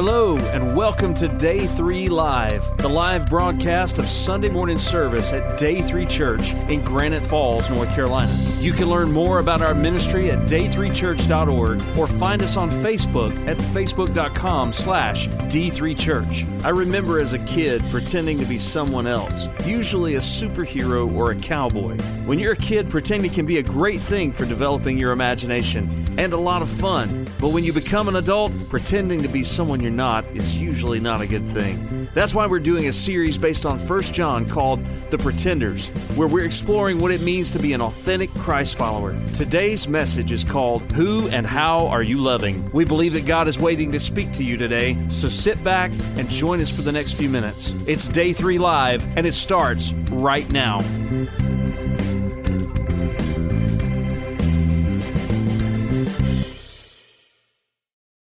Hello, 0.00 0.36
and 0.36 0.76
welcome 0.76 1.12
to 1.14 1.26
Day 1.26 1.66
3 1.66 2.06
Live, 2.06 2.76
the 2.76 2.88
live 2.88 3.28
broadcast 3.28 3.98
of 3.98 4.06
Sunday 4.06 4.48
morning 4.48 4.78
service 4.78 5.32
at 5.32 5.58
Day 5.58 5.80
3 5.80 6.06
Church 6.06 6.52
in 6.68 6.84
Granite 6.84 7.26
Falls, 7.26 7.68
North 7.68 7.92
Carolina. 7.96 8.32
You 8.60 8.72
can 8.72 8.90
learn 8.90 9.12
more 9.12 9.38
about 9.38 9.62
our 9.62 9.72
ministry 9.72 10.32
at 10.32 10.40
day3church.org 10.48 11.96
or 11.96 12.06
find 12.08 12.42
us 12.42 12.56
on 12.56 12.70
Facebook 12.70 13.32
at 13.46 13.56
facebook.com 13.56 14.72
slash 14.72 15.28
D3Church. 15.28 16.64
I 16.64 16.70
remember 16.70 17.20
as 17.20 17.34
a 17.34 17.38
kid 17.40 17.84
pretending 17.88 18.36
to 18.40 18.44
be 18.46 18.58
someone 18.58 19.06
else, 19.06 19.46
usually 19.64 20.16
a 20.16 20.20
superhero 20.20 21.14
or 21.14 21.30
a 21.30 21.36
cowboy. 21.36 21.98
When 22.26 22.40
you're 22.40 22.54
a 22.54 22.56
kid, 22.56 22.90
pretending 22.90 23.30
can 23.30 23.46
be 23.46 23.58
a 23.58 23.62
great 23.62 24.00
thing 24.00 24.32
for 24.32 24.44
developing 24.44 24.98
your 24.98 25.12
imagination 25.12 25.88
and 26.18 26.32
a 26.32 26.36
lot 26.36 26.60
of 26.60 26.68
fun. 26.68 27.28
But 27.38 27.50
when 27.50 27.62
you 27.62 27.72
become 27.72 28.08
an 28.08 28.16
adult, 28.16 28.52
pretending 28.68 29.22
to 29.22 29.28
be 29.28 29.44
someone 29.44 29.78
you're 29.78 29.92
not 29.92 30.24
is 30.34 30.56
usually 30.56 30.98
not 30.98 31.20
a 31.20 31.28
good 31.28 31.48
thing. 31.48 31.97
That's 32.14 32.34
why 32.34 32.46
we're 32.46 32.58
doing 32.58 32.88
a 32.88 32.92
series 32.92 33.38
based 33.38 33.66
on 33.66 33.78
1 33.78 34.02
John 34.02 34.48
called 34.48 34.84
The 35.10 35.18
Pretenders, 35.18 35.88
where 36.16 36.26
we're 36.26 36.44
exploring 36.44 36.98
what 37.00 37.12
it 37.12 37.20
means 37.20 37.50
to 37.52 37.58
be 37.58 37.74
an 37.74 37.80
authentic 37.80 38.32
Christ 38.34 38.76
follower. 38.78 39.18
Today's 39.34 39.86
message 39.86 40.32
is 40.32 40.42
called 40.42 40.90
Who 40.92 41.28
and 41.28 41.46
How 41.46 41.86
Are 41.88 42.02
You 42.02 42.18
Loving? 42.18 42.70
We 42.72 42.84
believe 42.84 43.12
that 43.12 43.26
God 43.26 43.46
is 43.46 43.58
waiting 43.58 43.92
to 43.92 44.00
speak 44.00 44.32
to 44.32 44.44
you 44.44 44.56
today, 44.56 44.96
so 45.08 45.28
sit 45.28 45.62
back 45.62 45.90
and 46.16 46.28
join 46.28 46.60
us 46.60 46.70
for 46.70 46.82
the 46.82 46.92
next 46.92 47.12
few 47.12 47.28
minutes. 47.28 47.74
It's 47.86 48.08
Day 48.08 48.32
3 48.32 48.58
Live, 48.58 49.06
and 49.16 49.26
it 49.26 49.34
starts 49.34 49.92
right 50.10 50.50
now. 50.50 50.80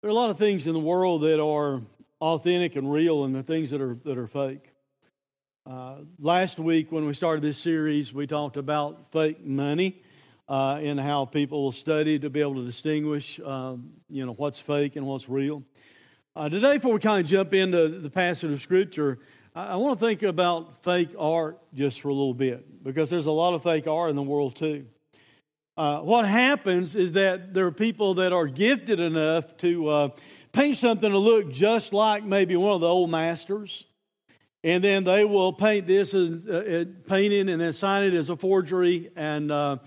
There 0.01 0.09
are 0.09 0.11
a 0.11 0.13
lot 0.13 0.29
of 0.31 0.37
things 0.37 0.67
in 0.67 0.73
the 0.73 0.79
world 0.79 1.21
that 1.21 1.41
are 1.41 1.81
authentic 2.23 2.77
and 2.77 2.91
real, 2.91 3.25
and 3.25 3.35
the 3.35 3.43
things 3.43 3.71
that 3.71 3.81
are 3.81 3.95
that 4.05 4.17
are 4.17 4.27
fake. 4.27 4.71
Uh, 5.69 5.97
last 6.19 6.57
week, 6.57 6.91
when 6.91 7.05
we 7.05 7.13
started 7.13 7.41
this 7.41 7.57
series, 7.57 8.13
we 8.13 8.27
talked 8.27 8.57
about 8.57 9.11
fake 9.11 9.45
money 9.45 10.01
uh, 10.47 10.79
and 10.81 10.99
how 10.99 11.25
people 11.25 11.63
will 11.63 11.71
study 11.71 12.17
to 12.19 12.29
be 12.29 12.39
able 12.39 12.55
to 12.55 12.65
distinguish, 12.65 13.39
um, 13.41 13.91
you 14.09 14.25
know, 14.25 14.33
what's 14.33 14.59
fake 14.59 14.95
and 14.95 15.05
what's 15.05 15.27
real. 15.27 15.63
Uh, 16.35 16.49
today, 16.49 16.75
before 16.77 16.93
we 16.93 16.99
kind 16.99 17.23
of 17.23 17.29
jump 17.29 17.53
into 17.53 17.87
the 17.87 18.09
passage 18.09 18.51
of 18.51 18.61
Scripture, 18.61 19.19
I, 19.53 19.67
I 19.67 19.75
want 19.75 19.99
to 19.99 20.05
think 20.05 20.23
about 20.23 20.81
fake 20.83 21.13
art 21.19 21.59
just 21.73 21.99
for 21.99 22.07
a 22.07 22.13
little 22.13 22.33
bit 22.33 22.83
because 22.83 23.09
there's 23.09 23.25
a 23.25 23.31
lot 23.31 23.53
of 23.53 23.63
fake 23.63 23.87
art 23.87 24.09
in 24.09 24.15
the 24.15 24.23
world 24.23 24.55
too. 24.55 24.85
Uh, 25.75 26.01
what 26.01 26.25
happens 26.25 26.95
is 26.95 27.13
that 27.13 27.53
there 27.53 27.65
are 27.65 27.71
people 27.71 28.13
that 28.13 28.31
are 28.31 28.45
gifted 28.45 28.99
enough 28.99 29.57
to 29.57 29.89
uh, 29.89 30.09
paint 30.53 30.77
something 30.77 31.09
to 31.09 31.17
look 31.17 31.51
just 31.51 31.91
like 31.91 32.23
maybe 32.23 32.55
one 32.55 32.73
of 32.73 32.81
the 32.81 32.87
old 32.87 33.09
masters. 33.09 33.85
And 34.63 34.81
then 34.81 35.03
they 35.03 35.25
will 35.25 35.51
paint 35.51 35.87
this 35.87 36.13
as 36.13 36.47
uh, 36.47 36.85
painting 37.05 37.49
and 37.49 37.59
then 37.59 37.73
sign 37.73 38.05
it 38.05 38.13
as 38.13 38.29
a 38.29 38.37
forgery 38.37 39.11
and 39.15 39.51
uh, 39.51 39.77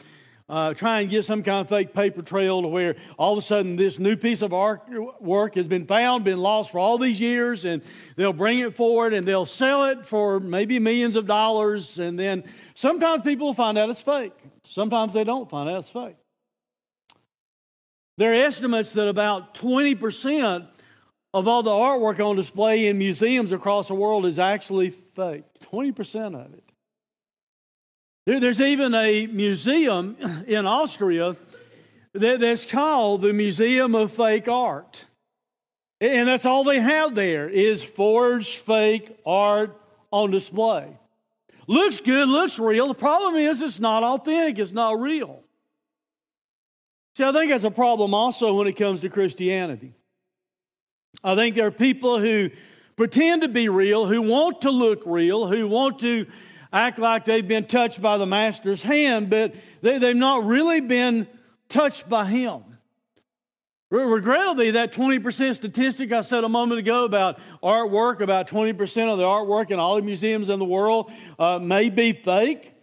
uh, 0.48 0.74
try 0.74 1.00
and 1.00 1.08
get 1.08 1.24
some 1.24 1.42
kind 1.42 1.62
of 1.62 1.68
fake 1.68 1.94
paper 1.94 2.20
trail 2.20 2.60
to 2.60 2.68
where 2.68 2.96
all 3.18 3.32
of 3.32 3.38
a 3.38 3.42
sudden 3.42 3.76
this 3.76 3.98
new 3.98 4.16
piece 4.16 4.42
of 4.42 4.50
artwork 4.50 5.54
has 5.54 5.66
been 5.66 5.86
found, 5.86 6.24
been 6.24 6.40
lost 6.40 6.72
for 6.72 6.78
all 6.78 6.98
these 6.98 7.18
years, 7.18 7.64
and 7.64 7.80
they'll 8.16 8.34
bring 8.34 8.58
it 8.58 8.76
forward 8.76 9.14
and 9.14 9.26
they'll 9.26 9.46
sell 9.46 9.86
it 9.86 10.04
for 10.04 10.40
maybe 10.40 10.78
millions 10.78 11.16
of 11.16 11.26
dollars. 11.26 11.98
And 11.98 12.18
then 12.18 12.44
sometimes 12.74 13.22
people 13.22 13.46
will 13.46 13.54
find 13.54 13.78
out 13.78 13.88
it's 13.88 14.02
fake. 14.02 14.34
Sometimes 14.62 15.14
they 15.14 15.24
don't 15.24 15.48
find 15.48 15.70
out 15.70 15.78
it's 15.78 15.90
fake. 15.90 16.16
There 18.18 18.32
are 18.32 18.34
estimates 18.34 18.92
that 18.94 19.08
about 19.08 19.54
20% 19.54 20.66
of 21.34 21.46
all 21.46 21.62
the 21.62 21.70
artwork 21.70 22.24
on 22.24 22.36
display 22.36 22.86
in 22.86 22.96
museums 22.96 23.52
across 23.52 23.88
the 23.88 23.94
world 23.94 24.24
is 24.24 24.38
actually 24.38 24.90
fake. 24.90 25.44
20% 25.70 26.34
of 26.34 26.54
it. 26.54 26.64
There's 28.40 28.60
even 28.60 28.94
a 28.94 29.26
museum 29.26 30.16
in 30.46 30.66
Austria 30.66 31.36
that's 32.14 32.64
called 32.64 33.20
the 33.20 33.32
Museum 33.32 33.94
of 33.94 34.10
Fake 34.10 34.48
Art. 34.48 35.04
And 36.00 36.28
that's 36.28 36.44
all 36.44 36.64
they 36.64 36.80
have 36.80 37.14
there 37.14 37.48
is 37.48 37.84
forged 37.84 38.58
fake 38.58 39.18
art 39.24 39.78
on 40.10 40.30
display. 40.30 40.98
Looks 41.66 42.00
good, 42.00 42.28
looks 42.28 42.58
real. 42.58 42.88
The 42.88 42.94
problem 42.94 43.36
is 43.36 43.62
it's 43.62 43.80
not 43.80 44.02
authentic, 44.02 44.58
it's 44.58 44.72
not 44.72 45.00
real. 45.00 45.42
See, 47.16 47.24
I 47.24 47.32
think 47.32 47.50
that's 47.50 47.64
a 47.64 47.70
problem 47.70 48.12
also 48.12 48.52
when 48.52 48.66
it 48.66 48.74
comes 48.74 49.00
to 49.00 49.08
Christianity. 49.08 49.94
I 51.24 51.34
think 51.34 51.54
there 51.54 51.66
are 51.66 51.70
people 51.70 52.18
who 52.18 52.50
pretend 52.94 53.40
to 53.40 53.48
be 53.48 53.70
real, 53.70 54.04
who 54.04 54.20
want 54.20 54.60
to 54.60 54.70
look 54.70 55.02
real, 55.06 55.46
who 55.46 55.66
want 55.66 56.00
to 56.00 56.26
act 56.74 56.98
like 56.98 57.24
they've 57.24 57.48
been 57.48 57.64
touched 57.64 58.02
by 58.02 58.18
the 58.18 58.26
Master's 58.26 58.82
hand, 58.82 59.30
but 59.30 59.54
they, 59.80 59.96
they've 59.96 60.14
not 60.14 60.44
really 60.44 60.82
been 60.82 61.26
touched 61.70 62.06
by 62.06 62.26
Him. 62.26 62.62
Regrettably, 63.90 64.72
that 64.72 64.92
20% 64.92 65.54
statistic 65.54 66.12
I 66.12 66.20
said 66.20 66.44
a 66.44 66.50
moment 66.50 66.80
ago 66.80 67.06
about 67.06 67.38
artwork, 67.62 68.20
about 68.20 68.46
20% 68.46 69.10
of 69.10 69.16
the 69.16 69.24
artwork 69.24 69.70
in 69.70 69.78
all 69.78 69.96
the 69.96 70.02
museums 70.02 70.50
in 70.50 70.58
the 70.58 70.66
world 70.66 71.10
uh, 71.38 71.58
may 71.60 71.88
be 71.88 72.12
fake. 72.12 72.74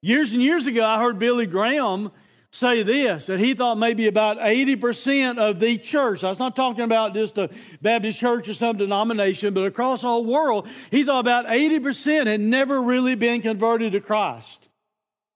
Years 0.00 0.32
and 0.32 0.40
years 0.40 0.66
ago, 0.66 0.82
I 0.82 0.98
heard 0.98 1.18
Billy 1.18 1.44
Graham 1.44 2.10
say 2.56 2.82
this 2.82 3.26
that 3.26 3.38
he 3.38 3.54
thought 3.54 3.78
maybe 3.78 4.06
about 4.06 4.38
80% 4.38 5.38
of 5.38 5.60
the 5.60 5.78
church, 5.78 6.24
I 6.24 6.28
was 6.28 6.38
not 6.38 6.56
talking 6.56 6.84
about 6.84 7.14
just 7.14 7.38
a 7.38 7.50
Baptist 7.82 8.18
church 8.18 8.48
or 8.48 8.54
some 8.54 8.76
denomination, 8.76 9.54
but 9.54 9.66
across 9.66 10.02
the 10.02 10.08
whole 10.08 10.24
world, 10.24 10.68
he 10.90 11.04
thought 11.04 11.20
about 11.20 11.46
80% 11.46 12.26
had 12.26 12.40
never 12.40 12.80
really 12.82 13.14
been 13.14 13.42
converted 13.42 13.92
to 13.92 14.00
Christ. 14.00 14.68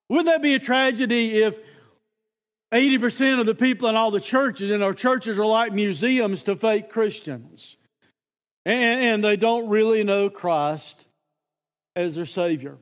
Wouldn't 0.09 0.27
that 0.27 0.41
be 0.41 0.55
a 0.55 0.59
tragedy 0.59 1.41
if 1.41 1.59
80% 2.71 3.39
of 3.39 3.45
the 3.45 3.55
people 3.55 3.89
in 3.89 3.95
all 3.95 4.11
the 4.11 4.21
churches, 4.21 4.69
and 4.69 4.81
our 4.81 4.93
churches 4.93 5.37
are 5.37 5.45
like 5.45 5.73
museums 5.73 6.43
to 6.43 6.55
fake 6.55 6.89
Christians. 6.89 7.75
And, 8.65 9.01
and 9.01 9.23
they 9.23 9.35
don't 9.35 9.67
really 9.67 10.03
know 10.03 10.29
Christ 10.29 11.05
as 11.95 12.15
their 12.15 12.25
Savior. 12.25 12.77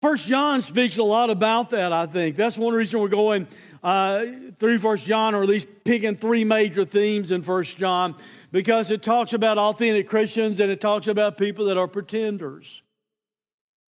First 0.00 0.28
John 0.28 0.62
speaks 0.62 0.98
a 0.98 1.02
lot 1.02 1.28
about 1.28 1.70
that, 1.70 1.92
I 1.92 2.06
think. 2.06 2.36
That's 2.36 2.56
one 2.56 2.72
reason 2.72 3.00
we're 3.00 3.08
going 3.08 3.48
uh, 3.82 4.26
through 4.56 4.78
First 4.78 5.06
John, 5.06 5.34
or 5.34 5.42
at 5.42 5.48
least 5.48 5.68
picking 5.82 6.14
three 6.14 6.44
major 6.44 6.84
themes 6.84 7.32
in 7.32 7.42
First 7.42 7.78
John, 7.78 8.14
because 8.52 8.92
it 8.92 9.02
talks 9.02 9.32
about 9.32 9.58
authentic 9.58 10.08
Christians 10.08 10.60
and 10.60 10.70
it 10.70 10.80
talks 10.80 11.08
about 11.08 11.36
people 11.36 11.64
that 11.64 11.76
are 11.76 11.88
pretenders. 11.88 12.80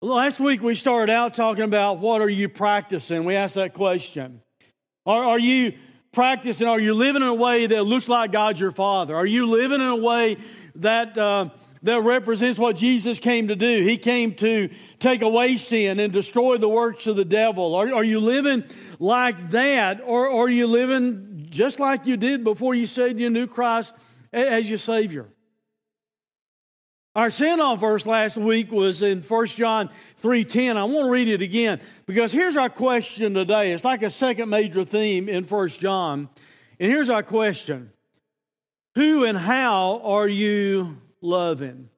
Last 0.01 0.39
week 0.39 0.63
we 0.63 0.73
started 0.73 1.11
out 1.11 1.35
talking 1.35 1.63
about 1.63 1.99
what 1.99 2.21
are 2.21 2.29
you 2.29 2.49
practicing? 2.49 3.23
We 3.23 3.35
asked 3.35 3.55
that 3.55 3.75
question. 3.75 4.41
Are, 5.05 5.23
are 5.23 5.39
you 5.39 5.73
practicing? 6.11 6.67
Are 6.67 6.79
you 6.79 6.95
living 6.95 7.21
in 7.21 7.27
a 7.27 7.33
way 7.35 7.67
that 7.67 7.83
looks 7.83 8.07
like 8.07 8.31
God's 8.31 8.59
your 8.59 8.71
Father? 8.71 9.15
Are 9.15 9.27
you 9.27 9.45
living 9.45 9.79
in 9.79 9.87
a 9.87 9.95
way 9.95 10.37
that 10.75 11.15
uh, 11.19 11.49
that 11.83 12.01
represents 12.01 12.59
what 12.59 12.75
Jesus 12.75 13.19
came 13.19 13.47
to 13.47 13.55
do? 13.55 13.83
He 13.83 13.97
came 13.97 14.35
to 14.35 14.69
take 14.99 15.21
away 15.21 15.57
sin 15.57 15.99
and 15.99 16.11
destroy 16.11 16.57
the 16.57 16.69
works 16.69 17.07
of 17.07 17.15
the 17.15 17.25
devil. 17.25 17.75
Are, 17.75 17.93
are 17.93 18.03
you 18.03 18.19
living 18.19 18.65
like 18.99 19.51
that, 19.51 20.01
or, 20.03 20.27
or 20.27 20.45
are 20.45 20.49
you 20.49 20.67
living 20.67 21.47
just 21.49 21.79
like 21.79 22.05
you 22.05 22.17
did 22.17 22.43
before 22.43 22.75
you 22.75 22.85
said 22.85 23.19
you 23.19 23.29
knew 23.29 23.47
Christ 23.47 23.93
as 24.33 24.69
your 24.69 24.79
Savior? 24.79 25.27
Our 27.15 27.29
send-off 27.29 27.79
verse 27.79 28.05
last 28.05 28.37
week 28.37 28.71
was 28.71 29.01
in 29.01 29.23
1 29.23 29.45
John 29.47 29.89
3.10. 30.21 30.77
I 30.77 30.83
want 30.83 31.07
to 31.07 31.11
read 31.11 31.27
it 31.27 31.41
again 31.41 31.81
because 32.05 32.31
here's 32.31 32.55
our 32.55 32.69
question 32.69 33.33
today. 33.33 33.73
It's 33.73 33.83
like 33.83 34.03
a 34.03 34.09
second 34.09 34.49
major 34.49 34.83
theme 34.83 35.27
in 35.27 35.43
1 35.43 35.69
John. 35.69 36.29
And 36.79 36.91
here's 36.91 37.09
our 37.09 37.23
question. 37.23 37.91
Who 38.95 39.23
and 39.23 39.37
how 39.37 40.01
are 40.03 40.27
you 40.27 41.01
loving? 41.21 41.89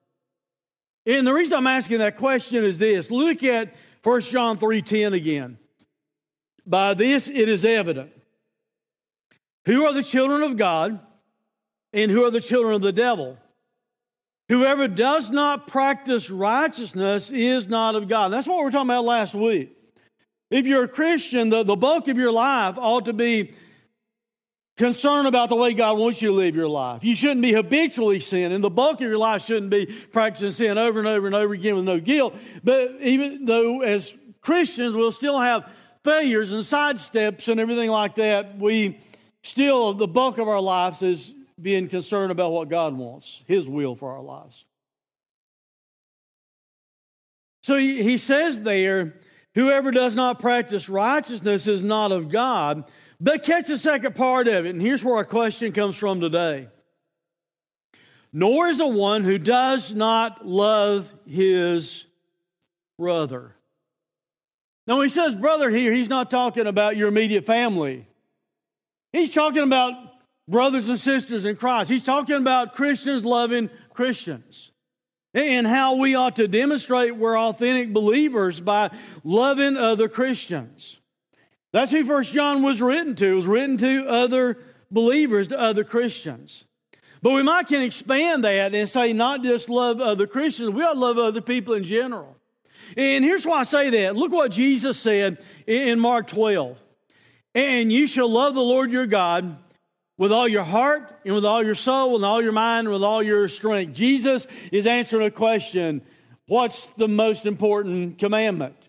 And 1.05 1.25
the 1.25 1.33
reason 1.33 1.57
I'm 1.57 1.67
asking 1.67 1.99
that 1.99 2.17
question 2.17 2.63
is 2.63 2.77
this. 2.77 3.09
Look 3.09 3.43
at 3.43 3.73
1 4.03 4.21
John 4.21 4.57
3.10 4.57 5.13
again. 5.13 5.57
By 6.65 6.93
this 6.93 7.27
it 7.27 7.49
is 7.49 7.65
evident. 7.65 8.11
Who 9.65 9.85
are 9.85 9.93
the 9.93 10.03
children 10.03 10.43
of 10.43 10.57
God 10.57 10.99
and 11.93 12.11
who 12.11 12.23
are 12.25 12.31
the 12.31 12.41
children 12.41 12.73
of 12.75 12.81
the 12.81 12.91
devil? 12.91 13.37
Whoever 14.49 14.87
does 14.87 15.29
not 15.29 15.67
practice 15.67 16.29
righteousness 16.29 17.31
is 17.31 17.69
not 17.69 17.95
of 17.95 18.07
God. 18.07 18.29
That's 18.29 18.47
what 18.47 18.57
we 18.57 18.65
were 18.65 18.71
talking 18.71 18.89
about 18.89 19.05
last 19.05 19.33
week. 19.33 19.71
If 20.49 20.67
you're 20.67 20.83
a 20.83 20.89
Christian, 20.89 21.49
the, 21.49 21.63
the 21.63 21.77
bulk 21.77 22.09
of 22.09 22.17
your 22.17 22.31
life 22.31 22.75
ought 22.77 23.05
to 23.05 23.13
be 23.13 23.53
concerned 24.81 25.27
about 25.27 25.49
the 25.49 25.55
way 25.55 25.75
God 25.75 25.99
wants 25.99 26.23
you 26.23 26.29
to 26.29 26.35
live 26.35 26.55
your 26.55 26.67
life. 26.67 27.03
You 27.03 27.13
shouldn't 27.13 27.43
be 27.43 27.53
habitually 27.53 28.19
sinning. 28.19 28.61
The 28.61 28.69
bulk 28.71 28.95
of 28.95 29.01
your 29.01 29.17
life 29.19 29.43
shouldn't 29.43 29.69
be 29.69 29.85
practicing 29.85 30.49
sin 30.49 30.79
over 30.79 30.97
and 30.97 31.07
over 31.07 31.27
and 31.27 31.35
over 31.35 31.53
again 31.53 31.75
with 31.75 31.85
no 31.85 31.99
guilt. 31.99 32.35
But 32.63 32.95
even 32.99 33.45
though 33.45 33.81
as 33.81 34.15
Christians 34.41 34.95
we'll 34.95 35.11
still 35.11 35.39
have 35.39 35.71
failures 36.03 36.51
and 36.51 36.63
sidesteps 36.63 37.47
and 37.47 37.59
everything 37.59 37.91
like 37.91 38.15
that, 38.15 38.57
we 38.57 38.97
still, 39.43 39.93
the 39.93 40.07
bulk 40.07 40.39
of 40.39 40.47
our 40.47 40.59
lives 40.59 41.03
is 41.03 41.31
being 41.61 41.87
concerned 41.87 42.31
about 42.31 42.51
what 42.51 42.67
God 42.67 42.97
wants, 42.97 43.43
His 43.45 43.67
will 43.67 43.93
for 43.93 44.11
our 44.11 44.23
lives. 44.23 44.65
So 47.61 47.77
he, 47.77 48.01
he 48.01 48.17
says 48.17 48.63
there, 48.63 49.13
whoever 49.53 49.91
does 49.91 50.15
not 50.15 50.39
practice 50.39 50.89
righteousness 50.89 51.67
is 51.67 51.83
not 51.83 52.11
of 52.11 52.29
God. 52.29 52.89
But 53.23 53.43
catch 53.43 53.67
the 53.67 53.77
second 53.77 54.15
part 54.15 54.47
of 54.47 54.65
it, 54.65 54.69
and 54.71 54.81
here's 54.81 55.03
where 55.03 55.17
our 55.17 55.25
question 55.25 55.73
comes 55.73 55.95
from 55.95 56.19
today. 56.19 56.67
Nor 58.33 58.69
is 58.69 58.79
a 58.79 58.87
one 58.87 59.23
who 59.23 59.37
does 59.37 59.93
not 59.93 60.47
love 60.47 61.13
his 61.27 62.05
brother. 62.97 63.55
Now, 64.87 64.97
when 64.97 65.07
he 65.07 65.13
says 65.13 65.35
brother 65.35 65.69
here, 65.69 65.93
he's 65.93 66.09
not 66.09 66.31
talking 66.31 66.65
about 66.65 66.97
your 66.97 67.09
immediate 67.09 67.45
family. 67.45 68.07
He's 69.13 69.35
talking 69.35 69.61
about 69.61 69.93
brothers 70.47 70.89
and 70.89 70.99
sisters 70.99 71.45
in 71.45 71.57
Christ. 71.57 71.91
He's 71.91 72.01
talking 72.01 72.37
about 72.37 72.73
Christians 72.73 73.23
loving 73.23 73.69
Christians 73.93 74.71
and 75.35 75.67
how 75.67 75.97
we 75.97 76.15
ought 76.15 76.37
to 76.37 76.47
demonstrate 76.47 77.15
we're 77.15 77.37
authentic 77.37 77.93
believers 77.93 78.59
by 78.59 78.89
loving 79.23 79.77
other 79.77 80.09
Christians. 80.09 81.00
That's 81.71 81.91
who 81.91 82.03
First 82.03 82.33
John 82.33 82.63
was 82.63 82.81
written 82.81 83.15
to. 83.15 83.31
It 83.31 83.35
was 83.35 83.45
written 83.45 83.77
to 83.77 84.07
other 84.07 84.57
believers, 84.89 85.47
to 85.49 85.59
other 85.59 85.83
Christians. 85.83 86.65
But 87.21 87.31
we 87.31 87.43
might 87.43 87.67
can 87.67 87.81
expand 87.81 88.43
that 88.43 88.73
and 88.73 88.89
say 88.89 89.13
not 89.13 89.43
just 89.43 89.69
love 89.69 90.01
other 90.01 90.27
Christians, 90.27 90.71
we 90.71 90.83
ought 90.83 90.93
to 90.93 90.99
love 90.99 91.17
other 91.17 91.41
people 91.41 91.75
in 91.75 91.83
general. 91.83 92.35
And 92.97 93.23
here's 93.23 93.45
why 93.45 93.59
I 93.59 93.63
say 93.63 93.89
that. 93.89 94.15
Look 94.15 94.31
what 94.31 94.51
Jesus 94.51 94.99
said 94.99 95.43
in 95.67 95.99
Mark 95.99 96.27
12. 96.27 96.81
And 97.53 97.91
you 97.91 98.07
shall 98.07 98.29
love 98.29 98.53
the 98.53 98.61
Lord 98.61 98.91
your 98.91 99.05
God 99.05 99.57
with 100.17 100.31
all 100.31 100.47
your 100.47 100.63
heart 100.63 101.19
and 101.25 101.35
with 101.35 101.45
all 101.45 101.63
your 101.63 101.75
soul 101.75 102.15
and 102.15 102.25
all 102.25 102.41
your 102.41 102.51
mind 102.51 102.87
and 102.87 102.93
with 102.93 103.03
all 103.03 103.23
your 103.23 103.47
strength. 103.47 103.93
Jesus 103.93 104.47
is 104.71 104.87
answering 104.87 105.25
a 105.25 105.31
question 105.31 106.01
what's 106.47 106.87
the 106.87 107.07
most 107.07 107.45
important 107.45 108.17
commandment? 108.19 108.80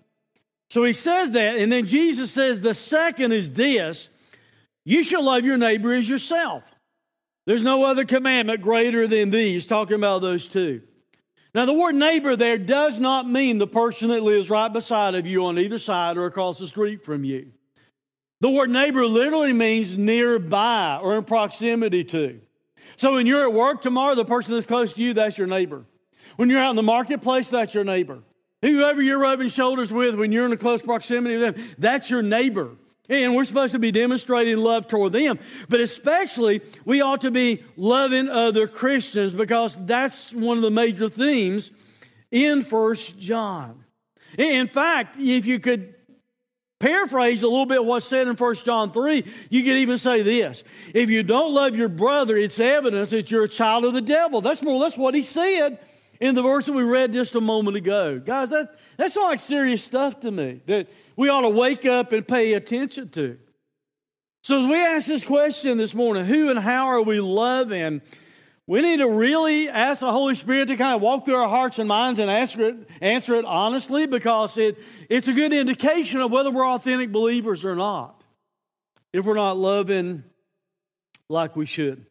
So 0.73 0.85
he 0.85 0.95
says 0.95 1.33
that, 1.33 1.59
and 1.59 1.71
then 1.71 1.85
Jesus 1.85 2.31
says 2.31 2.59
the 2.59 2.73
second 2.73 3.33
is 3.33 3.51
this 3.53 4.09
you 4.87 5.05
shall 5.05 5.23
love 5.23 5.45
your 5.45 5.59
neighbor 5.59 5.93
as 5.93 6.09
yourself. 6.09 6.65
There's 7.45 7.63
no 7.63 7.85
other 7.85 8.07
commandment 8.07 8.63
greater 8.63 9.07
than 9.07 9.29
these, 9.29 9.67
talking 9.67 9.97
about 9.97 10.23
those 10.23 10.49
two. 10.49 10.81
Now, 11.55 11.67
the 11.67 11.75
word 11.75 11.95
neighbor 11.97 12.37
there 12.37 12.57
does 12.57 12.99
not 12.99 13.29
mean 13.29 13.59
the 13.59 13.67
person 13.67 14.09
that 14.09 14.23
lives 14.23 14.49
right 14.49 14.73
beside 14.73 15.15
of 15.15 15.27
you 15.27 15.45
on 15.45 15.59
either 15.59 15.77
side 15.77 16.17
or 16.17 16.25
across 16.25 16.59
the 16.59 16.67
street 16.67 17.05
from 17.05 17.23
you. 17.23 17.53
The 18.41 18.49
word 18.49 18.71
neighbor 18.71 19.05
literally 19.05 19.53
means 19.53 19.99
nearby 19.99 20.99
or 21.03 21.19
in 21.19 21.25
proximity 21.25 22.03
to. 22.05 22.41
So 22.97 23.13
when 23.13 23.27
you're 23.27 23.43
at 23.43 23.53
work 23.53 23.83
tomorrow, 23.83 24.15
the 24.15 24.25
person 24.25 24.55
that's 24.55 24.65
close 24.65 24.95
to 24.95 25.03
you, 25.03 25.13
that's 25.13 25.37
your 25.37 25.49
neighbor. 25.49 25.85
When 26.37 26.49
you're 26.49 26.63
out 26.63 26.71
in 26.71 26.77
the 26.77 26.83
marketplace, 26.83 27.51
that's 27.51 27.75
your 27.75 27.85
neighbor. 27.85 28.21
Whoever 28.63 29.03
you're 29.03 29.19
rubbing 29.19 29.49
shoulders 29.49 29.93
with 29.93 30.15
when 30.15 30.31
you're 30.31 30.47
in 30.47 30.53
a 30.53 30.57
close 30.57 30.83
proximity 30.83 31.35
to 31.35 31.53
them, 31.53 31.75
that's 31.79 32.09
your 32.09 32.23
neighbor. 32.23 32.71
And 33.09 33.35
we're 33.35 33.45
supposed 33.45 33.73
to 33.73 33.81
be 33.81 33.91
demonstrating 33.91 34.57
love 34.57 34.87
toward 34.87 35.13
them. 35.13 35.41
But 35.69 35.81
especially, 35.81 36.63
we 36.85 37.01
ought 37.01 37.23
to 37.23 37.33
be 37.33 37.65
loving 37.77 38.29
other 38.29 38.69
Christians 38.69 39.35
because 39.35 39.77
that's 39.85 40.33
one 40.33 40.57
of 40.57 40.63
the 40.63 40.71
major 40.71 41.09
themes 41.09 41.73
in 42.31 42.63
First 42.63 43.19
John. 43.19 43.85
In 44.39 44.69
fact, 44.69 45.17
if 45.19 45.45
you 45.45 45.59
could 45.59 45.95
paraphrase 46.79 47.43
a 47.43 47.49
little 47.49 47.67
bit 47.67 47.85
what's 47.85 48.07
said 48.07 48.29
in 48.29 48.37
First 48.37 48.65
John 48.65 48.93
3, 48.93 49.25
you 49.51 49.65
could 49.65 49.77
even 49.77 49.99
say 49.99 50.23
this. 50.23 50.63
If 50.95 51.11
you 51.11 51.25
don't 51.25 51.53
love 51.53 51.77
your 51.77 51.89
brother, 51.89 52.37
it's 52.37 52.61
evidence 52.61 53.11
that 53.11 53.31
you're 53.31 53.45
a 53.45 53.49
child 53.49 53.85
of 53.85 53.93
the 53.93 54.01
devil. 54.01 54.41
That's 54.41 54.63
more 54.63 54.75
or 54.75 54.81
less 54.81 54.97
what 54.97 55.15
he 55.15 55.23
said 55.23 55.81
in 56.23 56.37
the 56.37 56.43
verse 56.43 56.67
that 56.67 56.73
we 56.73 56.85
read 56.85 57.13
just 57.13 57.35
a 57.35 57.41
moment 57.41 57.77
ago. 57.77 58.21
Guys, 58.21 58.51
that, 58.51 58.79
that's 58.97 59.17
like 59.17 59.41
serious 59.41 59.83
stuff 59.83 60.21
to 60.21 60.31
me 60.31 60.61
that 60.67 60.89
we 61.17 61.29
ought 61.29 61.41
to 61.41 61.49
wake 61.49 61.85
up 61.85 62.13
and 62.13 62.27
pay 62.27 62.53
attention 62.53 63.09
to. 63.09 63.39
So, 64.45 64.63
as 64.63 64.69
we 64.69 64.77
ask 64.77 65.09
this 65.09 65.25
question 65.25 65.79
this 65.79 65.95
morning, 65.95 66.25
who 66.25 66.49
and 66.49 66.61
how 66.61 66.87
are 66.87 67.03
we 67.03 67.21
loving? 67.21 68.03
We 68.69 68.83
need 68.83 68.99
to 68.99 69.09
really 69.09 69.69
ask 69.69 69.99
the 69.99 70.13
Holy 70.13 70.37
Spirit 70.37 70.69
to 70.69 70.77
kind 70.77 70.95
of 70.95 71.03
walk 71.03 71.25
through 71.25 71.35
our 71.35 71.49
hearts 71.49 71.81
and 71.81 71.89
minds 71.89 72.21
and 72.21 72.31
answer 72.31 72.69
it, 72.69 72.77
answer 73.01 73.35
it 73.35 73.45
honestly 73.45 74.07
because 74.07 74.57
it, 74.57 74.79
it's 75.11 75.27
a 75.27 75.33
good 75.33 75.53
indication 75.53 76.21
of 76.21 76.31
whether 76.31 76.53
we're 76.53 76.69
authentic 76.69 77.11
believers 77.11 77.65
or 77.65 77.75
not. 77.75 78.23
If 79.13 79.25
we're 79.25 79.35
not 79.35 79.57
loving 79.57 80.23
like 81.29 81.57
we 81.57 81.67
should. 81.67 81.99
I 81.99 82.05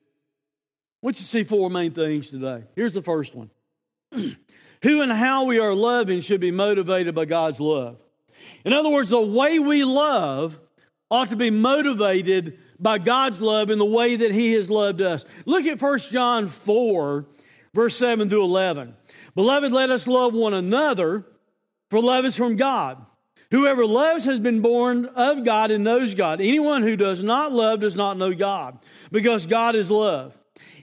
want 1.02 1.16
you 1.16 1.24
to 1.24 1.30
see 1.30 1.44
four 1.44 1.70
main 1.70 1.92
things 1.92 2.30
today. 2.30 2.64
Here's 2.76 2.94
the 2.94 3.02
first 3.02 3.36
one 3.36 3.50
Who 4.84 5.02
and 5.02 5.12
how 5.12 5.46
we 5.46 5.60
are 5.60 5.76
loving 5.76 6.22
should 6.22 6.42
be 6.42 6.52
motivated 6.52 7.14
by 7.14 7.26
God's 7.26 7.60
love. 7.60 7.98
In 8.66 8.74
other 8.74 8.90
words, 8.90 9.10
the 9.10 9.22
way 9.22 9.60
we 9.60 9.84
love 9.84 10.60
ought 11.10 11.30
to 11.30 11.36
be 11.36 11.50
motivated 11.50 12.58
by 12.80 12.98
God's 12.98 13.42
love 13.42 13.70
in 13.70 13.78
the 13.78 13.86
way 13.86 14.16
that 14.16 14.32
He 14.32 14.54
has 14.54 14.70
loved 14.70 15.02
us. 15.02 15.24
Look 15.46 15.66
at 15.66 15.82
1 15.82 16.00
John 16.00 16.48
4, 16.48 17.28
verse 17.74 17.96
7 17.96 18.30
through 18.30 18.44
11. 18.44 18.96
Beloved, 19.36 19.72
let 19.72 19.92
us 19.92 20.08
love 20.08 20.34
one 20.34 20.54
another, 20.54 21.26
for 21.90 22.02
love 22.02 22.26
is 22.26 22.36
from 22.36 22.56
God. 22.56 23.06
Whoever 23.52 23.86
loves 23.86 24.26
has 24.26 24.40
been 24.40 24.62
born 24.62 25.06
of 25.06 25.44
God 25.44 25.72
and 25.72 25.84
knows 25.84 26.16
God. 26.16 26.40
Anyone 26.40 26.84
who 26.84 26.96
does 26.96 27.22
not 27.22 27.52
love 27.52 27.82
does 27.82 27.96
not 27.96 28.18
know 28.18 28.34
God, 28.34 28.80
because 29.12 29.46
God 29.46 29.76
is 29.76 29.92
love. 29.92 30.38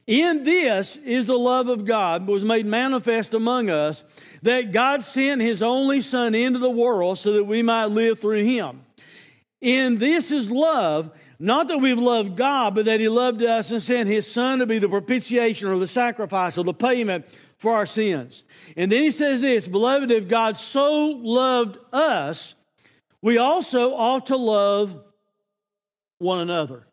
In 0.08 0.42
this 0.42 0.96
is 0.96 1.26
the 1.26 1.38
love 1.38 1.68
of 1.68 1.84
God 1.84 2.26
was 2.26 2.42
made 2.42 2.64
manifest 2.64 3.34
among 3.34 3.68
us, 3.68 4.04
that 4.40 4.72
God 4.72 5.02
sent 5.02 5.42
his 5.42 5.62
only 5.62 6.00
Son 6.00 6.34
into 6.34 6.58
the 6.58 6.70
world 6.70 7.18
so 7.18 7.34
that 7.34 7.44
we 7.44 7.62
might 7.62 7.86
live 7.86 8.18
through 8.18 8.42
him. 8.42 8.86
In 9.60 9.98
this 9.98 10.32
is 10.32 10.50
love, 10.50 11.10
not 11.38 11.68
that 11.68 11.78
we've 11.78 11.98
loved 11.98 12.36
God, 12.36 12.74
but 12.74 12.86
that 12.86 13.00
he 13.00 13.08
loved 13.10 13.42
us 13.42 13.70
and 13.70 13.82
sent 13.82 14.08
his 14.08 14.26
Son 14.26 14.60
to 14.60 14.66
be 14.66 14.78
the 14.78 14.88
propitiation 14.88 15.68
or 15.68 15.78
the 15.78 15.86
sacrifice 15.86 16.56
or 16.56 16.64
the 16.64 16.72
payment 16.72 17.26
for 17.58 17.74
our 17.74 17.84
sins. 17.84 18.44
And 18.78 18.90
then 18.90 19.02
he 19.02 19.10
says 19.10 19.42
this 19.42 19.68
Beloved, 19.68 20.10
if 20.10 20.26
God 20.26 20.56
so 20.56 21.08
loved 21.08 21.76
us, 21.92 22.54
we 23.20 23.36
also 23.36 23.92
ought 23.92 24.24
to 24.28 24.36
love 24.36 24.98
one 26.18 26.40
another. 26.40 26.87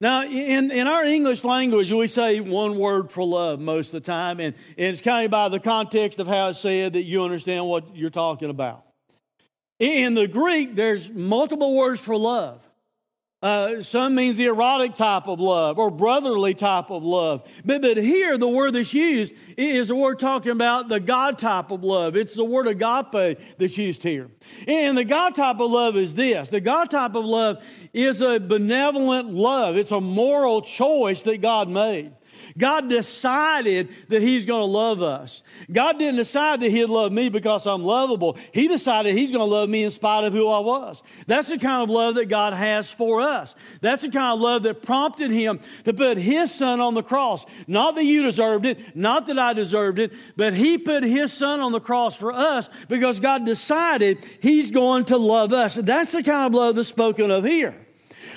Now, 0.00 0.24
in, 0.24 0.70
in 0.70 0.86
our 0.86 1.04
English 1.04 1.42
language, 1.42 1.90
we 1.90 2.06
say 2.06 2.38
one 2.38 2.78
word 2.78 3.10
for 3.10 3.24
love 3.24 3.58
most 3.58 3.88
of 3.94 4.04
the 4.04 4.06
time, 4.06 4.38
and, 4.38 4.54
and 4.76 4.86
it's 4.86 5.00
kind 5.00 5.24
of 5.24 5.32
by 5.32 5.48
the 5.48 5.58
context 5.58 6.20
of 6.20 6.28
how 6.28 6.48
it's 6.48 6.60
said 6.60 6.92
that 6.92 7.02
you 7.02 7.24
understand 7.24 7.66
what 7.66 7.96
you're 7.96 8.08
talking 8.08 8.48
about. 8.48 8.84
In 9.80 10.14
the 10.14 10.28
Greek, 10.28 10.76
there's 10.76 11.10
multiple 11.10 11.74
words 11.76 12.00
for 12.00 12.16
love. 12.16 12.67
Uh, 13.40 13.80
some 13.82 14.16
means 14.16 14.36
the 14.36 14.46
erotic 14.46 14.96
type 14.96 15.28
of 15.28 15.38
love 15.38 15.78
or 15.78 15.92
brotherly 15.92 16.54
type 16.54 16.90
of 16.90 17.04
love. 17.04 17.48
But, 17.64 17.82
but 17.82 17.96
here, 17.96 18.36
the 18.36 18.48
word 18.48 18.72
that's 18.72 18.92
used 18.92 19.32
is 19.56 19.88
the 19.88 19.94
word 19.94 20.18
talking 20.18 20.50
about 20.50 20.88
the 20.88 20.98
God 20.98 21.38
type 21.38 21.70
of 21.70 21.84
love. 21.84 22.16
It's 22.16 22.34
the 22.34 22.44
word 22.44 22.66
agape 22.66 23.38
that's 23.56 23.78
used 23.78 24.02
here. 24.02 24.28
And 24.66 24.98
the 24.98 25.04
God 25.04 25.36
type 25.36 25.60
of 25.60 25.70
love 25.70 25.96
is 25.96 26.14
this 26.14 26.48
the 26.48 26.60
God 26.60 26.90
type 26.90 27.14
of 27.14 27.24
love 27.24 27.64
is 27.92 28.22
a 28.22 28.40
benevolent 28.40 29.32
love, 29.32 29.76
it's 29.76 29.92
a 29.92 30.00
moral 30.00 30.60
choice 30.60 31.22
that 31.22 31.40
God 31.40 31.68
made. 31.68 32.12
God 32.58 32.88
decided 32.88 33.88
that 34.08 34.20
He's 34.20 34.44
going 34.44 34.60
to 34.60 34.64
love 34.64 35.02
us. 35.02 35.42
God 35.70 35.98
didn't 35.98 36.16
decide 36.16 36.60
that 36.60 36.70
He'd 36.70 36.86
love 36.86 37.12
me 37.12 37.28
because 37.28 37.66
I'm 37.66 37.82
lovable. 37.82 38.36
He 38.52 38.68
decided 38.68 39.16
He's 39.16 39.32
going 39.32 39.48
to 39.48 39.54
love 39.54 39.68
me 39.68 39.84
in 39.84 39.90
spite 39.90 40.24
of 40.24 40.32
who 40.32 40.48
I 40.48 40.58
was. 40.58 41.02
That's 41.26 41.48
the 41.48 41.58
kind 41.58 41.82
of 41.82 41.90
love 41.90 42.16
that 42.16 42.26
God 42.26 42.52
has 42.52 42.90
for 42.90 43.20
us. 43.20 43.54
That's 43.80 44.02
the 44.02 44.10
kind 44.10 44.34
of 44.34 44.40
love 44.40 44.64
that 44.64 44.82
prompted 44.82 45.30
Him 45.30 45.60
to 45.84 45.94
put 45.94 46.18
His 46.18 46.52
Son 46.52 46.80
on 46.80 46.94
the 46.94 47.02
cross. 47.02 47.46
Not 47.66 47.94
that 47.94 48.04
you 48.04 48.22
deserved 48.22 48.66
it, 48.66 48.96
not 48.96 49.26
that 49.26 49.38
I 49.38 49.52
deserved 49.52 49.98
it, 49.98 50.12
but 50.36 50.52
He 50.52 50.78
put 50.78 51.04
His 51.04 51.32
Son 51.32 51.60
on 51.60 51.72
the 51.72 51.80
cross 51.80 52.16
for 52.16 52.32
us 52.32 52.68
because 52.88 53.20
God 53.20 53.46
decided 53.46 54.24
He's 54.40 54.70
going 54.70 55.04
to 55.06 55.16
love 55.16 55.52
us. 55.52 55.76
That's 55.76 56.12
the 56.12 56.22
kind 56.22 56.46
of 56.46 56.54
love 56.54 56.76
that's 56.76 56.88
spoken 56.88 57.30
of 57.30 57.44
here. 57.44 57.87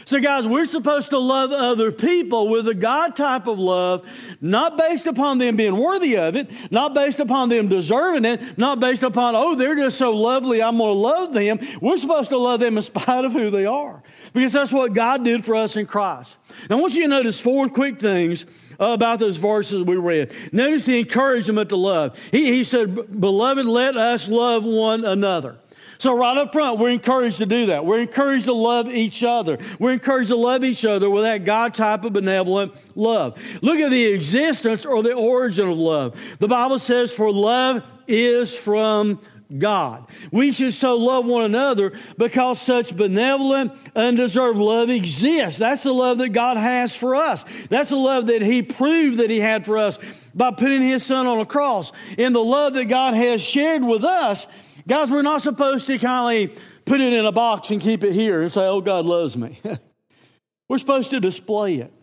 So, 0.05 0.20
guys, 0.20 0.48
we're 0.48 0.65
supposed 0.65 1.12
to 1.12 1.20
love 1.20 1.51
other 1.51 1.91
people 1.91 2.50
with 2.50 2.67
a 2.67 2.74
God 2.74 3.15
type 3.15 3.48
of 3.48 3.60
love, 3.60 4.08
not 4.41 4.77
based 4.77 5.08
upon 5.08 5.38
them 5.38 5.55
being 5.55 5.77
worthy 5.77 6.17
of 6.17 6.36
it, 6.36 6.50
not 6.72 6.93
based 6.93 7.20
upon 7.20 7.50
them 7.50 7.67
deserving 7.67 8.25
it, 8.25 8.58
not 8.58 8.79
based 8.79 9.03
upon, 9.03 9.36
oh, 9.36 9.55
they're 9.55 9.75
just 9.75 9.98
so 9.98 10.12
lovely, 10.12 10.62
I'm 10.62 10.77
going 10.77 10.93
to 10.93 11.00
love 11.00 11.34
them. 11.34 11.60
We're 11.79 11.98
supposed 11.98 12.29
to 12.29 12.38
love 12.38 12.60
them 12.60 12.77
in 12.77 12.84
spite 12.84 13.25
of 13.25 13.34
who 13.34 13.50
they 13.50 13.65
are, 13.65 14.01
because 14.34 14.53
that's 14.53 14.72
what 14.72 14.93
God 14.93 15.24
did 15.24 15.46
for 15.46 15.55
us 15.55 15.77
in 15.77 15.86
Christ. 15.86 16.38
Now, 16.70 16.77
I 16.77 16.81
want 16.81 16.93
you 16.93 17.01
to 17.03 17.08
notice 17.08 17.39
four 17.39 17.70
quick 17.70 18.00
things 18.00 18.46
about 18.79 19.20
those 19.20 19.38
verses 19.38 19.84
we 19.84 19.96
read. 19.96 20.34
Notice 20.51 20.86
the 20.86 21.00
encouragement 21.00 21.70
to 21.70 21.75
love. 21.75 22.17
He, 22.31 22.51
he 22.51 22.63
said, 22.63 23.20
Beloved, 23.22 23.65
let 23.65 23.96
us 23.96 24.27
love 24.27 24.65
one 24.65 25.05
another. 25.05 25.58
So, 26.01 26.17
right 26.17 26.36
up 26.36 26.51
front, 26.51 26.79
we're 26.79 26.89
encouraged 26.89 27.38
to 27.38 27.46
do 27.46 27.67
that. 27.67 27.86
We're 27.86 28.01
encouraged 28.01 28.46
to 28.46 28.53
love 28.53 28.89
each 28.89 29.24
other. 29.24 29.60
We're 29.77 29.91
encouraged 29.91 30.29
to 30.29 30.36
love 30.36 30.63
each 30.63 30.84
other 30.84 31.08
with 31.12 31.25
that 31.25 31.46
God 31.46 31.75
type 31.75 32.03
of 32.03 32.12
benevolent 32.12 32.74
love. 32.98 33.39
Look 33.62 33.77
at 33.77 33.91
the 33.91 34.05
existence 34.05 34.84
or 34.84 35.03
the 35.03 35.13
origin 35.13 35.67
of 35.67 35.77
love. 35.77 36.20
The 36.39 36.48
Bible 36.48 36.79
says, 36.79 37.13
For 37.13 37.31
love 37.31 37.84
is 38.08 38.51
from 38.51 39.20
God. 39.55 40.08
We 40.31 40.51
should 40.51 40.74
so 40.74 40.98
love 40.98 41.27
one 41.27 41.43
another 41.43 41.93
because 42.17 42.60
such 42.60 42.98
benevolent, 42.98 43.74
undeserved 43.96 44.58
love 44.58 44.89
exists. 44.89 45.60
That's 45.60 45.84
the 45.84 45.93
love 45.93 46.17
that 46.17 46.29
God 46.29 46.58
has 46.58 46.96
for 46.96 47.15
us. 47.15 47.46
That's 47.70 47.89
the 47.89 47.98
love 47.98 48.25
that 48.25 48.41
He 48.41 48.63
proved 48.63 49.17
that 49.17 49.29
He 49.29 49.39
had 49.39 49.67
for 49.67 49.77
us 49.77 50.00
by 50.34 50.50
putting 50.50 50.81
His 50.81 51.05
Son 51.05 51.27
on 51.27 51.39
a 51.39 51.46
cross. 51.46 51.91
And 52.17 52.34
the 52.34 52.39
love 52.39 52.74
that 52.74 52.86
God 52.86 53.13
has 53.13 53.41
shared 53.41 53.84
with 53.84 54.03
us, 54.03 54.48
guys, 54.91 55.10
we're 55.10 55.21
not 55.21 55.41
supposed 55.41 55.88
to 55.88 55.98
kind 55.98 56.50
of 56.50 56.62
put 56.83 57.00
it 57.00 57.13
in 57.13 57.25
a 57.25 57.31
box 57.31 57.71
and 57.71 57.79
keep 57.79 58.03
it 58.03 58.12
here 58.12 58.41
and 58.41 58.51
say, 58.51 58.60
oh, 58.60 58.81
God 58.81 59.05
loves 59.05 59.38
me. 59.38 59.57
we're 60.67 60.79
supposed 60.79 61.12
to 61.12 61.21
display 61.21 61.75
it. 61.75 61.93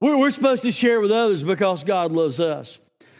We're, 0.00 0.16
we're 0.16 0.30
supposed 0.30 0.62
to 0.62 0.72
share 0.72 0.96
it 0.96 1.02
with 1.02 1.12
others 1.12 1.44
because 1.44 1.84
God 1.84 2.10
loves 2.10 2.40
us. 2.40 2.78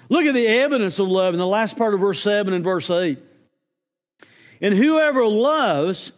Look 0.09 0.25
at 0.25 0.33
the 0.33 0.47
evidence 0.47 0.99
of 0.99 1.09
love 1.09 1.35
in 1.35 1.38
the 1.38 1.47
last 1.47 1.76
part 1.76 1.92
of 1.92 2.00
verse 2.00 2.23
7 2.23 2.54
and 2.54 2.64
verse 2.64 2.88
8. 2.88 3.19
And 4.62 4.75
whoever 4.75 5.26
loves 5.26 6.12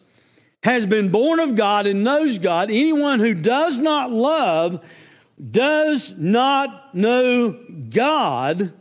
has 0.62 0.86
been 0.86 1.08
born 1.08 1.40
of 1.40 1.56
God 1.56 1.88
and 1.88 2.04
knows 2.04 2.38
God. 2.38 2.70
Anyone 2.70 3.18
who 3.18 3.34
does 3.34 3.76
not 3.76 4.12
love 4.12 4.88
does 5.50 6.14
not 6.16 6.94
know 6.94 7.58
God 7.90 8.72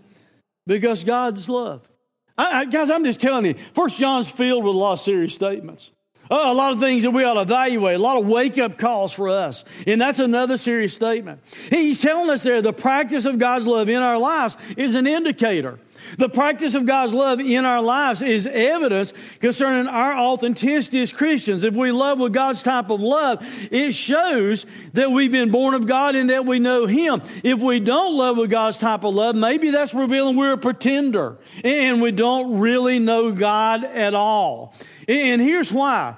because 0.68 1.04
God's 1.04 1.50
love. 1.50 1.90
I, 2.38 2.62
I, 2.62 2.66
guys, 2.66 2.90
I'm 2.90 3.04
just 3.04 3.22
telling 3.22 3.46
you, 3.46 3.56
First 3.74 3.98
John's 3.98 4.30
filled 4.30 4.64
with 4.64 4.76
a 4.76 4.78
lot 4.78 4.94
of 4.94 5.00
serious 5.00 5.34
statements. 5.34 5.92
Oh, 6.32 6.52
a 6.52 6.56
lot 6.56 6.72
of 6.74 6.80
things 6.80 7.04
that 7.04 7.12
we 7.12 7.24
ought 7.24 7.34
to 7.34 7.42
evaluate, 7.42 7.98
a 7.98 8.00
lot 8.02 8.18
of 8.18 8.26
wake 8.26 8.58
up 8.58 8.78
calls 8.78 9.14
for 9.14 9.30
us. 9.30 9.66
And 9.86 10.00
that's 10.00 10.20
another 10.20 10.58
serious 10.58 10.94
statement. 10.94 11.42
He's 11.70 12.02
telling 12.02 12.30
us 12.30 12.44
there 12.44 12.62
the 12.62 12.74
practice 12.74 13.26
of 13.26 13.38
God's 13.38 13.68
love 13.68 13.90
in 13.90 14.02
our 14.02 14.18
lives 14.18 14.58
is 14.78 14.96
an 14.96 15.06
indicator. 15.06 15.80
The 16.18 16.30
practice 16.30 16.76
of 16.76 16.86
God's 16.86 17.14
love 17.14 17.40
in 17.40 17.66
our 17.66 17.82
lives 17.82 18.22
is 18.22 18.48
evidence 18.48 19.14
concerning 19.40 19.88
our 19.88 20.14
authenticity 20.14 21.02
as 21.02 21.12
Christians. 21.12 21.64
If 21.64 21.76
we 21.76 21.92
love 21.92 22.20
with 22.20 22.34
God's 22.34 22.64
type 22.64 22.90
of 22.90 23.02
love, 23.02 23.40
it 23.72 23.94
shows 23.94 24.66
that 24.94 25.12
we've 25.12 25.32
been 25.32 25.52
born 25.52 25.74
of 25.74 25.88
God 25.88 26.16
and 26.16 26.30
that 26.30 26.46
we 26.46 26.60
know 26.60 26.86
Him. 26.86 27.22
If 27.44 27.60
we 27.60 27.80
don't 27.80 28.16
love 28.16 28.38
with 28.38 28.50
God's 28.50 28.78
type 28.78 29.04
of 29.04 29.16
love, 29.16 29.36
maybe 29.36 29.72
that's 29.72 29.94
revealing 29.94 30.36
we're 30.36 30.54
a 30.54 30.58
pretender 30.58 31.38
and 31.64 32.02
we 32.02 32.12
don't 32.12 32.60
really 32.60 33.00
know 33.00 33.32
God 33.32 33.84
at 33.84 34.14
all. 34.14 34.74
And 35.08 35.42
here's 35.42 35.72
why 35.72 36.16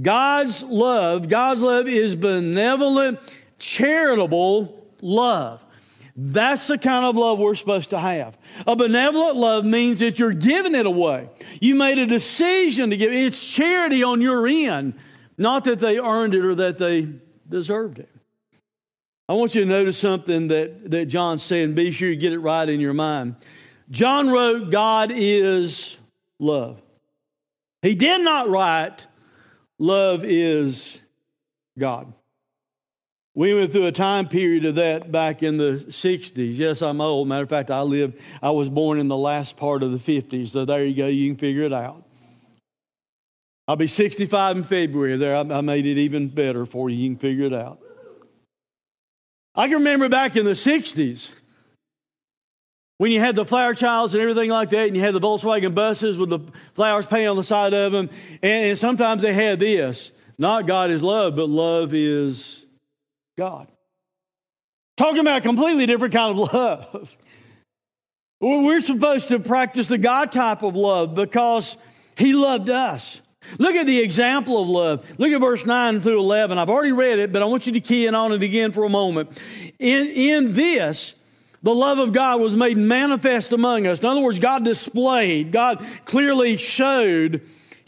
God's 0.00 0.62
love, 0.62 1.28
God's 1.28 1.60
love 1.60 1.88
is 1.88 2.16
benevolent, 2.16 3.18
charitable 3.58 4.86
love. 5.00 5.64
That's 6.14 6.66
the 6.66 6.76
kind 6.76 7.06
of 7.06 7.16
love 7.16 7.38
we're 7.38 7.54
supposed 7.54 7.90
to 7.90 7.98
have. 7.98 8.36
A 8.66 8.76
benevolent 8.76 9.36
love 9.36 9.64
means 9.64 10.00
that 10.00 10.18
you're 10.18 10.32
giving 10.32 10.74
it 10.74 10.84
away. 10.84 11.30
You 11.60 11.74
made 11.74 11.98
a 11.98 12.06
decision 12.06 12.90
to 12.90 12.96
give. 12.96 13.12
It's 13.12 13.42
charity 13.44 14.02
on 14.02 14.20
your 14.20 14.46
end, 14.46 14.94
not 15.38 15.64
that 15.64 15.78
they 15.78 15.98
earned 15.98 16.34
it 16.34 16.44
or 16.44 16.54
that 16.54 16.78
they 16.78 17.08
deserved 17.48 17.98
it. 17.98 18.10
I 19.28 19.34
want 19.34 19.54
you 19.54 19.62
to 19.62 19.66
notice 19.66 19.96
something 19.96 20.48
that, 20.48 20.90
that 20.90 21.06
John 21.06 21.38
said, 21.38 21.64
and 21.64 21.74
be 21.74 21.90
sure 21.90 22.10
you 22.10 22.16
get 22.16 22.34
it 22.34 22.40
right 22.40 22.68
in 22.68 22.80
your 22.80 22.92
mind. 22.92 23.36
John 23.90 24.28
wrote, 24.28 24.70
God 24.70 25.10
is 25.12 25.96
love. 26.38 26.82
He 27.80 27.94
did 27.94 28.20
not 28.20 28.50
write, 28.50 29.06
love 29.78 30.24
is 30.24 31.00
God. 31.78 32.12
We 33.34 33.54
went 33.54 33.72
through 33.72 33.86
a 33.86 33.92
time 33.92 34.28
period 34.28 34.66
of 34.66 34.74
that 34.74 35.10
back 35.10 35.42
in 35.42 35.56
the 35.56 35.84
60s. 35.88 36.58
Yes, 36.58 36.82
I'm 36.82 37.00
old. 37.00 37.28
Matter 37.28 37.44
of 37.44 37.48
fact, 37.48 37.70
I 37.70 37.80
lived, 37.80 38.20
I 38.42 38.50
was 38.50 38.68
born 38.68 38.98
in 38.98 39.08
the 39.08 39.16
last 39.16 39.56
part 39.56 39.82
of 39.82 39.90
the 39.90 40.20
50s. 40.20 40.48
So 40.48 40.66
there 40.66 40.84
you 40.84 40.94
go. 40.94 41.06
You 41.06 41.30
can 41.30 41.38
figure 41.38 41.62
it 41.62 41.72
out. 41.72 42.04
I'll 43.66 43.76
be 43.76 43.86
65 43.86 44.58
in 44.58 44.62
February. 44.64 45.16
There, 45.16 45.34
I, 45.34 45.60
made 45.62 45.86
it 45.86 45.96
even 45.96 46.28
better 46.28 46.66
for 46.66 46.90
you. 46.90 46.96
You 46.96 47.10
can 47.10 47.18
figure 47.18 47.46
it 47.46 47.54
out. 47.54 47.80
I 49.54 49.68
can 49.68 49.78
remember 49.78 50.08
back 50.08 50.36
in 50.36 50.44
the 50.44 50.50
60s 50.50 51.40
when 52.98 53.12
you 53.12 53.20
had 53.20 53.34
the 53.34 53.44
flower 53.44 53.72
childs 53.72 54.14
and 54.14 54.22
everything 54.22 54.50
like 54.50 54.70
that, 54.70 54.88
and 54.88 54.96
you 54.96 55.02
had 55.02 55.14
the 55.14 55.20
Volkswagen 55.20 55.74
buses 55.74 56.18
with 56.18 56.28
the 56.28 56.40
flowers 56.74 57.06
painted 57.06 57.28
on 57.28 57.36
the 57.36 57.42
side 57.42 57.72
of 57.72 57.92
them. 57.92 58.10
And, 58.42 58.66
and 58.66 58.78
sometimes 58.78 59.22
they 59.22 59.32
had 59.32 59.58
this 59.58 60.12
not 60.38 60.66
God 60.66 60.90
is 60.90 61.02
love, 61.02 61.36
but 61.36 61.48
love 61.48 61.94
is 61.94 62.61
God. 63.36 63.68
Talking 64.96 65.20
about 65.20 65.38
a 65.38 65.40
completely 65.40 65.86
different 65.86 66.14
kind 66.14 66.38
of 66.38 66.52
love. 66.52 67.16
We're 68.40 68.80
supposed 68.80 69.28
to 69.28 69.38
practice 69.38 69.88
the 69.88 69.98
God 69.98 70.32
type 70.32 70.62
of 70.62 70.76
love 70.76 71.14
because 71.14 71.76
He 72.16 72.34
loved 72.34 72.68
us. 72.68 73.22
Look 73.58 73.74
at 73.74 73.86
the 73.86 74.00
example 74.00 74.60
of 74.60 74.68
love. 74.68 75.18
Look 75.18 75.30
at 75.30 75.40
verse 75.40 75.66
9 75.66 76.00
through 76.00 76.18
11. 76.20 76.58
I've 76.58 76.70
already 76.70 76.92
read 76.92 77.18
it, 77.18 77.32
but 77.32 77.42
I 77.42 77.44
want 77.44 77.66
you 77.66 77.72
to 77.72 77.80
key 77.80 78.06
in 78.06 78.14
on 78.14 78.32
it 78.32 78.42
again 78.42 78.72
for 78.72 78.84
a 78.84 78.88
moment. 78.88 79.40
In, 79.78 80.06
in 80.06 80.52
this, 80.54 81.14
the 81.62 81.74
love 81.74 81.98
of 81.98 82.12
God 82.12 82.40
was 82.40 82.56
made 82.56 82.76
manifest 82.76 83.52
among 83.52 83.86
us. 83.86 84.00
In 84.00 84.06
other 84.06 84.20
words, 84.20 84.38
God 84.38 84.64
displayed, 84.64 85.52
God 85.52 85.84
clearly 86.04 86.56
showed 86.56 87.42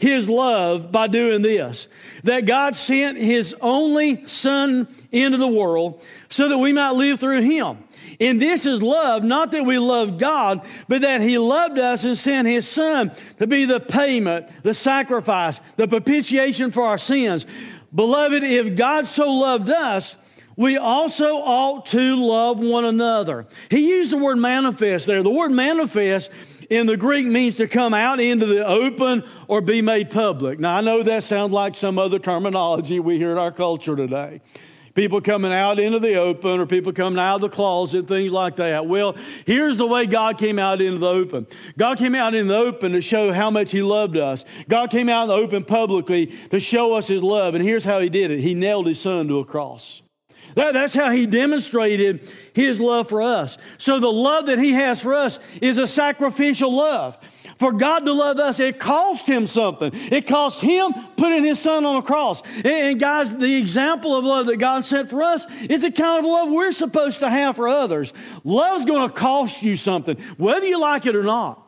his 0.05 0.29
love 0.29 0.91
by 0.91 1.07
doing 1.07 1.41
this 1.41 1.87
that 2.23 2.45
God 2.45 2.75
sent 2.75 3.17
his 3.17 3.55
only 3.61 4.25
son 4.27 4.87
into 5.11 5.37
the 5.37 5.47
world 5.47 6.03
so 6.29 6.47
that 6.49 6.57
we 6.57 6.73
might 6.73 6.91
live 6.91 7.19
through 7.19 7.41
him. 7.41 7.77
And 8.19 8.41
this 8.41 8.65
is 8.65 8.81
love, 8.81 9.23
not 9.23 9.51
that 9.51 9.65
we 9.65 9.77
love 9.77 10.17
God, 10.17 10.65
but 10.87 11.01
that 11.01 11.21
he 11.21 11.37
loved 11.37 11.79
us 11.79 12.05
and 12.05 12.17
sent 12.17 12.47
his 12.47 12.67
son 12.67 13.11
to 13.39 13.47
be 13.47 13.65
the 13.65 13.79
payment, 13.79 14.49
the 14.63 14.73
sacrifice, 14.73 15.59
the 15.75 15.87
propitiation 15.87 16.71
for 16.71 16.83
our 16.83 16.97
sins. 16.97 17.45
Beloved, 17.93 18.43
if 18.43 18.75
God 18.75 19.07
so 19.07 19.31
loved 19.31 19.69
us, 19.69 20.15
we 20.57 20.77
also 20.77 21.35
ought 21.35 21.87
to 21.87 22.15
love 22.15 22.61
one 22.61 22.85
another. 22.85 23.45
He 23.69 23.89
used 23.89 24.11
the 24.11 24.17
word 24.17 24.37
manifest 24.37 25.05
there. 25.05 25.21
The 25.21 25.29
word 25.29 25.51
manifest 25.51 26.31
in 26.69 26.87
the 26.87 26.97
Greek 26.97 27.25
means 27.25 27.55
to 27.55 27.67
come 27.67 27.93
out 27.93 28.19
into 28.19 28.45
the 28.45 28.65
open 28.65 29.23
or 29.47 29.61
be 29.61 29.81
made 29.81 30.09
public. 30.09 30.59
Now, 30.59 30.77
I 30.77 30.81
know 30.81 31.03
that 31.03 31.23
sounds 31.23 31.51
like 31.51 31.75
some 31.75 31.99
other 31.99 32.19
terminology 32.19 32.99
we 32.99 33.17
hear 33.17 33.31
in 33.31 33.37
our 33.37 33.51
culture 33.51 33.95
today. 33.95 34.41
People 34.95 35.19
coming 35.19 35.51
out 35.51 35.77
into 35.77 35.99
the 35.99 36.15
open 36.15 36.61
or 36.61 36.65
people 36.65 36.93
coming 36.93 37.19
out 37.19 37.35
of 37.35 37.41
the 37.41 37.49
closet, 37.49 38.07
things 38.07 38.31
like 38.31 38.55
that. 38.55 38.87
Well, 38.87 39.17
here's 39.45 39.77
the 39.77 39.85
way 39.85 40.05
God 40.05 40.37
came 40.37 40.57
out 40.57 40.79
into 40.79 40.99
the 40.99 41.07
open. 41.07 41.47
God 41.77 41.97
came 41.97 42.15
out 42.15 42.33
in 42.33 42.47
the 42.47 42.55
open 42.55 42.93
to 42.93 43.01
show 43.01 43.33
how 43.33 43.51
much 43.51 43.71
He 43.71 43.81
loved 43.81 44.15
us. 44.15 44.45
God 44.69 44.91
came 44.91 45.09
out 45.09 45.23
in 45.23 45.27
the 45.29 45.35
open 45.35 45.65
publicly 45.65 46.27
to 46.49 46.61
show 46.61 46.93
us 46.93 47.07
His 47.07 47.21
love. 47.21 47.55
And 47.55 47.63
here's 47.63 47.83
how 47.83 47.99
He 47.99 48.07
did 48.07 48.31
it 48.31 48.39
He 48.39 48.53
nailed 48.53 48.87
His 48.87 48.99
Son 48.99 49.27
to 49.27 49.39
a 49.39 49.45
cross. 49.45 50.01
That, 50.55 50.73
that's 50.73 50.93
how 50.93 51.11
he 51.11 51.25
demonstrated 51.25 52.29
his 52.53 52.79
love 52.79 53.09
for 53.09 53.21
us. 53.21 53.57
So 53.77 53.99
the 53.99 54.11
love 54.11 54.47
that 54.47 54.57
he 54.57 54.71
has 54.71 55.01
for 55.01 55.13
us 55.13 55.37
is 55.61 55.77
a 55.77 55.85
sacrificial 55.85 56.73
love. 56.73 57.17
For 57.57 57.71
God 57.71 58.05
to 58.05 58.13
love 58.13 58.39
us, 58.39 58.59
it 58.59 58.79
cost 58.79 59.27
him 59.27 59.47
something. 59.47 59.91
It 59.93 60.27
cost 60.27 60.61
him 60.61 60.93
putting 61.17 61.43
his 61.43 61.59
son 61.59 61.85
on 61.85 61.97
a 61.97 62.01
cross. 62.01 62.41
And, 62.57 62.65
and 62.65 62.99
guys, 62.99 63.35
the 63.35 63.55
example 63.55 64.15
of 64.15 64.25
love 64.25 64.45
that 64.47 64.57
God 64.57 64.85
sent 64.85 65.09
for 65.09 65.21
us 65.21 65.45
is 65.63 65.81
the 65.81 65.91
kind 65.91 66.19
of 66.19 66.25
love 66.25 66.49
we're 66.49 66.71
supposed 66.71 67.19
to 67.19 67.29
have 67.29 67.57
for 67.57 67.67
others. 67.67 68.13
Love's 68.43 68.85
going 68.85 69.07
to 69.07 69.13
cost 69.13 69.61
you 69.61 69.75
something, 69.75 70.17
whether 70.37 70.65
you 70.65 70.79
like 70.79 71.05
it 71.05 71.15
or 71.15 71.23
not. 71.23 71.64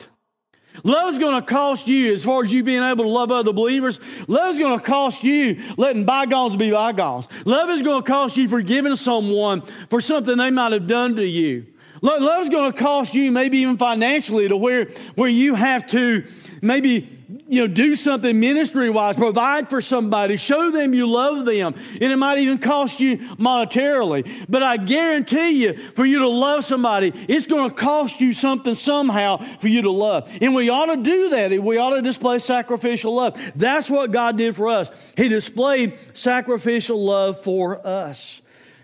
Love's 0.83 1.17
going 1.17 1.39
to 1.39 1.45
cost 1.45 1.87
you, 1.87 2.13
as 2.13 2.23
far 2.23 2.43
as 2.43 2.51
you 2.51 2.63
being 2.63 2.83
able 2.83 3.03
to 3.05 3.09
love 3.09 3.31
other 3.31 3.53
believers, 3.53 3.99
love's 4.27 4.59
going 4.59 4.77
to 4.77 4.85
cost 4.85 5.23
you 5.23 5.61
letting 5.77 6.05
bygones 6.05 6.55
be 6.55 6.71
bygones. 6.71 7.27
Love 7.45 7.69
is 7.69 7.81
going 7.81 8.03
to 8.03 8.07
cost 8.07 8.37
you 8.37 8.47
forgiving 8.47 8.95
someone 8.95 9.61
for 9.89 10.01
something 10.01 10.37
they 10.37 10.49
might 10.49 10.71
have 10.71 10.87
done 10.87 11.15
to 11.15 11.25
you. 11.25 11.65
Love's 12.01 12.49
going 12.49 12.71
to 12.71 12.77
cost 12.77 13.13
you, 13.15 13.31
maybe 13.31 13.59
even 13.59 13.77
financially, 13.77 14.47
to 14.47 14.57
where, 14.57 14.85
where 15.15 15.29
you 15.29 15.55
have 15.55 15.87
to 15.87 16.25
maybe 16.61 17.16
you 17.47 17.61
know, 17.61 17.67
do 17.67 17.95
something 17.95 18.39
ministry 18.39 18.89
wise, 18.89 19.15
provide 19.15 19.69
for 19.69 19.81
somebody, 19.81 20.37
show 20.37 20.71
them 20.71 20.93
you 20.93 21.09
love 21.09 21.45
them. 21.45 21.75
And 21.75 22.11
it 22.11 22.15
might 22.15 22.37
even 22.37 22.57
cost 22.57 22.99
you 22.99 23.17
monetarily. 23.17 24.45
But 24.47 24.63
I 24.63 24.77
guarantee 24.77 25.63
you, 25.63 25.77
for 25.91 26.05
you 26.05 26.19
to 26.19 26.29
love 26.29 26.63
somebody, 26.63 27.11
it's 27.27 27.47
going 27.47 27.69
to 27.69 27.75
cost 27.75 28.21
you 28.21 28.33
something 28.33 28.75
somehow 28.75 29.37
for 29.59 29.67
you 29.67 29.81
to 29.81 29.91
love. 29.91 30.35
And 30.41 30.55
we 30.55 30.69
ought 30.69 30.85
to 30.85 30.97
do 30.97 31.29
that. 31.29 31.51
We 31.61 31.77
ought 31.77 31.95
to 31.95 32.01
display 32.01 32.39
sacrificial 32.39 33.15
love. 33.15 33.39
That's 33.55 33.89
what 33.89 34.11
God 34.11 34.37
did 34.37 34.55
for 34.55 34.69
us. 34.69 35.13
He 35.17 35.27
displayed 35.27 35.97
sacrificial 36.13 37.03
love 37.03 37.41
for 37.41 37.85
us. 37.85 38.41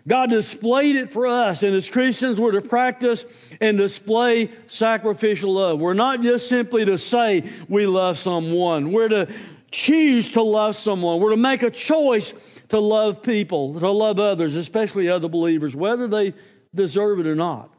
God 0.07 0.29
displayed 0.29 0.97
it 0.97 1.13
for 1.13 1.27
us, 1.27 1.63
and 1.63 1.73
as 1.73 1.89
Christians, 1.89 2.39
we're 2.39 2.51
to 2.51 2.61
practice 2.61 3.25
and 3.61 3.77
display 3.77 4.49
sacrificial 4.67 5.53
love. 5.53 5.79
We're 5.79 5.93
not 5.93 6.21
just 6.21 6.49
simply 6.49 6.83
to 6.85 6.97
say 6.97 7.49
we 7.69 7.87
love 7.87 8.17
someone, 8.17 8.91
we're 8.91 9.07
to 9.07 9.33
choose 9.73 10.31
to 10.31 10.41
love 10.41 10.75
someone. 10.75 11.19
We're 11.19 11.31
to 11.31 11.37
make 11.37 11.63
a 11.63 11.71
choice 11.71 12.33
to 12.69 12.79
love 12.79 13.21
people, 13.23 13.79
to 13.79 13.91
love 13.91 14.19
others, 14.19 14.55
especially 14.55 15.09
other 15.09 15.27
believers, 15.27 15.75
whether 15.75 16.07
they 16.07 16.33
deserve 16.73 17.19
it 17.19 17.27
or 17.27 17.35
not. 17.35 17.73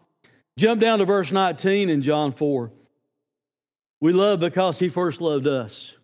Jump 0.58 0.80
down 0.80 0.98
to 0.98 1.04
verse 1.04 1.32
19 1.32 1.88
in 1.88 2.02
John 2.02 2.32
4. 2.32 2.70
We 4.00 4.12
love 4.12 4.40
because 4.40 4.78
he 4.78 4.88
first 4.88 5.20
loved 5.20 5.46
us. 5.46 5.96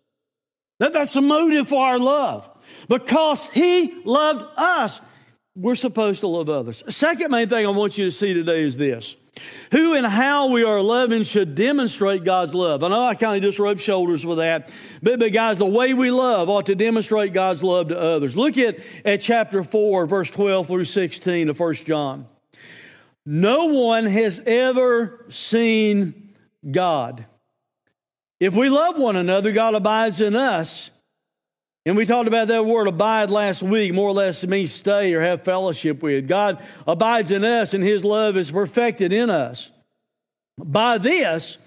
That, 0.79 0.93
that's 0.93 1.13
the 1.13 1.21
motive 1.21 1.67
for 1.67 1.85
our 1.85 1.99
love. 1.99 2.49
Because 2.87 3.47
he 3.47 4.01
loved 4.03 4.45
us, 4.57 4.99
we're 5.55 5.75
supposed 5.75 6.21
to 6.21 6.27
love 6.27 6.49
others. 6.49 6.83
Second 6.89 7.31
main 7.31 7.49
thing 7.49 7.65
I 7.65 7.69
want 7.69 7.97
you 7.97 8.05
to 8.05 8.11
see 8.11 8.33
today 8.33 8.63
is 8.63 8.77
this 8.77 9.15
who 9.71 9.93
and 9.93 10.05
how 10.05 10.49
we 10.51 10.63
are 10.63 10.81
loving 10.81 11.23
should 11.23 11.55
demonstrate 11.55 12.23
God's 12.23 12.53
love. 12.53 12.83
I 12.83 12.89
know 12.89 13.03
I 13.03 13.15
kind 13.15 13.37
of 13.37 13.49
just 13.49 13.59
rub 13.59 13.79
shoulders 13.79 14.25
with 14.25 14.39
that, 14.39 14.71
but, 15.01 15.19
but 15.19 15.31
guys, 15.31 15.57
the 15.57 15.65
way 15.65 15.93
we 15.93 16.11
love 16.11 16.49
ought 16.49 16.65
to 16.65 16.75
demonstrate 16.75 17.33
God's 17.33 17.63
love 17.63 17.89
to 17.89 17.99
others. 17.99 18.35
Look 18.35 18.57
at, 18.57 18.79
at 19.05 19.21
chapter 19.21 19.63
4, 19.63 20.05
verse 20.05 20.29
12 20.31 20.67
through 20.67 20.85
16 20.85 21.49
of 21.49 21.59
1 21.59 21.73
John. 21.75 22.27
No 23.25 23.65
one 23.65 24.05
has 24.05 24.41
ever 24.45 25.25
seen 25.29 26.33
God. 26.69 27.25
If 28.39 28.55
we 28.55 28.69
love 28.69 28.97
one 28.97 29.15
another, 29.15 29.51
God 29.51 29.75
abides 29.75 30.19
in 30.19 30.35
us. 30.35 30.89
And 31.85 31.97
we 31.97 32.05
talked 32.05 32.27
about 32.27 32.47
that 32.49 32.65
word 32.65 32.87
abide 32.87 33.31
last 33.31 33.63
week, 33.63 33.93
more 33.93 34.09
or 34.09 34.13
less 34.13 34.45
means 34.45 34.71
stay 34.71 35.13
or 35.13 35.21
have 35.21 35.43
fellowship 35.43 36.03
with. 36.03 36.27
God 36.27 36.63
abides 36.87 37.31
in 37.31 37.43
us 37.43 37.73
and 37.73 37.83
his 37.83 38.03
love 38.03 38.37
is 38.37 38.51
perfected 38.51 39.11
in 39.11 39.31
us. 39.31 39.71
By 40.59 40.99
this, 40.99 41.57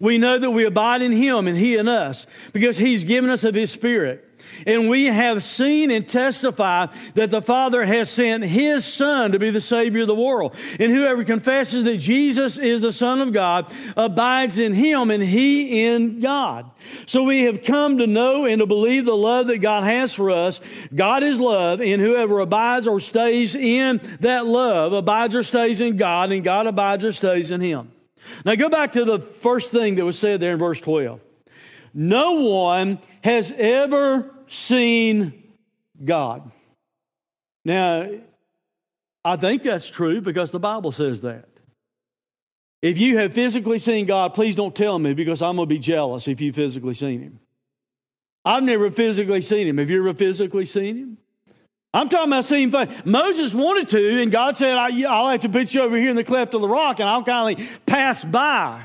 we 0.00 0.18
know 0.18 0.36
that 0.36 0.50
we 0.50 0.64
abide 0.64 1.00
in 1.00 1.12
him 1.12 1.46
and 1.46 1.56
he 1.56 1.76
in 1.76 1.86
us 1.86 2.26
because 2.52 2.76
he's 2.76 3.04
given 3.04 3.30
us 3.30 3.44
of 3.44 3.54
his 3.54 3.70
spirit. 3.70 4.28
And 4.66 4.88
we 4.88 5.06
have 5.06 5.42
seen 5.42 5.90
and 5.90 6.08
testified 6.08 6.90
that 7.14 7.30
the 7.30 7.42
Father 7.42 7.84
has 7.84 8.10
sent 8.10 8.44
His 8.44 8.84
Son 8.84 9.32
to 9.32 9.38
be 9.38 9.50
the 9.50 9.60
Savior 9.60 10.02
of 10.02 10.08
the 10.08 10.14
world. 10.14 10.54
And 10.78 10.92
whoever 10.92 11.24
confesses 11.24 11.84
that 11.84 11.98
Jesus 11.98 12.58
is 12.58 12.80
the 12.80 12.92
Son 12.92 13.20
of 13.20 13.32
God 13.32 13.72
abides 13.96 14.58
in 14.58 14.74
Him 14.74 15.10
and 15.10 15.22
He 15.22 15.84
in 15.84 16.20
God. 16.20 16.70
So 17.06 17.24
we 17.24 17.42
have 17.42 17.64
come 17.64 17.98
to 17.98 18.06
know 18.06 18.44
and 18.44 18.60
to 18.60 18.66
believe 18.66 19.04
the 19.04 19.16
love 19.16 19.48
that 19.48 19.58
God 19.58 19.84
has 19.84 20.14
for 20.14 20.30
us. 20.30 20.60
God 20.94 21.22
is 21.22 21.40
love, 21.40 21.80
and 21.80 22.00
whoever 22.00 22.40
abides 22.40 22.86
or 22.86 23.00
stays 23.00 23.54
in 23.54 24.00
that 24.20 24.46
love 24.46 24.92
abides 24.92 25.34
or 25.34 25.42
stays 25.42 25.80
in 25.80 25.96
God, 25.96 26.32
and 26.32 26.44
God 26.44 26.66
abides 26.66 27.04
or 27.04 27.12
stays 27.12 27.50
in 27.50 27.60
Him. 27.60 27.90
Now 28.44 28.54
go 28.54 28.68
back 28.68 28.92
to 28.92 29.04
the 29.04 29.18
first 29.18 29.72
thing 29.72 29.96
that 29.96 30.04
was 30.04 30.18
said 30.18 30.40
there 30.40 30.52
in 30.52 30.58
verse 30.58 30.80
12. 30.80 31.20
No 31.94 32.32
one 32.32 32.98
has 33.22 33.52
ever 33.52 34.30
seen 34.46 35.42
God. 36.04 36.50
Now, 37.64 38.08
I 39.24 39.36
think 39.36 39.62
that's 39.62 39.88
true 39.88 40.20
because 40.20 40.50
the 40.50 40.58
Bible 40.58 40.92
says 40.92 41.20
that. 41.20 41.48
If 42.80 42.98
you 42.98 43.18
have 43.18 43.32
physically 43.32 43.78
seen 43.78 44.06
God, 44.06 44.34
please 44.34 44.56
don't 44.56 44.74
tell 44.74 44.98
me 44.98 45.14
because 45.14 45.40
I'm 45.40 45.56
going 45.56 45.68
to 45.68 45.74
be 45.74 45.78
jealous 45.78 46.26
if 46.26 46.40
you've 46.40 46.56
physically 46.56 46.94
seen 46.94 47.20
Him. 47.20 47.38
I've 48.44 48.64
never 48.64 48.90
physically 48.90 49.40
seen 49.40 49.68
Him. 49.68 49.78
Have 49.78 49.88
you 49.88 50.00
ever 50.00 50.12
physically 50.12 50.64
seen 50.64 50.96
Him? 50.96 51.18
I'm 51.94 52.08
talking 52.08 52.32
about 52.32 52.46
seeing 52.46 52.72
faith. 52.72 53.04
Moses 53.04 53.54
wanted 53.54 53.90
to, 53.90 54.22
and 54.22 54.32
God 54.32 54.56
said, 54.56 54.76
I, 54.76 54.88
will 54.88 55.28
have 55.28 55.42
to 55.42 55.48
put 55.48 55.72
you 55.74 55.82
over 55.82 55.96
here 55.96 56.10
in 56.10 56.16
the 56.16 56.24
cleft 56.24 56.54
of 56.54 56.62
the 56.62 56.68
rock, 56.68 56.98
and 56.98 57.08
I'll 57.08 57.22
kind 57.22 57.60
of 57.60 57.86
pass 57.86 58.24
by. 58.24 58.82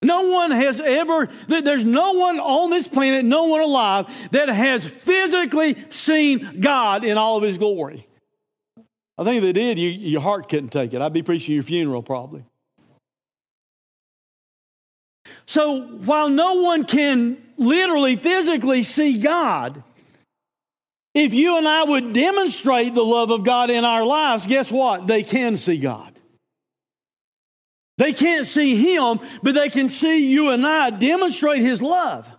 No 0.00 0.28
one 0.28 0.52
has 0.52 0.80
ever, 0.80 1.28
there's 1.48 1.84
no 1.84 2.12
one 2.12 2.38
on 2.38 2.70
this 2.70 2.86
planet, 2.86 3.24
no 3.24 3.44
one 3.44 3.60
alive, 3.60 4.06
that 4.30 4.48
has 4.48 4.86
physically 4.86 5.76
seen 5.90 6.60
God 6.60 7.04
in 7.04 7.18
all 7.18 7.36
of 7.36 7.42
his 7.42 7.58
glory. 7.58 8.06
I 9.18 9.24
think 9.24 9.38
if 9.38 9.42
they 9.42 9.52
did, 9.52 9.78
you, 9.78 9.88
your 9.88 10.20
heart 10.20 10.48
couldn't 10.48 10.68
take 10.68 10.94
it. 10.94 11.02
I'd 11.02 11.12
be 11.12 11.22
preaching 11.22 11.54
your 11.54 11.64
funeral 11.64 12.02
probably. 12.02 12.44
So 15.46 15.82
while 15.82 16.28
no 16.28 16.54
one 16.54 16.84
can 16.84 17.38
literally, 17.56 18.14
physically 18.14 18.84
see 18.84 19.18
God, 19.18 19.82
if 21.14 21.34
you 21.34 21.58
and 21.58 21.66
I 21.66 21.82
would 21.82 22.12
demonstrate 22.12 22.94
the 22.94 23.02
love 23.02 23.32
of 23.32 23.42
God 23.42 23.70
in 23.70 23.84
our 23.84 24.04
lives, 24.04 24.46
guess 24.46 24.70
what? 24.70 25.08
They 25.08 25.24
can 25.24 25.56
see 25.56 25.78
God. 25.78 26.17
They 27.98 28.12
can't 28.12 28.46
see 28.46 28.76
him, 28.76 29.20
but 29.42 29.54
they 29.54 29.68
can 29.68 29.88
see 29.88 30.30
you 30.30 30.50
and 30.50 30.66
I 30.66 30.90
demonstrate 30.90 31.60
his 31.60 31.82
love. 31.82 32.30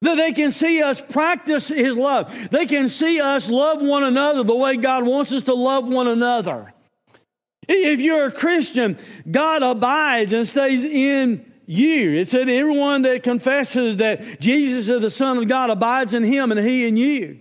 That 0.00 0.16
they 0.16 0.32
can 0.32 0.50
see 0.50 0.82
us 0.82 1.00
practice 1.00 1.68
his 1.68 1.96
love. 1.96 2.50
They 2.50 2.66
can 2.66 2.88
see 2.88 3.20
us 3.20 3.48
love 3.48 3.82
one 3.82 4.04
another 4.04 4.42
the 4.42 4.54
way 4.54 4.76
God 4.76 5.04
wants 5.04 5.32
us 5.32 5.42
to 5.44 5.54
love 5.54 5.88
one 5.88 6.06
another. 6.06 6.72
If 7.68 8.00
you're 8.00 8.26
a 8.26 8.32
Christian, 8.32 8.96
God 9.30 9.62
abides 9.62 10.32
and 10.32 10.48
stays 10.48 10.84
in 10.84 11.52
you. 11.66 12.12
It 12.12 12.28
said 12.28 12.48
everyone 12.48 13.02
that 13.02 13.22
confesses 13.22 13.98
that 13.98 14.40
Jesus 14.40 14.88
is 14.88 15.02
the 15.02 15.10
Son 15.10 15.36
of 15.36 15.48
God 15.48 15.68
abides 15.68 16.14
in 16.14 16.24
him 16.24 16.50
and 16.50 16.60
he 16.60 16.86
in 16.86 16.96
you. 16.96 17.40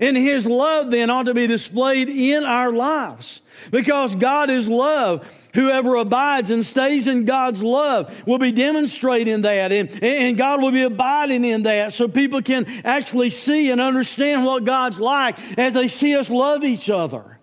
And 0.00 0.16
his 0.16 0.46
love 0.46 0.90
then 0.90 1.10
ought 1.10 1.24
to 1.24 1.34
be 1.34 1.46
displayed 1.46 2.08
in 2.08 2.44
our 2.44 2.72
lives 2.72 3.42
because 3.70 4.16
God 4.16 4.48
is 4.48 4.66
love. 4.66 5.30
Whoever 5.52 5.96
abides 5.96 6.50
and 6.50 6.64
stays 6.64 7.06
in 7.06 7.26
God's 7.26 7.62
love 7.62 8.26
will 8.26 8.38
be 8.38 8.50
demonstrating 8.50 9.42
that, 9.42 9.72
and, 9.72 10.02
and 10.02 10.38
God 10.38 10.62
will 10.62 10.70
be 10.70 10.82
abiding 10.82 11.44
in 11.44 11.64
that 11.64 11.92
so 11.92 12.08
people 12.08 12.40
can 12.40 12.66
actually 12.84 13.28
see 13.28 13.70
and 13.70 13.80
understand 13.80 14.44
what 14.44 14.64
God's 14.64 14.98
like 14.98 15.38
as 15.58 15.74
they 15.74 15.88
see 15.88 16.16
us 16.16 16.30
love 16.30 16.64
each 16.64 16.88
other. 16.88 17.38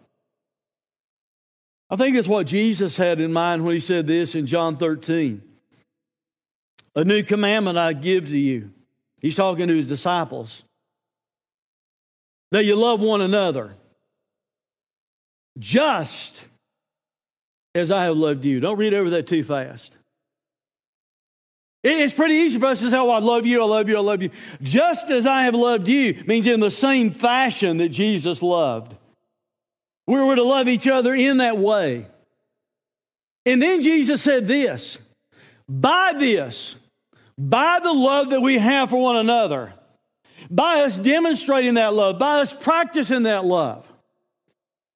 I 1.91 1.96
think 1.96 2.15
that's 2.15 2.28
what 2.28 2.48
Jesus 2.48 2.98
had 2.98 3.22
in 3.22 3.32
mind 3.32 3.63
when 3.63 3.76
he 3.76 3.80
said 3.80 4.08
this 4.08 4.34
in 4.34 4.48
John 4.48 4.78
13. 4.78 5.43
A 6.96 7.04
new 7.04 7.22
commandment 7.22 7.78
I 7.78 7.93
give 7.93 8.30
to 8.30 8.38
you. 8.38 8.72
He's 9.22 9.36
talking 9.36 9.67
to 9.67 9.76
his 9.76 9.88
disciples 9.88 10.63
that 12.51 12.65
you 12.65 12.75
love 12.75 13.01
one 13.01 13.21
another 13.21 13.73
just 15.60 16.47
as 17.75 17.91
I 17.91 18.05
have 18.05 18.17
loved 18.17 18.45
you. 18.45 18.60
Don't 18.60 18.77
read 18.77 18.93
over 18.93 19.10
that 19.12 19.27
too 19.27 19.43
fast. 19.43 19.95
It's 21.83 22.13
pretty 22.13 22.36
easy 22.36 22.60
for 22.60 22.67
us 22.67 22.81
to 22.81 22.89
say, 22.89 22.97
Oh, 22.97 23.10
I 23.10 23.19
love 23.19 23.45
you, 23.45 23.62
I 23.62 23.65
love 23.65 23.88
you, 23.88 23.97
I 23.97 24.01
love 24.01 24.21
you. 24.21 24.31
Just 24.62 25.10
as 25.10 25.25
I 25.25 25.43
have 25.43 25.55
loved 25.55 25.88
you 25.88 26.23
means 26.25 26.47
in 26.47 26.60
the 26.60 26.71
same 26.71 27.12
fashion 27.12 27.77
that 27.77 27.89
Jesus 27.89 28.41
loved. 28.41 28.95
We 30.05 30.21
were 30.21 30.36
to 30.36 30.43
love 30.43 30.67
each 30.67 30.88
other 30.88 31.13
in 31.13 31.38
that 31.38 31.57
way. 31.57 32.07
And 33.45 33.62
then 33.62 33.81
Jesus 33.81 34.21
said 34.21 34.47
this 34.47 34.97
by 35.69 36.13
this, 36.17 36.75
by 37.38 37.79
the 37.81 37.93
love 37.93 38.31
that 38.31 38.41
we 38.41 38.57
have 38.57 38.89
for 38.89 39.01
one 39.01 39.17
another, 39.17 39.73
by 40.50 40.82
us 40.82 40.97
demonstrating 40.97 41.76
that 41.76 41.93
love, 41.93 42.19
by 42.19 42.41
us 42.41 42.54
practicing 42.54 43.23
that 43.23 43.45
love. 43.45 43.91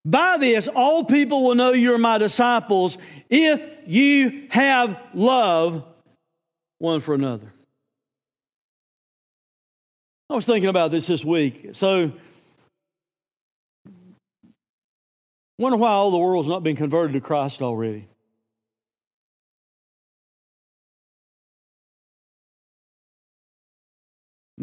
By 0.04 0.38
this, 0.38 0.68
all 0.68 1.04
people 1.04 1.44
will 1.44 1.56
know 1.56 1.74
you're 1.74 1.98
my 1.98 2.18
disciples 2.18 2.98
if 3.30 3.68
you 3.86 4.48
have 4.50 5.00
love 5.14 5.86
one 6.80 7.02
for 7.02 7.14
another. 7.14 7.54
I 10.30 10.36
was 10.36 10.46
thinking 10.46 10.70
about 10.70 10.92
this 10.92 11.08
this 11.08 11.24
week. 11.24 11.72
So, 11.74 12.14
wonder 15.60 15.78
why 15.78 15.90
all 15.90 16.10
the 16.10 16.18
world's 16.18 16.50
not 16.50 16.64
been 16.64 16.76
converted 16.78 17.14
to 17.14 17.22
Christ 17.22 17.62
already. 17.62 18.08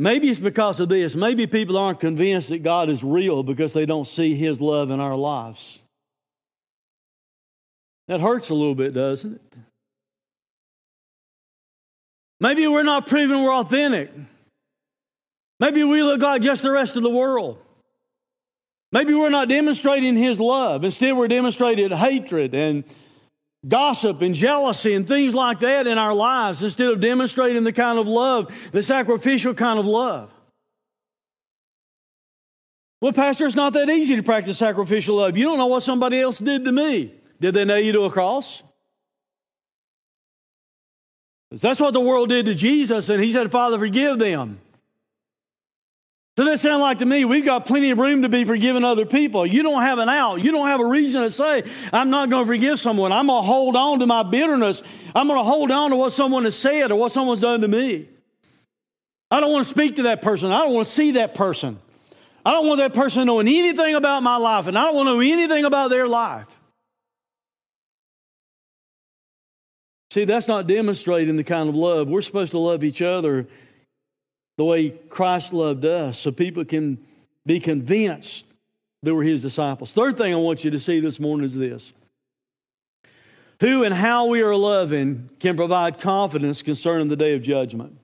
Maybe 0.01 0.31
it's 0.31 0.39
because 0.39 0.79
of 0.79 0.89
this. 0.89 1.17
Maybe 1.17 1.49
people 1.49 1.77
aren't 1.77 1.99
convinced 1.99 2.51
that 2.51 2.63
God 2.63 2.89
is 2.89 3.03
real 3.03 3.43
because 3.43 3.73
they 3.73 3.85
don't 3.85 4.07
see 4.07 4.37
His 4.37 4.61
love 4.61 4.93
in 4.93 5.01
our 5.01 5.17
lives. 5.17 5.83
That 8.07 8.21
hurts 8.21 8.49
a 8.51 8.55
little 8.55 8.77
bit, 8.77 8.95
doesn't 8.95 9.35
it? 9.35 9.55
Maybe 12.39 12.65
we're 12.69 12.85
not 12.85 13.09
proving 13.09 13.43
we're 13.43 13.53
authentic. 13.53 14.13
Maybe 15.59 15.83
we 15.83 16.05
look 16.05 16.23
like 16.23 16.43
just 16.43 16.63
the 16.63 16.71
rest 16.71 16.95
of 16.95 17.03
the 17.03 17.11
world. 17.11 17.59
Maybe 18.93 19.15
we're 19.15 19.31
not 19.31 19.49
demonstrating 19.49 20.15
His 20.15 20.39
love. 20.39 20.85
Instead, 20.85 21.17
we're 21.17 21.27
demonstrating 21.27 21.91
hatred 21.91 22.55
and 22.55 22.85
gossip 23.66 24.23
and 24.23 24.35
jealousy 24.35 24.94
and 24.94 25.09
things 25.09 25.35
like 25.35 25.61
that 25.61 25.87
in 25.87 25.99
our 25.99 26.14
lives 26.14 26.62
instead 26.62 26.90
of 26.90 27.01
demonstrating 27.01 27.64
the 27.64 27.73
kind 27.73 27.99
of 27.99 28.07
love, 28.07 28.55
the 28.73 28.83
sacrificial 28.83 29.55
kind 29.55 29.79
of 29.79 29.87
love. 29.87 30.33
Well, 33.01 33.12
Pastor, 33.12 33.47
it's 33.47 33.55
not 33.55 33.75
that 33.75 33.88
easy 33.88 34.16
to 34.16 34.23
practice 34.23 34.59
sacrificial 34.59 35.16
love. 35.16 35.37
You 35.37 35.44
don't 35.44 35.59
know 35.59 35.66
what 35.66 35.83
somebody 35.83 36.21
else 36.21 36.38
did 36.38 36.64
to 36.64 36.73
me. 36.73 37.14
Did 37.40 37.55
they 37.55 37.64
nail 37.64 37.79
you 37.79 37.92
to 37.92 38.03
a 38.03 38.11
cross? 38.11 38.62
That's 41.51 41.81
what 41.81 41.94
the 41.94 42.01
world 42.01 42.29
did 42.29 42.47
to 42.47 42.55
Jesus, 42.55 43.09
and 43.09 43.23
he 43.23 43.33
said, 43.33 43.51
Father, 43.51 43.79
forgive 43.79 44.18
them. 44.18 44.61
So 46.38 46.44
that 46.44 46.61
sounds 46.61 46.81
like 46.81 46.98
to 46.98 47.05
me, 47.05 47.24
we've 47.24 47.44
got 47.44 47.66
plenty 47.66 47.90
of 47.90 47.98
room 47.98 48.22
to 48.22 48.29
be 48.29 48.44
forgiving 48.44 48.85
other 48.85 49.05
people. 49.05 49.44
You 49.44 49.64
don't 49.64 49.83
have 49.83 49.98
an 49.98 50.09
out. 50.09 50.37
You 50.40 50.53
don't 50.53 50.68
have 50.68 50.79
a 50.79 50.87
reason 50.87 51.22
to 51.22 51.31
say, 51.31 51.64
I'm 51.92 52.11
not 52.11 52.31
going 52.31 52.44
to 52.44 52.46
forgive 52.46 52.79
someone. 52.79 53.11
I'm 53.11 53.27
going 53.27 53.42
to 53.42 53.44
hold 53.44 53.74
on 53.74 53.98
to 53.98 54.07
my 54.07 54.22
bitterness. 54.22 54.81
I'm 55.16 55.27
going 55.27 55.40
to 55.40 55.42
hold 55.42 55.72
on 55.72 55.90
to 55.90 55.96
what 55.96 56.12
someone 56.12 56.44
has 56.44 56.55
said 56.55 56.92
or 56.92 56.94
what 56.94 57.11
someone's 57.11 57.40
done 57.40 57.62
to 57.62 57.66
me. 57.66 58.09
I 59.33 59.40
don't 59.40 59.51
want 59.51 59.66
to 59.66 59.74
speak 59.74 59.96
to 59.96 60.05
that 60.05 60.22
person. 60.22 60.53
I 60.53 60.59
don't 60.59 60.74
want 60.74 60.87
to 60.87 60.94
see 60.94 61.11
that 61.11 61.35
person. 61.35 61.81
I 62.46 62.53
don't 62.53 62.68
want 62.68 62.79
that 62.79 62.94
person 62.94 63.27
knowing 63.27 63.48
anything 63.48 63.96
about 63.96 64.22
my 64.22 64.37
life, 64.37 64.68
and 64.68 64.79
I 64.79 64.85
don't 64.85 64.94
want 64.94 65.09
to 65.09 65.14
know 65.14 65.20
anything 65.20 65.64
about 65.64 65.90
their 65.90 66.07
life. 66.07 66.61
See, 70.12 70.24
that's 70.24 70.46
not 70.46 70.68
demonstrating 70.68 71.35
the 71.35 71.42
kind 71.42 71.68
of 71.68 71.74
love. 71.74 72.09
We're 72.09 72.22
supposed 72.22 72.53
to 72.53 72.61
love 72.61 72.85
each 72.85 73.03
other 73.03 73.48
the 74.59 74.64
way 74.64 74.90
Christ 74.90 75.55
loved 75.55 75.87
us 75.87 76.18
so 76.18 76.31
people 76.33 76.64
can 76.64 76.99
be 77.47 77.61
convinced 77.61 78.44
that 79.03 79.14
we're 79.14 79.23
his 79.23 79.40
disciples. 79.40 79.92
Third 79.92 80.18
thing 80.18 80.35
I 80.35 80.37
want 80.37 80.64
you 80.64 80.73
to 80.73 80.81
see 80.81 81.01
this 81.01 81.18
morning 81.18 81.47
is 81.47 81.57
this 81.57 81.92
who 83.61 83.85
and 83.85 83.94
how 83.94 84.27
we 84.27 84.42
are 84.42 84.55
loving 84.55 85.31
can 85.40 85.57
provide 85.57 86.01
confidence 86.01 86.61
concerning 86.61 87.09
the 87.09 87.16
day 87.16 87.35
of 87.35 87.42
judgment. 87.42 87.99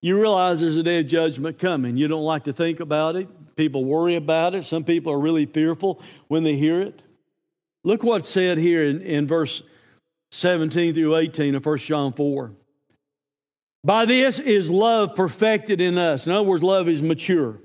You 0.00 0.18
realize 0.18 0.60
there's 0.60 0.76
a 0.76 0.82
day 0.82 1.00
of 1.00 1.06
judgment 1.06 1.58
coming. 1.58 1.96
You 1.96 2.08
don't 2.08 2.24
like 2.24 2.44
to 2.44 2.52
think 2.52 2.80
about 2.80 3.14
it. 3.14 3.28
People 3.54 3.84
worry 3.84 4.16
about 4.16 4.54
it. 4.54 4.64
Some 4.64 4.84
people 4.84 5.12
are 5.12 5.18
really 5.18 5.46
fearful 5.46 6.02
when 6.28 6.44
they 6.44 6.56
hear 6.56 6.80
it. 6.80 7.00
Look 7.84 8.02
what's 8.02 8.28
said 8.28 8.58
here 8.58 8.84
in, 8.84 9.00
in 9.02 9.26
verse 9.26 9.62
17 10.32 10.94
through 10.94 11.16
18 11.16 11.54
of 11.54 11.64
1 11.64 11.78
John 11.78 12.12
4. 12.12 12.52
By 13.84 14.04
this 14.04 14.38
is 14.38 14.70
love 14.70 15.14
perfected 15.14 15.80
in 15.80 15.98
us. 15.98 16.26
In 16.26 16.32
other 16.32 16.46
words, 16.46 16.62
love 16.62 16.88
is 16.88 17.02
mature. 17.02 17.58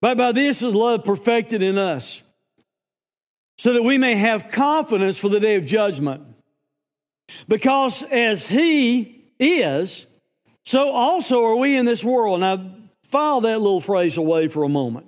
But 0.00 0.16
by 0.16 0.32
this 0.32 0.62
is 0.62 0.74
love 0.74 1.04
perfected 1.04 1.62
in 1.62 1.78
us, 1.78 2.22
so 3.58 3.74
that 3.74 3.82
we 3.82 3.98
may 3.98 4.14
have 4.14 4.48
confidence 4.48 5.18
for 5.18 5.28
the 5.28 5.40
day 5.40 5.56
of 5.56 5.66
judgment. 5.66 6.22
Because 7.48 8.02
as 8.04 8.48
He 8.48 9.24
is, 9.38 10.06
so 10.64 10.88
also 10.88 11.44
are 11.44 11.56
we 11.56 11.76
in 11.76 11.84
this 11.84 12.02
world. 12.02 12.40
Now, 12.40 12.74
file 13.04 13.42
that 13.42 13.60
little 13.60 13.80
phrase 13.80 14.16
away 14.16 14.48
for 14.48 14.64
a 14.64 14.68
moment. 14.68 15.06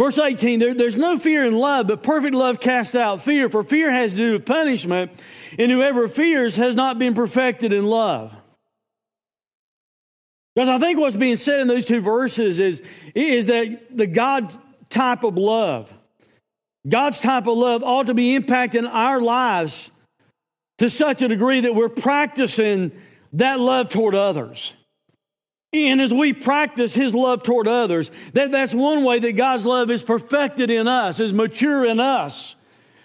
Verse 0.00 0.18
18, 0.18 0.60
there, 0.60 0.72
there's 0.72 0.96
no 0.96 1.18
fear 1.18 1.44
in 1.44 1.54
love, 1.58 1.86
but 1.86 2.02
perfect 2.02 2.34
love 2.34 2.58
casts 2.58 2.94
out 2.94 3.20
fear, 3.20 3.50
for 3.50 3.62
fear 3.62 3.92
has 3.92 4.12
to 4.12 4.16
do 4.16 4.32
with 4.32 4.46
punishment, 4.46 5.10
and 5.58 5.70
whoever 5.70 6.08
fears 6.08 6.56
has 6.56 6.74
not 6.74 6.98
been 6.98 7.12
perfected 7.12 7.70
in 7.70 7.84
love. 7.84 8.32
Because 10.54 10.70
I 10.70 10.78
think 10.78 10.98
what's 10.98 11.16
being 11.16 11.36
said 11.36 11.60
in 11.60 11.68
those 11.68 11.84
two 11.84 12.00
verses 12.00 12.60
is, 12.60 12.80
is 13.14 13.48
that 13.48 13.94
the 13.94 14.06
God 14.06 14.50
type 14.88 15.22
of 15.22 15.36
love, 15.36 15.92
God's 16.88 17.20
type 17.20 17.46
of 17.46 17.58
love 17.58 17.82
ought 17.82 18.06
to 18.06 18.14
be 18.14 18.38
impacting 18.38 18.88
our 18.90 19.20
lives 19.20 19.90
to 20.78 20.88
such 20.88 21.20
a 21.20 21.28
degree 21.28 21.60
that 21.60 21.74
we're 21.74 21.90
practicing 21.90 22.90
that 23.34 23.60
love 23.60 23.90
toward 23.90 24.14
others. 24.14 24.72
And 25.72 26.00
as 26.00 26.12
we 26.12 26.32
practice 26.32 26.94
His 26.94 27.14
love 27.14 27.42
toward 27.42 27.68
others, 27.68 28.10
that, 28.32 28.50
that's 28.50 28.74
one 28.74 29.04
way 29.04 29.20
that 29.20 29.32
God's 29.32 29.64
love 29.64 29.90
is 29.90 30.02
perfected 30.02 30.68
in 30.68 30.88
us, 30.88 31.20
is 31.20 31.32
mature 31.32 31.84
in 31.84 32.00
us, 32.00 32.56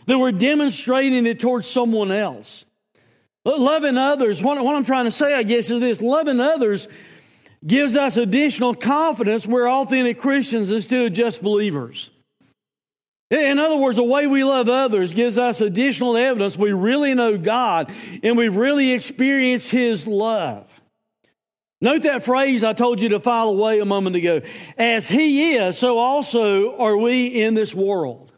that 0.07 0.17
we're 0.17 0.31
demonstrating 0.31 1.27
it 1.27 1.39
towards 1.39 1.67
someone 1.67 2.11
else. 2.11 2.65
Loving 3.43 3.97
others, 3.97 4.41
what, 4.41 4.63
what 4.63 4.75
I'm 4.75 4.85
trying 4.85 5.05
to 5.05 5.11
say, 5.11 5.35
I 5.35 5.43
guess, 5.43 5.69
is 5.69 5.79
this 5.79 6.01
loving 6.01 6.39
others 6.39 6.87
gives 7.65 7.95
us 7.95 8.17
additional 8.17 8.73
confidence 8.73 9.45
we're 9.45 9.69
authentic 9.69 10.19
Christians 10.19 10.71
instead 10.71 11.05
of 11.05 11.13
just 11.13 11.43
believers. 11.43 12.09
In 13.29 13.59
other 13.59 13.77
words, 13.77 13.97
the 13.97 14.03
way 14.03 14.27
we 14.27 14.43
love 14.43 14.69
others 14.69 15.13
gives 15.13 15.37
us 15.37 15.61
additional 15.61 16.15
evidence 16.15 16.57
we 16.57 16.73
really 16.73 17.13
know 17.15 17.37
God 17.37 17.91
and 18.23 18.37
we've 18.37 18.55
really 18.55 18.91
experienced 18.91 19.71
His 19.71 20.05
love. 20.05 20.81
Note 21.85 22.01
that 22.01 22.25
phrase 22.25 22.63
I 22.63 22.73
told 22.73 22.99
you 22.99 23.09
to 23.09 23.19
file 23.19 23.49
away 23.49 23.79
a 23.79 23.85
moment 23.85 24.15
ago. 24.15 24.41
As 24.75 25.07
He 25.07 25.53
is, 25.53 25.77
so 25.77 25.99
also 25.99 26.75
are 26.77 26.97
we 26.97 27.27
in 27.27 27.53
this 27.53 27.75
world. 27.75 28.31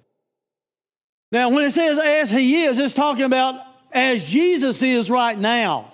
Now, 1.31 1.47
when 1.51 1.63
it 1.63 1.71
says 1.71 1.97
as 1.97 2.29
He 2.29 2.65
is, 2.65 2.77
it's 2.77 2.93
talking 2.93 3.23
about 3.23 3.61
as 3.93 4.29
Jesus 4.29 4.83
is 4.83 5.09
right 5.09 5.39
now. 5.39 5.93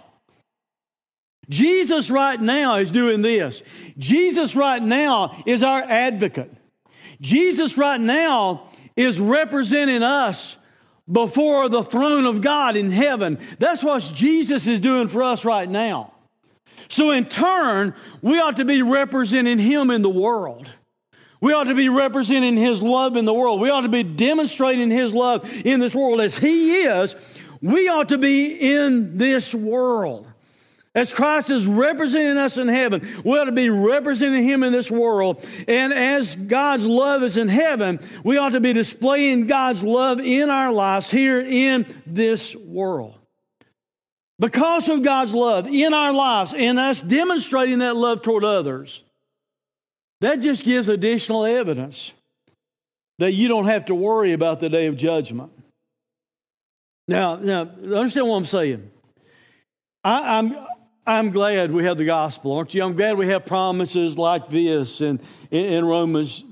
Jesus 1.48 2.10
right 2.10 2.42
now 2.42 2.78
is 2.78 2.90
doing 2.90 3.22
this. 3.22 3.62
Jesus 4.00 4.56
right 4.56 4.82
now 4.82 5.44
is 5.46 5.62
our 5.62 5.84
advocate. 5.84 6.52
Jesus 7.22 7.78
right 7.78 8.02
now 8.02 8.64
is 8.96 9.20
representing 9.20 10.02
us 10.02 10.58
before 11.08 11.70
the 11.70 11.84
throne 11.84 12.26
of 12.26 12.42
God 12.42 12.76
in 12.76 12.90
heaven. 12.90 13.38
That's 13.60 13.84
what 13.84 14.02
Jesus 14.16 14.66
is 14.66 14.80
doing 14.80 15.08
for 15.08 15.22
us 15.22 15.46
right 15.46 15.70
now. 15.70 16.13
So, 16.94 17.10
in 17.10 17.26
turn, 17.26 17.96
we 18.22 18.40
ought 18.40 18.58
to 18.58 18.66
be 18.66 18.84
representing 18.84 19.58
Him 19.58 19.90
in 19.90 20.04
the 20.04 20.10
world. 20.12 20.70
We 21.42 21.52
ought 21.52 21.64
to 21.64 21.74
be 21.74 21.90
representing 21.90 22.56
His 22.56 22.84
love 22.84 23.18
in 23.18 23.26
the 23.26 23.34
world. 23.34 23.60
We 23.60 23.72
ought 23.72 23.82
to 23.82 23.90
be 23.90 24.04
demonstrating 24.04 24.92
His 24.92 25.12
love 25.12 25.52
in 25.66 25.80
this 25.80 25.96
world 25.96 26.22
as 26.22 26.38
He 26.38 26.84
is. 26.84 27.16
We 27.64 27.90
ought 27.90 28.10
to 28.10 28.20
be 28.20 28.76
in 28.76 29.18
this 29.18 29.56
world. 29.56 30.28
As 30.94 31.12
Christ 31.12 31.50
is 31.50 31.66
representing 31.66 32.38
us 32.38 32.58
in 32.58 32.68
heaven, 32.68 33.02
we 33.26 33.40
ought 33.40 33.46
to 33.46 33.52
be 33.52 33.72
representing 33.72 34.44
Him 34.44 34.62
in 34.62 34.72
this 34.72 34.92
world. 34.92 35.44
And 35.68 35.92
as 35.94 36.36
God's 36.36 36.86
love 36.86 37.24
is 37.24 37.38
in 37.38 37.48
heaven, 37.48 38.02
we 38.24 38.38
ought 38.38 38.52
to 38.52 38.60
be 38.60 38.72
displaying 38.72 39.48
God's 39.48 39.82
love 39.82 40.20
in 40.20 40.52
our 40.52 40.72
lives 40.72 41.10
here 41.10 41.40
in 41.40 41.88
this 42.06 42.56
world. 42.56 43.18
Because 44.44 44.90
of 44.90 45.04
God's 45.04 45.34
love 45.34 45.68
in 45.68 45.94
our 45.94 46.12
lives 46.12 46.54
and 46.54 46.78
us 46.78 47.00
demonstrating 47.00 47.80
that 47.80 47.96
love 47.96 48.22
toward 48.22 48.44
others, 48.44 49.02
that 50.20 50.42
just 50.42 50.66
gives 50.66 50.90
additional 50.90 51.46
evidence 51.46 52.12
that 53.20 53.32
you 53.32 53.48
don't 53.48 53.68
have 53.68 53.86
to 53.86 53.96
worry 53.96 54.34
about 54.34 54.60
the 54.60 54.68
day 54.68 54.88
of 54.88 54.98
judgment. 54.98 55.50
Now, 57.08 57.38
now 57.38 57.62
understand 57.62 58.28
what 58.28 58.36
I'm 58.36 58.46
saying. 58.46 58.92
I, 60.04 60.40
I'm 60.40 60.58
I'm 61.08 61.32
glad 61.32 61.72
we 61.72 61.86
have 61.86 61.98
the 61.98 62.04
gospel, 62.04 62.52
aren't 62.52 62.74
you? 62.74 62.84
I'm 62.84 62.98
glad 62.98 63.18
we 63.18 63.28
have 63.28 63.46
promises 63.46 64.18
like 64.18 64.50
this 64.50 65.00
in, 65.00 65.22
in, 65.52 65.86
Romans 65.86 66.44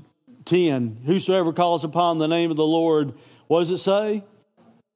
10. 0.46 1.02
Whosoever 1.06 1.52
calls 1.52 1.84
upon 1.84 2.20
the 2.20 2.28
name 2.30 2.52
of 2.52 2.58
the 2.58 2.64
Lord, 2.64 3.16
what 3.48 3.60
does 3.60 3.72
it 3.72 3.80
say? 3.80 4.24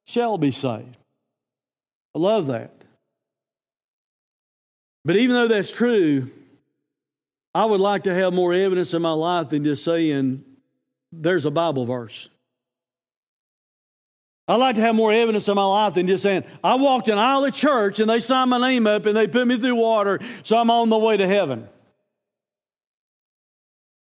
Shall 0.08 0.38
be 0.38 0.52
saved. 0.52 0.98
I 2.16 2.20
love 2.20 2.48
that. 2.48 2.75
But 5.06 5.18
even 5.18 5.36
though 5.36 5.48
that's 5.48 5.72
true, 5.72 6.32
I 7.54 7.66
would 7.66 7.80
like 7.80 8.04
to 8.04 8.14
have 8.14 8.34
more 8.34 8.54
evidence 8.54 8.94
in 8.94 9.02
my 9.04 9.12
life 9.12 9.50
than 9.50 9.64
just 9.64 9.84
saying 9.84 10.44
there's 11.12 11.46
a 11.46 11.52
Bible 11.52 11.86
verse. 11.86 12.28
I'd 14.48 14.56
like 14.56 14.76
to 14.76 14.82
have 14.82 14.96
more 14.96 15.14
evidence 15.14 15.48
in 15.48 15.56
my 15.56 15.66
life 15.66 15.94
than 15.94 16.08
just 16.08 16.24
saying, 16.24 16.44
I 16.64 16.76
walked 16.76 17.08
an 17.08 17.18
aisle 17.18 17.46
of 17.46 17.54
church 17.54 18.00
and 18.00 18.10
they 18.10 18.20
signed 18.20 18.50
my 18.50 18.60
name 18.60 18.86
up 18.86 19.06
and 19.06 19.16
they 19.16 19.28
put 19.28 19.48
me 19.48 19.58
through 19.60 19.76
water, 19.76 20.20
so 20.44 20.58
I'm 20.58 20.70
on 20.70 20.90
the 20.90 20.98
way 20.98 21.18
to 21.18 21.28
heaven. 21.28 21.68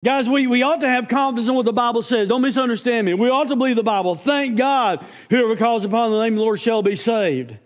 Guys, 0.03 0.29
we, 0.29 0.45
we 0.45 0.61
ought 0.61 0.81
to 0.81 0.89
have 0.89 1.07
confidence 1.07 1.47
in 1.47 1.55
what 1.55 1.65
the 1.65 1.73
Bible 1.73 2.03
says. 2.03 2.29
Don't 2.29 2.43
misunderstand 2.43 3.07
me. 3.07 3.15
We 3.15 3.29
ought 3.29 3.47
to 3.47 3.55
believe 3.55 3.75
the 3.75 3.83
Bible. 3.83 4.13
Thank 4.13 4.55
God, 4.55 5.03
whoever 5.31 5.55
calls 5.55 5.83
upon 5.83 6.11
the 6.11 6.21
name 6.21 6.33
of 6.33 6.37
the 6.37 6.43
Lord 6.43 6.59
shall 6.59 6.83
be 6.83 6.95
saved. 6.95 7.57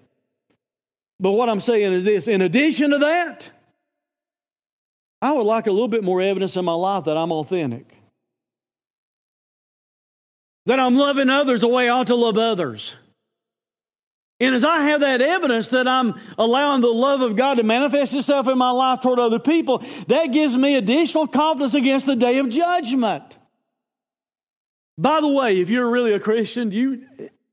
But 1.20 1.32
what 1.32 1.50
I'm 1.50 1.60
saying 1.60 1.94
is 1.94 2.04
this 2.04 2.28
in 2.28 2.42
addition 2.42 2.92
to 2.92 2.98
that, 3.00 3.52
I 5.22 5.34
would 5.34 5.46
like 5.46 5.68
a 5.68 5.72
little 5.72 5.88
bit 5.88 6.04
more 6.04 6.22
evidence 6.22 6.56
in 6.56 6.64
my 6.64 6.74
life 6.74 7.06
that 7.06 7.18
I'm 7.18 7.32
authentic 7.32 8.00
that 10.70 10.80
I'm 10.80 10.96
loving 10.96 11.32
others 11.32 11.62
the 11.62 11.68
way 11.68 11.90
I 11.90 12.00
ought 12.00 12.08
to 12.08 12.16
love 12.16 12.38
others. 12.38 12.96
And 14.40 14.54
as 14.54 14.64
I 14.64 14.82
have 14.82 15.02
that 15.02 15.20
evidence 15.20 15.70
that 15.70 15.88
I'm 15.88 16.14
allowing 16.38 16.82
the 16.82 16.88
love 16.88 17.22
of 17.22 17.36
God 17.36 17.56
to 17.56 17.64
manifest 17.64 18.14
itself 18.14 18.48
in 18.48 18.58
my 18.58 18.70
life 18.70 19.02
toward 19.02 19.18
other 19.18 19.40
people, 19.40 19.80
that 20.08 20.28
gives 20.28 20.56
me 20.56 20.76
additional 20.76 21.26
confidence 21.26 21.74
against 21.74 22.06
the 22.06 22.16
day 22.16 22.38
of 22.38 22.50
judgment. 22.50 23.40
By 24.96 25.22
the 25.22 25.28
way, 25.28 25.60
if 25.60 25.72
you're 25.72 25.90
really 25.90 26.14
a 26.14 26.20
Christian, 26.20 26.72
you 26.72 27.02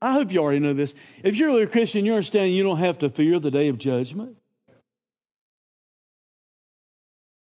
I 0.07 0.13
hope 0.13 0.31
you 0.31 0.39
already 0.39 0.61
know 0.61 0.73
this. 0.73 0.95
If 1.25 1.37
you're 1.37 1.61
a 1.61 1.67
Christian, 1.67 2.05
you 2.05 2.13
understand 2.13 2.55
you 2.55 2.63
don't 2.63 2.79
have 2.79 2.99
to 2.99 3.11
fear 3.11 3.41
the 3.41 3.51
day 3.51 3.67
of 3.67 3.77
judgment. 3.77 4.37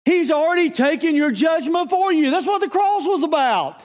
He's 0.06 0.32
already 0.32 0.70
taken 0.70 1.14
your 1.14 1.32
judgment 1.32 1.90
for 1.90 2.14
you. 2.14 2.32
That's 2.32 2.46
what 2.46 2.62
the 2.62 2.70
cross 2.70 3.06
was 3.06 3.22
about. 3.22 3.84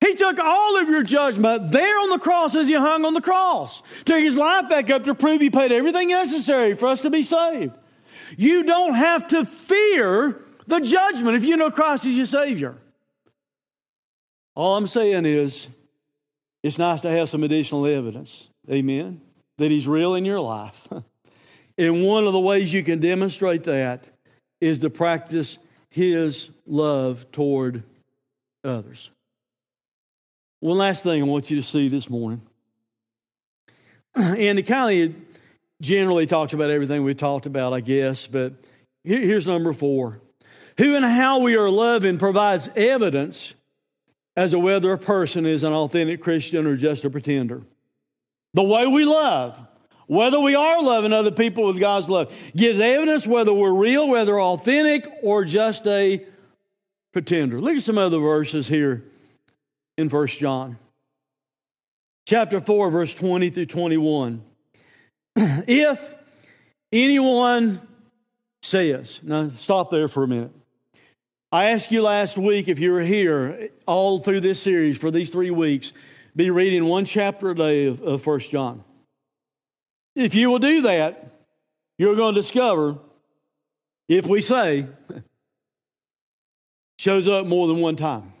He 0.00 0.14
took 0.14 0.38
all 0.38 0.80
of 0.80 0.88
your 0.88 1.02
judgment 1.02 1.72
there 1.72 1.98
on 1.98 2.10
the 2.10 2.18
cross 2.20 2.54
as 2.54 2.68
he 2.68 2.74
hung 2.74 3.04
on 3.04 3.14
the 3.14 3.20
cross. 3.20 3.82
Took 4.04 4.20
his 4.20 4.36
life 4.36 4.68
back 4.68 4.88
up 4.88 5.02
to 5.04 5.14
prove 5.14 5.40
he 5.40 5.50
paid 5.50 5.72
everything 5.72 6.08
necessary 6.08 6.74
for 6.74 6.86
us 6.86 7.00
to 7.00 7.10
be 7.10 7.24
saved. 7.24 7.74
You 8.36 8.62
don't 8.62 8.94
have 8.94 9.26
to 9.28 9.44
fear 9.44 10.40
the 10.68 10.78
judgment 10.78 11.36
if 11.36 11.44
you 11.44 11.56
know 11.56 11.70
Christ 11.72 12.06
is 12.06 12.16
your 12.16 12.26
Savior. 12.26 12.76
All 14.54 14.76
I'm 14.76 14.86
saying 14.86 15.26
is, 15.26 15.68
it's 16.62 16.78
nice 16.78 17.00
to 17.02 17.10
have 17.10 17.28
some 17.28 17.42
additional 17.42 17.86
evidence. 17.86 18.48
Amen. 18.70 19.20
That 19.58 19.70
He's 19.70 19.86
real 19.86 20.14
in 20.14 20.24
your 20.24 20.40
life. 20.40 20.86
and 21.78 22.04
one 22.04 22.26
of 22.26 22.32
the 22.32 22.40
ways 22.40 22.72
you 22.72 22.82
can 22.82 23.00
demonstrate 23.00 23.64
that 23.64 24.10
is 24.60 24.80
to 24.80 24.90
practice 24.90 25.58
His 25.90 26.50
love 26.66 27.30
toward 27.32 27.82
others. 28.64 29.10
One 30.60 30.76
last 30.76 31.02
thing 31.02 31.22
I 31.22 31.24
want 31.24 31.50
you 31.50 31.56
to 31.56 31.66
see 31.66 31.88
this 31.88 32.08
morning. 32.10 32.42
And 34.16 34.58
it 34.58 34.64
kind 34.64 35.04
of 35.04 35.14
generally 35.80 36.26
talks 36.26 36.52
about 36.52 36.68
everything 36.70 37.04
we 37.04 37.14
talked 37.14 37.46
about, 37.46 37.72
I 37.72 37.80
guess, 37.80 38.26
but 38.26 38.54
here's 39.04 39.46
number 39.46 39.72
four. 39.72 40.20
Who 40.78 40.96
and 40.96 41.04
how 41.04 41.38
we 41.38 41.56
are 41.56 41.70
loving 41.70 42.18
provides 42.18 42.68
evidence 42.74 43.54
as 44.36 44.52
to 44.52 44.58
whether 44.58 44.92
a 44.92 44.98
person 44.98 45.46
is 45.46 45.64
an 45.64 45.72
authentic 45.72 46.20
Christian 46.20 46.66
or 46.66 46.76
just 46.76 47.04
a 47.04 47.10
pretender. 47.10 47.62
The 48.54 48.62
way 48.62 48.86
we 48.86 49.04
love, 49.04 49.60
whether 50.06 50.40
we 50.40 50.54
are 50.54 50.82
loving 50.82 51.12
other 51.12 51.30
people 51.30 51.66
with 51.66 51.78
God's 51.78 52.08
love, 52.08 52.34
gives 52.56 52.80
evidence 52.80 53.26
whether 53.26 53.52
we're 53.52 53.72
real, 53.72 54.08
whether 54.08 54.40
authentic, 54.40 55.08
or 55.22 55.44
just 55.44 55.86
a 55.86 56.24
pretender. 57.12 57.60
Look 57.60 57.76
at 57.76 57.82
some 57.82 57.98
other 57.98 58.18
verses 58.18 58.68
here 58.68 59.04
in 59.96 60.08
First 60.08 60.38
John. 60.38 60.78
Chapter 62.26 62.60
4, 62.60 62.90
verse 62.90 63.14
20 63.14 63.50
through 63.50 63.66
21. 63.66 64.42
if 65.36 66.14
anyone 66.92 67.80
says, 68.62 69.20
now 69.22 69.50
stop 69.56 69.90
there 69.90 70.08
for 70.08 70.24
a 70.24 70.28
minute. 70.28 70.52
I 71.52 71.70
asked 71.70 71.90
you 71.90 72.02
last 72.02 72.38
week 72.38 72.68
if 72.68 72.78
you 72.78 72.92
were 72.92 73.00
here 73.00 73.70
all 73.84 74.20
through 74.20 74.40
this 74.40 74.62
series 74.62 74.96
for 74.96 75.10
these 75.10 75.30
three 75.30 75.50
weeks, 75.50 75.92
be 76.36 76.48
reading 76.48 76.84
one 76.84 77.04
chapter 77.04 77.50
a 77.50 77.56
day 77.56 77.86
of, 77.86 78.00
of 78.02 78.24
1 78.24 78.40
John. 78.40 78.84
If 80.14 80.36
you 80.36 80.48
will 80.48 80.60
do 80.60 80.82
that, 80.82 81.32
you're 81.98 82.14
going 82.14 82.34
to 82.36 82.40
discover 82.40 82.98
if 84.08 84.26
we 84.26 84.40
say 84.40 84.86
shows 86.98 87.26
up 87.26 87.46
more 87.46 87.66
than 87.66 87.80
one 87.80 87.96
time. 87.96 88.32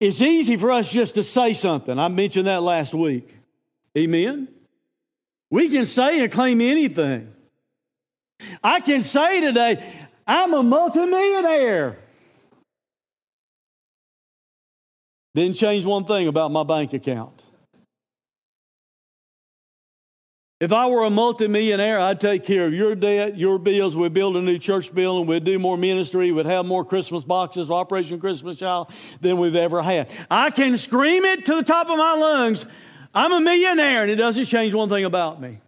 It's 0.00 0.20
easy 0.20 0.56
for 0.56 0.72
us 0.72 0.90
just 0.90 1.14
to 1.14 1.22
say 1.22 1.52
something. 1.52 1.98
I 1.98 2.08
mentioned 2.08 2.48
that 2.48 2.62
last 2.62 2.94
week. 2.94 3.36
Amen? 3.96 4.48
We 5.50 5.68
can 5.68 5.86
say 5.86 6.20
and 6.20 6.32
claim 6.32 6.60
anything. 6.60 7.32
I 8.62 8.80
can 8.80 9.02
say 9.02 9.40
today, 9.40 10.06
I'm 10.26 10.54
a 10.54 10.62
multimillionaire. 10.62 11.98
Didn't 15.34 15.56
change 15.56 15.86
one 15.86 16.04
thing 16.04 16.28
about 16.28 16.50
my 16.50 16.64
bank 16.64 16.92
account. 16.92 17.42
If 20.60 20.72
I 20.72 20.88
were 20.88 21.04
a 21.04 21.10
multimillionaire, 21.10 21.98
I'd 21.98 22.20
take 22.20 22.44
care 22.44 22.66
of 22.66 22.74
your 22.74 22.94
debt, 22.94 23.38
your 23.38 23.58
bills. 23.58 23.96
We'd 23.96 24.12
build 24.12 24.36
a 24.36 24.42
new 24.42 24.58
church 24.58 24.94
building. 24.94 25.26
We'd 25.26 25.42
do 25.42 25.58
more 25.58 25.78
ministry. 25.78 26.32
We'd 26.32 26.44
have 26.44 26.66
more 26.66 26.84
Christmas 26.84 27.24
boxes, 27.24 27.70
Operation 27.70 28.20
Christmas 28.20 28.56
Child 28.56 28.92
than 29.22 29.38
we've 29.38 29.56
ever 29.56 29.82
had. 29.82 30.10
I 30.30 30.50
can 30.50 30.76
scream 30.76 31.24
it 31.24 31.46
to 31.46 31.54
the 31.54 31.62
top 31.62 31.88
of 31.88 31.96
my 31.96 32.14
lungs. 32.14 32.66
I'm 33.14 33.32
a 33.32 33.40
millionaire, 33.40 34.02
and 34.02 34.10
it 34.10 34.16
doesn't 34.16 34.44
change 34.46 34.74
one 34.74 34.90
thing 34.90 35.06
about 35.06 35.40
me. 35.40 35.60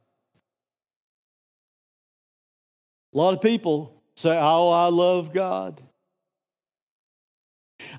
A 3.12 3.18
lot 3.18 3.35
of 3.35 3.40
people 3.40 4.01
say, 4.16 4.31
Oh, 4.31 4.70
I 4.70 4.87
love 4.87 5.33
God. 5.33 5.81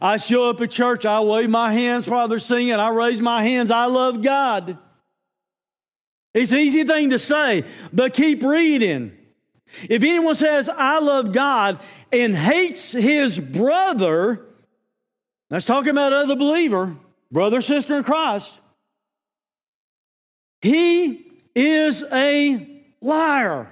I 0.02 0.18
show 0.18 0.50
up 0.50 0.62
at 0.62 0.72
church, 0.72 1.06
I 1.06 1.20
wave 1.22 1.50
my 1.50 1.74
hands 1.74 2.08
while 2.08 2.28
they're 2.28 2.40
singing, 2.40 2.74
I 2.74 2.90
raise 2.90 3.22
my 3.22 3.44
hands, 3.44 3.70
I 3.70 3.86
love 3.86 4.22
God. 4.22 4.78
It's 6.34 6.52
an 6.52 6.60
easy 6.60 6.84
thing 6.84 7.12
to 7.12 7.20
say, 7.20 7.66
but 7.92 8.14
keep 8.14 8.42
reading. 8.44 9.16
If 9.90 10.04
anyone 10.04 10.36
says, 10.36 10.70
I 10.70 11.00
love 11.00 11.32
God 11.32 11.80
and 12.12 12.36
hates 12.36 12.92
his 12.92 13.40
brother, 13.40 14.46
that's 15.50 15.66
talking 15.66 15.92
about 15.92 16.14
other 16.14 16.36
believer, 16.36 16.96
brother, 17.32 17.62
sister 17.62 17.98
in 17.98 18.04
Christ, 18.04 18.60
he 20.62 21.26
is 21.56 22.04
a 22.12 22.82
liar. 23.02 23.72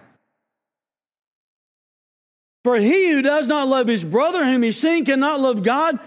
For 2.63 2.77
he 2.77 3.11
who 3.11 3.21
does 3.21 3.47
not 3.47 3.67
love 3.67 3.87
his 3.87 4.05
brother 4.05 4.45
whom 4.45 4.61
he's 4.61 4.79
seen 4.79 5.05
cannot 5.05 5.39
love 5.39 5.63
God 5.63 5.99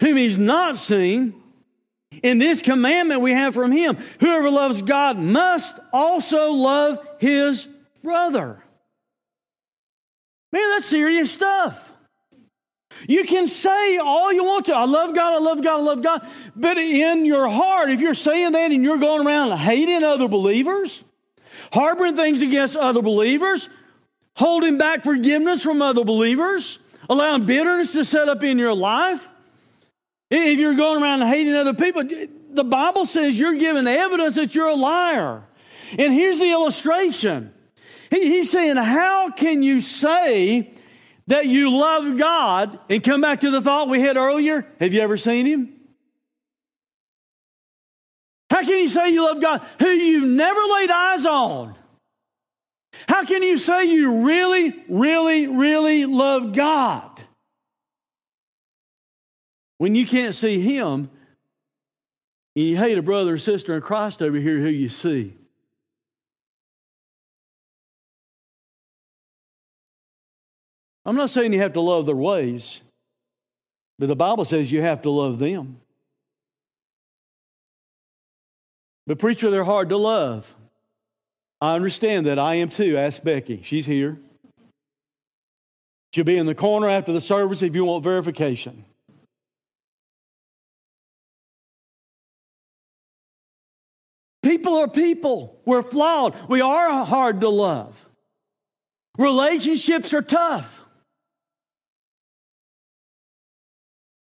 whom 0.00 0.16
he's 0.16 0.38
not 0.38 0.76
seen. 0.76 1.34
In 2.22 2.38
this 2.38 2.62
commandment 2.62 3.20
we 3.20 3.32
have 3.32 3.54
from 3.54 3.72
him 3.72 3.96
whoever 4.20 4.50
loves 4.50 4.82
God 4.82 5.18
must 5.18 5.74
also 5.92 6.52
love 6.52 6.98
his 7.18 7.68
brother. 8.02 8.62
Man, 10.52 10.70
that's 10.70 10.86
serious 10.86 11.30
stuff. 11.30 11.92
You 13.06 13.24
can 13.24 13.46
say 13.46 13.98
all 13.98 14.32
you 14.32 14.42
want 14.44 14.66
to. 14.66 14.74
I 14.74 14.84
love 14.84 15.14
God, 15.14 15.34
I 15.34 15.38
love 15.38 15.62
God, 15.62 15.80
I 15.80 15.82
love 15.82 16.02
God. 16.02 16.26
But 16.56 16.78
in 16.78 17.24
your 17.26 17.48
heart, 17.48 17.90
if 17.90 18.00
you're 18.00 18.14
saying 18.14 18.52
that 18.52 18.72
and 18.72 18.82
you're 18.82 18.98
going 18.98 19.26
around 19.26 19.56
hating 19.58 20.02
other 20.02 20.26
believers, 20.26 21.04
harboring 21.72 22.16
things 22.16 22.42
against 22.42 22.76
other 22.76 23.02
believers, 23.02 23.68
holding 24.38 24.78
back 24.78 25.02
forgiveness 25.02 25.62
from 25.62 25.82
other 25.82 26.04
believers, 26.04 26.78
allowing 27.10 27.44
bitterness 27.44 27.90
to 27.92 28.04
set 28.04 28.28
up 28.28 28.44
in 28.44 28.56
your 28.56 28.72
life. 28.72 29.28
If 30.30 30.60
you're 30.60 30.76
going 30.76 31.02
around 31.02 31.22
hating 31.22 31.54
other 31.54 31.74
people, 31.74 32.04
the 32.50 32.62
Bible 32.64 33.04
says 33.04 33.38
you're 33.38 33.56
giving 33.56 33.88
evidence 33.88 34.36
that 34.36 34.54
you're 34.54 34.68
a 34.68 34.74
liar. 34.74 35.42
And 35.98 36.12
here's 36.12 36.38
the 36.38 36.50
illustration. 36.52 37.52
he's 38.10 38.50
saying, 38.50 38.76
How 38.76 39.30
can 39.30 39.64
you 39.64 39.80
say 39.80 40.72
that 41.26 41.46
you 41.46 41.76
love 41.76 42.16
God 42.16 42.78
and 42.88 43.02
come 43.02 43.20
back 43.20 43.40
to 43.40 43.50
the 43.50 43.60
thought 43.60 43.88
we 43.88 44.00
had 44.00 44.16
earlier? 44.16 44.64
Have 44.78 44.94
you 44.94 45.00
ever 45.00 45.16
seen 45.16 45.46
him? 45.46 45.74
How 48.50 48.60
can 48.60 48.78
you 48.78 48.88
say 48.88 49.10
you 49.10 49.24
love 49.24 49.40
God 49.40 49.66
who 49.80 49.88
you've 49.88 50.28
never 50.28 50.60
laid 50.60 50.90
eyes 50.90 51.26
on? 51.26 51.74
How 53.08 53.24
can 53.24 53.42
you 53.42 53.56
say 53.56 53.86
you 53.86 54.26
really, 54.26 54.84
really, 54.86 55.46
really 55.46 56.04
love 56.04 56.52
God 56.52 57.18
when 59.78 59.94
you 59.94 60.06
can't 60.06 60.34
see 60.34 60.60
Him 60.60 61.10
and 62.54 62.64
you 62.64 62.76
hate 62.76 62.98
a 62.98 63.02
brother 63.02 63.34
or 63.34 63.38
sister 63.38 63.74
in 63.74 63.80
Christ 63.80 64.20
over 64.20 64.36
here 64.36 64.58
who 64.58 64.68
you 64.68 64.90
see? 64.90 65.34
I'm 71.06 71.16
not 71.16 71.30
saying 71.30 71.54
you 71.54 71.60
have 71.60 71.72
to 71.72 71.80
love 71.80 72.04
their 72.04 72.14
ways, 72.14 72.82
but 73.98 74.08
the 74.08 74.16
Bible 74.16 74.44
says 74.44 74.70
you 74.70 74.82
have 74.82 75.00
to 75.02 75.10
love 75.10 75.38
them. 75.38 75.80
But, 79.06 79.18
preacher, 79.18 79.50
they're 79.50 79.64
hard 79.64 79.88
to 79.88 79.96
love. 79.96 80.54
I 81.60 81.74
understand 81.74 82.26
that. 82.26 82.38
I 82.38 82.56
am 82.56 82.68
too. 82.68 82.96
Ask 82.96 83.22
Becky. 83.22 83.62
She's 83.62 83.86
here. 83.86 84.18
She'll 86.12 86.24
be 86.24 86.38
in 86.38 86.46
the 86.46 86.54
corner 86.54 86.88
after 86.88 87.12
the 87.12 87.20
service 87.20 87.62
if 87.62 87.74
you 87.74 87.84
want 87.84 88.04
verification. 88.04 88.84
People 94.42 94.76
are 94.76 94.88
people. 94.88 95.60
We're 95.66 95.82
flawed. 95.82 96.34
We 96.48 96.60
are 96.60 97.04
hard 97.04 97.40
to 97.42 97.48
love. 97.48 98.08
Relationships 99.18 100.14
are 100.14 100.22
tough. 100.22 100.82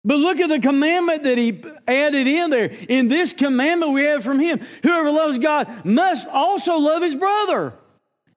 But 0.05 0.17
look 0.17 0.39
at 0.39 0.49
the 0.49 0.59
commandment 0.59 1.23
that 1.23 1.37
he 1.37 1.61
added 1.87 2.25
in 2.25 2.49
there. 2.49 2.71
In 2.87 3.09
this 3.09 3.33
commandment 3.33 3.91
we 3.91 4.03
have 4.05 4.23
from 4.23 4.39
him 4.39 4.59
whoever 4.81 5.11
loves 5.11 5.37
God 5.37 5.85
must 5.85 6.27
also 6.29 6.77
love 6.77 7.03
his 7.03 7.15
brother. 7.15 7.73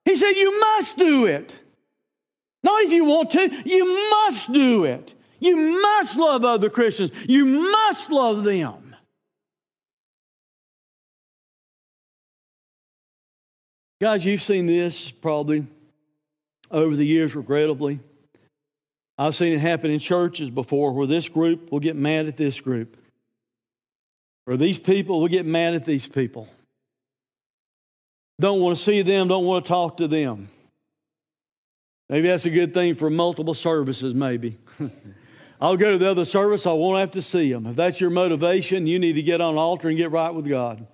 He 0.05 0.15
said, 0.15 0.31
You 0.31 0.59
must 0.59 0.97
do 0.97 1.25
it. 1.25 1.61
Not 2.63 2.83
if 2.83 2.91
you 2.91 3.05
want 3.05 3.31
to, 3.31 3.61
you 3.65 4.09
must 4.09 4.51
do 4.51 4.85
it. 4.85 5.13
You 5.39 5.55
must 5.81 6.17
love 6.17 6.45
other 6.45 6.69
Christians. 6.69 7.11
You 7.27 7.45
must 7.45 8.09
love 8.09 8.43
them. 8.43 8.95
Guys, 13.99 14.25
you've 14.25 14.41
seen 14.41 14.65
this 14.65 15.11
probably 15.11 15.65
over 16.71 16.95
the 16.95 17.05
years, 17.05 17.35
regrettably. 17.35 17.99
I've 19.17 19.35
seen 19.35 19.53
it 19.53 19.59
happen 19.59 19.91
in 19.91 19.99
churches 19.99 20.49
before 20.49 20.93
where 20.93 21.07
this 21.07 21.29
group 21.29 21.71
will 21.71 21.79
get 21.79 21.95
mad 21.95 22.27
at 22.27 22.37
this 22.37 22.59
group, 22.59 22.97
or 24.47 24.57
these 24.57 24.79
people 24.79 25.21
will 25.21 25.27
get 25.27 25.45
mad 25.45 25.75
at 25.75 25.85
these 25.85 26.07
people. 26.07 26.47
Don't 28.39 28.59
want 28.59 28.77
to 28.77 28.83
see 28.83 29.01
them, 29.03 29.27
don't 29.27 29.45
want 29.45 29.65
to 29.65 29.69
talk 29.69 29.97
to 29.97 30.07
them. 30.07 30.49
Maybe 32.09 32.27
that's 32.27 32.45
a 32.45 32.49
good 32.49 32.73
thing 32.73 32.95
for 32.95 33.09
multiple 33.09 33.53
services, 33.53 34.13
maybe. 34.13 34.57
I'll 35.61 35.77
go 35.77 35.91
to 35.91 35.97
the 35.97 36.09
other 36.09 36.25
service, 36.25 36.65
I 36.65 36.73
won't 36.73 36.99
have 36.99 37.11
to 37.11 37.21
see 37.21 37.53
them. 37.53 37.67
If 37.67 37.75
that's 37.75 38.01
your 38.01 38.09
motivation, 38.09 38.87
you 38.87 38.99
need 38.99 39.13
to 39.13 39.23
get 39.23 39.39
on 39.39 39.57
altar 39.57 39.87
and 39.87 39.97
get 39.97 40.11
right 40.11 40.33
with 40.33 40.47
God. 40.47 40.85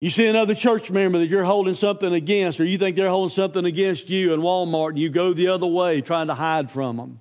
You 0.00 0.10
see 0.10 0.26
another 0.26 0.54
church 0.54 0.90
member 0.90 1.18
that 1.18 1.28
you're 1.28 1.44
holding 1.44 1.74
something 1.74 2.12
against, 2.12 2.60
or 2.60 2.64
you 2.64 2.78
think 2.78 2.94
they're 2.94 3.08
holding 3.08 3.34
something 3.34 3.64
against 3.64 4.08
you 4.08 4.32
in 4.32 4.40
Walmart, 4.40 4.90
and 4.90 4.98
you 4.98 5.10
go 5.10 5.32
the 5.32 5.48
other 5.48 5.66
way 5.66 6.00
trying 6.00 6.28
to 6.28 6.34
hide 6.34 6.70
from 6.70 6.96
them. 6.96 7.20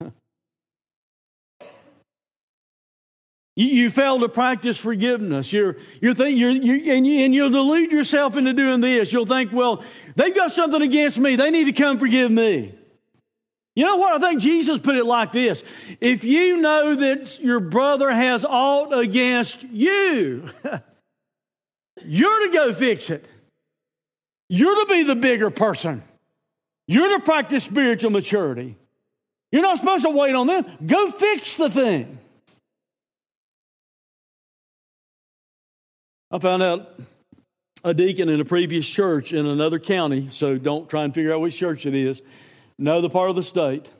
You, 3.56 3.66
you 3.66 3.90
fail 3.90 4.18
to 4.18 4.28
practice 4.28 4.76
forgiveness. 4.76 5.52
You're, 5.52 5.76
you're, 6.00 6.12
think, 6.12 6.36
you're, 6.36 6.50
you're 6.50 6.96
and, 6.96 7.06
you, 7.06 7.24
and 7.24 7.32
you'll 7.32 7.50
delude 7.50 7.92
yourself 7.92 8.36
into 8.36 8.52
doing 8.52 8.80
this. 8.80 9.12
You'll 9.12 9.26
think, 9.26 9.52
well, 9.52 9.84
they've 10.16 10.34
got 10.34 10.50
something 10.50 10.82
against 10.82 11.18
me. 11.18 11.36
They 11.36 11.52
need 11.52 11.66
to 11.66 11.72
come 11.72 11.98
forgive 11.98 12.32
me. 12.32 12.74
You 13.76 13.86
know 13.86 13.94
what? 13.94 14.14
I 14.14 14.28
think 14.28 14.40
Jesus 14.40 14.80
put 14.80 14.96
it 14.96 15.04
like 15.04 15.30
this 15.30 15.62
If 16.00 16.24
you 16.24 16.56
know 16.56 16.96
that 16.96 17.38
your 17.40 17.60
brother 17.60 18.10
has 18.10 18.44
aught 18.44 18.96
against 18.96 19.62
you, 19.62 20.48
you're 22.02 22.46
to 22.46 22.52
go 22.52 22.72
fix 22.72 23.10
it. 23.10 23.24
You're 24.48 24.84
to 24.84 24.86
be 24.86 25.02
the 25.04 25.14
bigger 25.14 25.50
person. 25.50 26.02
You're 26.86 27.18
to 27.18 27.24
practice 27.24 27.64
spiritual 27.64 28.10
maturity. 28.10 28.76
You're 29.52 29.62
not 29.62 29.78
supposed 29.78 30.04
to 30.04 30.10
wait 30.10 30.34
on 30.34 30.46
them. 30.46 30.66
Go 30.84 31.10
fix 31.12 31.56
the 31.56 31.70
thing. 31.70 32.18
I 36.30 36.38
found 36.40 36.62
out 36.62 36.98
a 37.84 37.94
deacon 37.94 38.28
in 38.28 38.40
a 38.40 38.44
previous 38.44 38.86
church 38.86 39.32
in 39.32 39.46
another 39.46 39.78
county, 39.78 40.28
so 40.30 40.58
don't 40.58 40.88
try 40.88 41.04
and 41.04 41.14
figure 41.14 41.32
out 41.32 41.40
which 41.40 41.56
church 41.56 41.86
it 41.86 41.94
is. 41.94 42.20
Know 42.78 43.00
the 43.00 43.10
part 43.10 43.30
of 43.30 43.36
the 43.36 43.42
state. 43.42 43.90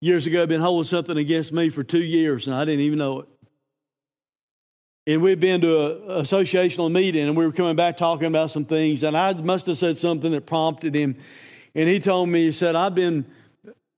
Years 0.00 0.26
ago, 0.26 0.42
I 0.42 0.46
been 0.46 0.60
holding 0.60 0.88
something 0.88 1.18
against 1.18 1.52
me 1.52 1.68
for 1.68 1.82
two 1.84 2.02
years, 2.02 2.46
and 2.46 2.56
I 2.56 2.64
didn't 2.64 2.80
even 2.80 2.98
know 2.98 3.20
it. 3.20 3.28
And 5.06 5.20
we'd 5.20 5.38
been 5.38 5.60
to 5.60 5.86
an 5.86 6.22
associational 6.22 6.90
meeting, 6.90 7.28
and 7.28 7.36
we 7.36 7.44
were 7.44 7.52
coming 7.52 7.76
back 7.76 7.98
talking 7.98 8.26
about 8.26 8.50
some 8.50 8.64
things, 8.64 9.02
and 9.02 9.14
I 9.14 9.34
must 9.34 9.66
have 9.66 9.76
said 9.76 9.98
something 9.98 10.32
that 10.32 10.46
prompted 10.46 10.94
him. 10.94 11.16
And 11.74 11.88
he 11.90 12.00
told 12.00 12.30
me, 12.30 12.46
he 12.46 12.52
said, 12.52 12.74
I've 12.74 12.94
been 12.94 13.26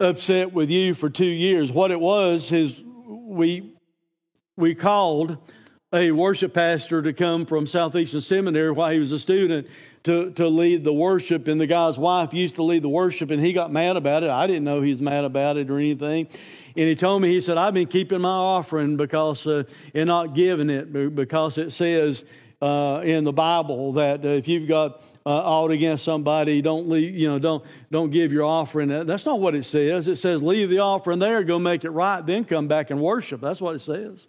upset 0.00 0.52
with 0.52 0.68
you 0.68 0.94
for 0.94 1.08
two 1.08 1.24
years. 1.24 1.70
What 1.70 1.92
it 1.92 2.00
was 2.00 2.50
is 2.50 2.82
we 3.06 3.72
we 4.56 4.74
called 4.74 5.38
a 5.92 6.10
worship 6.10 6.52
pastor 6.52 7.00
to 7.00 7.12
come 7.12 7.46
from 7.46 7.64
Southeastern 7.64 8.20
Seminary 8.20 8.72
while 8.72 8.90
he 8.90 8.98
was 8.98 9.12
a 9.12 9.20
student 9.20 9.68
to, 10.02 10.32
to 10.32 10.48
lead 10.48 10.82
the 10.82 10.92
worship. 10.92 11.46
And 11.46 11.60
the 11.60 11.66
guy's 11.66 11.96
wife 11.96 12.34
used 12.34 12.56
to 12.56 12.64
lead 12.64 12.82
the 12.82 12.88
worship, 12.88 13.30
and 13.30 13.44
he 13.44 13.52
got 13.52 13.72
mad 13.72 13.96
about 13.96 14.24
it. 14.24 14.30
I 14.30 14.48
didn't 14.48 14.64
know 14.64 14.80
he 14.80 14.90
was 14.90 15.00
mad 15.00 15.24
about 15.24 15.56
it 15.56 15.70
or 15.70 15.78
anything. 15.78 16.26
And 16.76 16.88
he 16.88 16.96
told 16.96 17.22
me, 17.22 17.28
he 17.28 17.40
said, 17.40 17.56
I've 17.56 17.72
been 17.72 17.86
keeping 17.86 18.20
my 18.20 18.28
offering 18.28 18.96
because, 18.96 19.46
uh, 19.46 19.62
and 19.94 20.08
not 20.08 20.34
giving 20.34 20.70
it 20.70 21.14
because 21.14 21.56
it 21.56 21.72
says 21.72 22.24
uh, 22.60 23.02
in 23.04 23.22
the 23.22 23.32
Bible 23.32 23.92
that 23.92 24.24
uh, 24.24 24.28
if 24.28 24.48
you've 24.48 24.66
got 24.66 25.02
uh, 25.24 25.30
aught 25.30 25.70
against 25.70 26.04
somebody, 26.04 26.62
don't 26.62 26.88
leave, 26.88 27.14
you 27.14 27.28
know, 27.28 27.38
don't 27.38 27.64
don't 27.90 28.10
give 28.10 28.32
your 28.32 28.44
offering. 28.44 28.88
That's 28.88 29.26
not 29.26 29.40
what 29.40 29.54
it 29.54 29.64
says. 29.64 30.08
It 30.08 30.16
says 30.16 30.42
leave 30.42 30.68
the 30.68 30.78
offering 30.80 31.18
there, 31.18 31.42
go 31.42 31.58
make 31.58 31.84
it 31.84 31.90
right, 31.90 32.24
then 32.24 32.44
come 32.44 32.68
back 32.68 32.90
and 32.90 33.00
worship. 33.00 33.40
That's 33.40 33.60
what 33.60 33.74
it 33.74 33.80
says. 33.80 34.28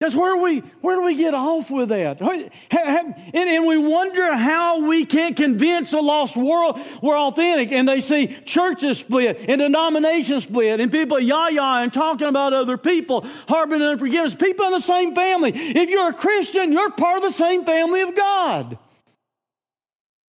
That's 0.00 0.14
where 0.14 0.42
we 0.42 0.60
where 0.80 0.96
do 0.96 1.02
we 1.02 1.14
get 1.14 1.34
off 1.34 1.70
with 1.70 1.90
that? 1.90 2.22
And, 2.22 3.66
we 3.66 3.76
wonder 3.76 4.34
how 4.34 4.88
we 4.88 5.04
can't 5.04 5.36
convince 5.36 5.92
a 5.92 6.00
lost 6.00 6.36
world 6.36 6.80
we're 7.02 7.18
authentic. 7.18 7.70
And 7.70 7.86
they 7.86 8.00
see 8.00 8.28
churches 8.46 8.98
split 8.98 9.38
and 9.46 9.60
denominations 9.60 10.44
split 10.44 10.80
and 10.80 10.90
people 10.90 11.20
yah-yah 11.20 11.82
and 11.82 11.92
talking 11.92 12.26
about 12.26 12.54
other 12.54 12.78
people, 12.78 13.26
harboring 13.46 13.82
unforgiveness. 13.82 14.34
People 14.34 14.64
in 14.66 14.72
the 14.72 14.80
same 14.80 15.14
family. 15.14 15.52
If 15.54 15.90
you're 15.90 16.08
a 16.08 16.14
Christian, 16.14 16.72
you're 16.72 16.90
part 16.90 17.18
of 17.18 17.22
the 17.22 17.32
same 17.32 17.66
family 17.66 18.00
of 18.00 18.16
God. 18.16 18.78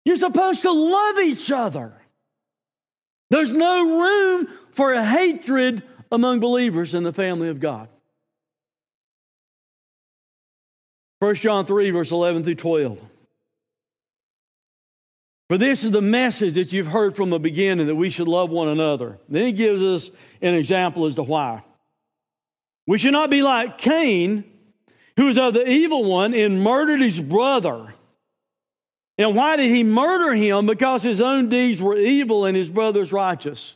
You're 0.03 0.15
supposed 0.15 0.63
to 0.63 0.71
love 0.71 1.19
each 1.19 1.51
other. 1.51 1.93
There's 3.29 3.51
no 3.51 3.99
room 3.99 4.47
for 4.71 4.99
hatred 4.99 5.83
among 6.11 6.39
believers 6.39 6.95
in 6.95 7.03
the 7.03 7.13
family 7.13 7.49
of 7.49 7.59
God. 7.59 7.87
1 11.19 11.35
John 11.35 11.65
3, 11.65 11.91
verse 11.91 12.11
11 12.11 12.43
through 12.43 12.55
12. 12.55 13.01
For 15.49 15.57
this 15.57 15.83
is 15.83 15.91
the 15.91 16.01
message 16.01 16.53
that 16.53 16.71
you've 16.71 16.87
heard 16.87 17.15
from 17.15 17.31
the 17.31 17.39
beginning 17.39 17.87
that 17.87 17.95
we 17.95 18.09
should 18.09 18.27
love 18.27 18.51
one 18.51 18.67
another. 18.67 19.17
Then 19.27 19.45
he 19.45 19.51
gives 19.51 19.81
us 19.81 20.11
an 20.41 20.53
example 20.53 21.05
as 21.05 21.15
to 21.15 21.23
why. 21.23 21.63
We 22.85 22.97
should 22.97 23.13
not 23.13 23.29
be 23.29 23.41
like 23.41 23.77
Cain, 23.77 24.43
who 25.17 25.25
was 25.25 25.37
of 25.37 25.53
the 25.53 25.67
evil 25.67 26.05
one 26.05 26.33
and 26.33 26.63
murdered 26.63 27.01
his 27.01 27.19
brother. 27.19 27.93
And 29.17 29.35
why 29.35 29.57
did 29.57 29.69
he 29.69 29.83
murder 29.83 30.33
him? 30.33 30.65
Because 30.65 31.03
his 31.03 31.19
own 31.19 31.49
deeds 31.49 31.81
were 31.81 31.97
evil 31.97 32.45
and 32.45 32.55
his 32.55 32.69
brother's 32.69 33.11
righteous. 33.11 33.75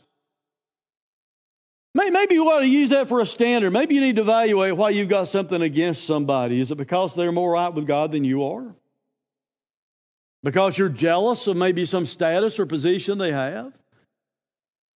Maybe 1.94 2.34
you 2.34 2.50
ought 2.50 2.60
to 2.60 2.66
use 2.66 2.90
that 2.90 3.08
for 3.08 3.20
a 3.20 3.26
standard. 3.26 3.70
Maybe 3.72 3.94
you 3.94 4.00
need 4.00 4.16
to 4.16 4.22
evaluate 4.22 4.76
why 4.76 4.90
you've 4.90 5.08
got 5.08 5.28
something 5.28 5.62
against 5.62 6.04
somebody. 6.04 6.60
Is 6.60 6.72
it 6.72 6.76
because 6.76 7.14
they're 7.14 7.30
more 7.30 7.52
right 7.52 7.72
with 7.72 7.86
God 7.86 8.10
than 8.10 8.24
you 8.24 8.44
are? 8.44 8.74
Because 10.42 10.76
you're 10.76 10.88
jealous 10.88 11.46
of 11.46 11.56
maybe 11.56 11.84
some 11.84 12.04
status 12.04 12.58
or 12.58 12.66
position 12.66 13.18
they 13.18 13.32
have? 13.32 13.72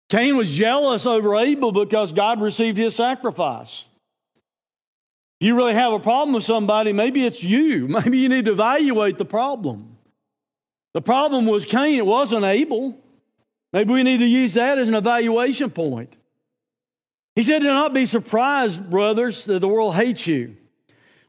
Cain 0.10 0.38
was 0.38 0.50
jealous 0.50 1.06
over 1.06 1.36
Abel 1.36 1.72
because 1.72 2.14
God 2.14 2.42
received 2.42 2.78
his 2.78 2.96
sacrifice. 2.96 3.90
If 5.40 5.48
you 5.48 5.56
really 5.56 5.76
have 5.76 5.94
a 5.94 6.00
problem 6.00 6.34
with 6.34 6.44
somebody, 6.44 6.94
maybe 6.94 7.26
it's 7.26 7.44
you. 7.44 7.88
Maybe 7.88 8.18
you 8.18 8.30
need 8.30 8.46
to 8.46 8.52
evaluate 8.52 9.20
the 9.20 9.26
problem. 9.26 9.98
The 10.96 11.02
problem 11.02 11.46
was 11.46 11.64
Cain, 11.66 12.00
it 12.00 12.06
wasn't 12.08 12.44
Abel. 12.44 12.98
Maybe 13.72 13.94
we 13.94 14.02
need 14.02 14.18
to 14.18 14.26
use 14.26 14.56
that 14.56 14.80
as 14.80 14.90
an 14.90 14.96
evaluation 14.96 15.70
point. 15.70 16.18
He 17.38 17.44
said, 17.44 17.62
Do 17.62 17.68
not 17.68 17.94
be 17.94 18.08
surprised, 18.08 18.90
brothers, 18.90 19.46
that 19.46 19.60
the 19.60 19.68
world 19.68 19.94
hates 19.94 20.26
you. 20.26 20.58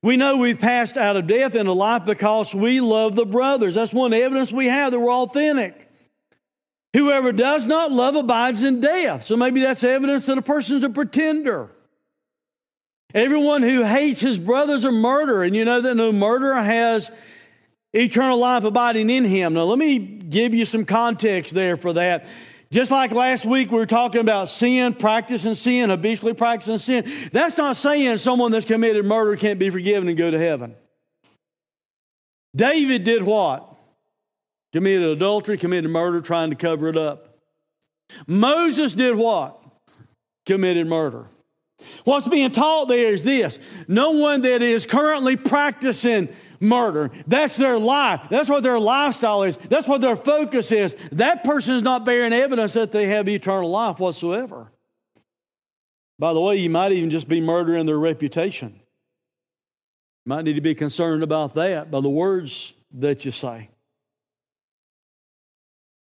We 0.01 0.17
know 0.17 0.39
we've 0.39 0.59
passed 0.59 0.97
out 0.97 1.19
of 1.19 1.27
death 1.27 1.55
into 1.55 1.75
life 1.75 2.07
because 2.07 2.55
we 2.55 2.81
love 2.81 3.15
the 3.15 3.27
brothers. 3.27 3.75
That's 3.75 3.93
one 3.93 4.15
evidence 4.15 4.51
we 4.51 4.69
have 4.69 4.93
that 4.93 5.01
we're 5.01 5.13
authentic. 5.13 5.87
Whoever 6.95 7.31
does 7.31 7.67
not 7.67 7.93
love 7.93 8.17
abides 8.17 8.65
in 8.65 8.81
death. 8.81 9.25
So 9.25 9.37
maybe 9.37 9.61
that's 9.61 9.85
evidence 9.85 10.25
that 10.25 10.39
a 10.39 10.43
person's 10.43 10.83
a 10.83 10.89
pretender. 10.89 11.69
Everyone 13.13 13.61
who 13.61 13.83
hates 13.83 14.21
his 14.21 14.39
brothers 14.39 14.87
a 14.87 14.91
murderer, 14.91 15.45
and 15.45 15.55
you 15.55 15.67
know 15.67 15.83
that 15.83 15.95
no 15.95 16.11
murderer 16.11 16.55
has 16.55 17.11
eternal 17.93 18.39
life 18.39 18.65
abiding 18.65 19.11
in 19.11 19.27
him. 19.27 19.53
Now, 19.53 19.65
let 19.65 19.79
me 19.79 19.99
give 19.99 20.55
you 20.55 20.65
some 20.65 20.87
context 20.87 21.53
there 21.53 21.77
for 21.77 21.93
that. 21.93 22.25
Just 22.71 22.91
like 22.91 23.13
last 23.13 23.47
week, 23.47 23.71
we 23.71 23.79
were 23.79 23.87
talking 23.87 24.21
about 24.21 24.49
sin, 24.49 24.93
practicing 24.93 25.55
sin, 25.55 25.89
habitually 25.89 26.35
practicing 26.35 26.79
sin. 26.79 27.31
That's 27.33 27.57
not 27.57 27.77
saying 27.77 28.19
someone 28.19 28.53
that's 28.53 28.67
committed 28.67 29.05
murder 29.07 29.37
can't 29.37 29.59
be 29.59 29.71
forgiven 29.71 30.09
and 30.09 30.19
go 30.19 30.31
to 30.31 30.39
heaven. 30.39 30.75
David 32.55 33.05
did 33.05 33.23
what? 33.23 33.75
Committed 34.73 35.09
adultery, 35.09 35.57
committed 35.57 35.91
murder, 35.91 36.21
trying 36.21 36.51
to 36.51 36.57
cover 36.57 36.89
it 36.89 36.97
up. 36.97 37.39
Moses 38.27 38.93
did 38.95 39.17
what? 39.17 39.63
Committed 40.45 40.87
murder. 40.87 41.27
What's 42.05 42.29
being 42.29 42.51
taught 42.51 42.89
there 42.89 43.13
is 43.13 43.25
this 43.25 43.59
no 43.87 44.13
one 44.13 44.43
that 44.43 44.63
is 44.63 44.87
currently 44.87 45.37
practicing 45.37 46.29
murder. 46.61 47.11
That's 47.27 47.57
their 47.57 47.79
life. 47.79 48.23
That's 48.31 48.49
what 48.49 48.63
their 48.63 48.81
lifestyle 48.81 49.43
is. 49.45 49.57
That's 49.57 49.87
what 49.87 50.01
their 50.01 50.17
focus 50.17 50.73
is. 50.73 50.97
That 51.13 51.45
person 51.45 51.77
is 51.77 51.83
not 51.83 52.05
bearing 52.05 52.33
evidence 52.33 52.73
that 52.73 52.93
they 52.93 53.07
have 53.09 53.29
eternal 53.29 53.71
life 53.71 54.01
whatsoever. 54.01 54.73
By 56.19 56.33
the 56.33 56.41
way, 56.41 56.57
you 56.57 56.71
might 56.71 56.93
even 56.93 57.11
just 57.11 57.29
be 57.29 57.41
murdering 57.41 57.87
their 57.87 57.99
reputation. 57.99 58.81
You 60.25 60.31
might 60.31 60.43
need 60.43 60.55
to 60.55 60.61
be 60.61 60.75
concerned 60.75 61.23
about 61.23 61.55
that 61.55 61.91
by 61.91 62.01
the 62.01 62.11
words 62.11 62.75
that 62.93 63.25
you 63.25 63.31
say. 63.31 63.71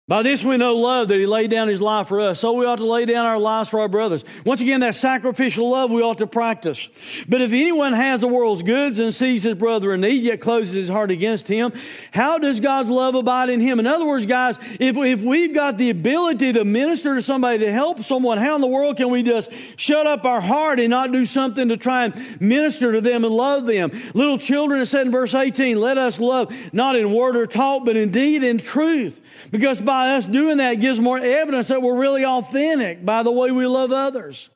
By 0.06 0.22
this 0.22 0.44
we 0.44 0.58
know 0.58 0.76
love 0.76 1.08
that 1.08 1.18
he 1.18 1.26
laid 1.26 1.50
down 1.50 1.70
his 1.70 1.82
life 1.82 2.10
for 2.10 2.20
us. 2.20 2.42
So 2.42 2.52
we 2.52 2.66
ought 2.66 2.76
to 2.76 2.86
lay 2.86 3.06
down 3.06 3.26
our 3.26 3.40
lives 3.40 3.70
for 3.70 3.80
our 3.80 3.88
brothers. 3.88 4.26
Once 4.46 4.60
again, 4.60 4.82
that 4.82 4.96
sacrificial 4.96 5.70
love 5.70 5.92
we 5.92 6.02
ought 6.02 6.18
to 6.18 6.28
practice. 6.28 6.90
But 7.30 7.42
if 7.42 7.54
anyone 7.54 7.94
has 7.94 8.20
the 8.20 8.28
world's 8.28 8.64
goods 8.64 9.00
and 9.00 9.16
sees 9.16 9.44
his 9.44 9.56
brother 9.56 9.94
in 9.94 10.02
need, 10.02 10.22
yet 10.22 10.42
closes 10.42 10.74
his 10.74 10.90
heart 10.90 11.10
against 11.10 11.48
him, 11.48 11.72
how 12.12 12.38
does 12.38 12.60
God's 12.60 12.90
love 12.90 13.16
abide 13.16 13.50
in 13.50 13.62
him? 13.62 13.80
In 13.80 13.88
other 13.88 14.06
words, 14.06 14.26
guys, 14.26 14.60
if, 14.78 14.98
if 14.98 15.22
we've 15.22 15.54
got 15.54 15.78
the 15.78 15.90
ability 15.90 16.52
to 16.52 16.66
minister 16.66 17.16
to 17.16 17.22
somebody, 17.22 17.60
to 17.60 17.72
help 17.72 18.02
someone, 18.02 18.38
how 18.38 18.56
in 18.56 18.62
the 18.62 18.68
world 18.68 18.98
can 18.98 19.10
we 19.10 19.24
just 19.24 19.50
shut 19.78 20.06
up 20.06 20.26
our 20.26 20.42
heart 20.42 20.82
and 20.82 20.90
not 20.90 21.14
do 21.14 21.26
something 21.26 21.70
to 21.70 21.78
try 21.78 22.08
and 22.08 22.42
minister 22.42 22.92
to 22.92 23.00
them 23.00 23.24
and 23.24 23.34
love 23.34 23.66
them? 23.66 23.90
Little 24.14 24.38
children, 24.38 24.82
it 24.82 24.88
said 24.88 25.06
in 25.06 25.14
verse 25.14 25.34
18, 25.34 25.80
let 25.80 25.98
us 25.98 26.20
love 26.20 26.54
not 26.74 26.98
in 26.98 27.14
word 27.14 27.38
or 27.38 27.48
talk, 27.48 27.86
but 27.86 27.96
indeed 27.96 28.04
in 28.04 28.14
deed 28.24 28.50
and 28.50 28.62
truth. 28.62 29.50
Because 29.52 29.82
by 29.82 29.93
by 29.94 30.16
us 30.16 30.26
doing 30.26 30.58
that 30.58 30.80
gives 30.80 31.00
more 31.00 31.20
evidence 31.20 31.68
that 31.68 31.84
we're 31.84 31.96
really 31.96 32.26
authentic 32.26 33.06
by 33.06 33.22
the 33.22 33.32
way 33.32 33.52
we 33.52 33.68
love 33.68 33.92
others. 33.92 34.50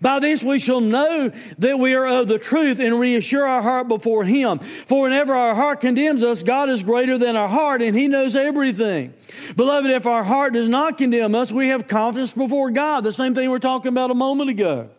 By 0.00 0.18
this 0.18 0.42
we 0.42 0.58
shall 0.58 0.80
know 0.80 1.30
that 1.58 1.78
we 1.78 1.94
are 1.94 2.08
of 2.08 2.26
the 2.26 2.40
truth 2.40 2.80
and 2.80 2.98
reassure 2.98 3.46
our 3.46 3.62
heart 3.62 3.86
before 3.86 4.24
Him. 4.24 4.58
For 4.58 5.02
whenever 5.02 5.32
our 5.32 5.54
heart 5.54 5.80
condemns 5.80 6.24
us, 6.24 6.42
God 6.42 6.68
is 6.68 6.82
greater 6.82 7.18
than 7.18 7.36
our 7.36 7.48
heart 7.48 7.82
and 7.82 7.96
He 7.96 8.08
knows 8.08 8.34
everything. 8.34 9.14
Beloved, 9.54 9.88
if 9.92 10.06
our 10.06 10.24
heart 10.24 10.54
does 10.54 10.68
not 10.68 10.98
condemn 10.98 11.36
us, 11.36 11.52
we 11.52 11.68
have 11.68 11.86
confidence 11.86 12.32
before 12.32 12.72
God. 12.72 13.04
The 13.04 13.12
same 13.12 13.32
thing 13.32 13.48
we 13.48 13.54
are 13.54 13.60
talking 13.60 13.90
about 13.90 14.10
a 14.10 14.14
moment 14.14 14.50
ago. 14.50 14.90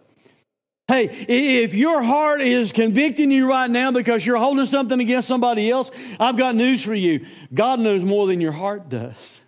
Hey, 0.87 1.07
if 1.27 1.73
your 1.73 2.01
heart 2.01 2.39
is 2.39 2.71
convicting 2.71 3.29
you 3.29 3.49
right 3.49 3.69
now 3.69 3.91
because 3.91 4.25
you're 4.25 4.37
holding 4.37 4.67
something 4.67 5.01
against 5.01 5.27
somebody 5.27 5.69
else, 5.69 5.91
I've 6.17 6.37
got 6.37 6.55
news 6.55 6.81
for 6.81 6.95
you. 6.95 7.25
God 7.53 7.81
knows 7.81 8.05
more 8.05 8.25
than 8.27 8.39
your 8.39 8.53
heart 8.53 8.87
does. 8.87 9.40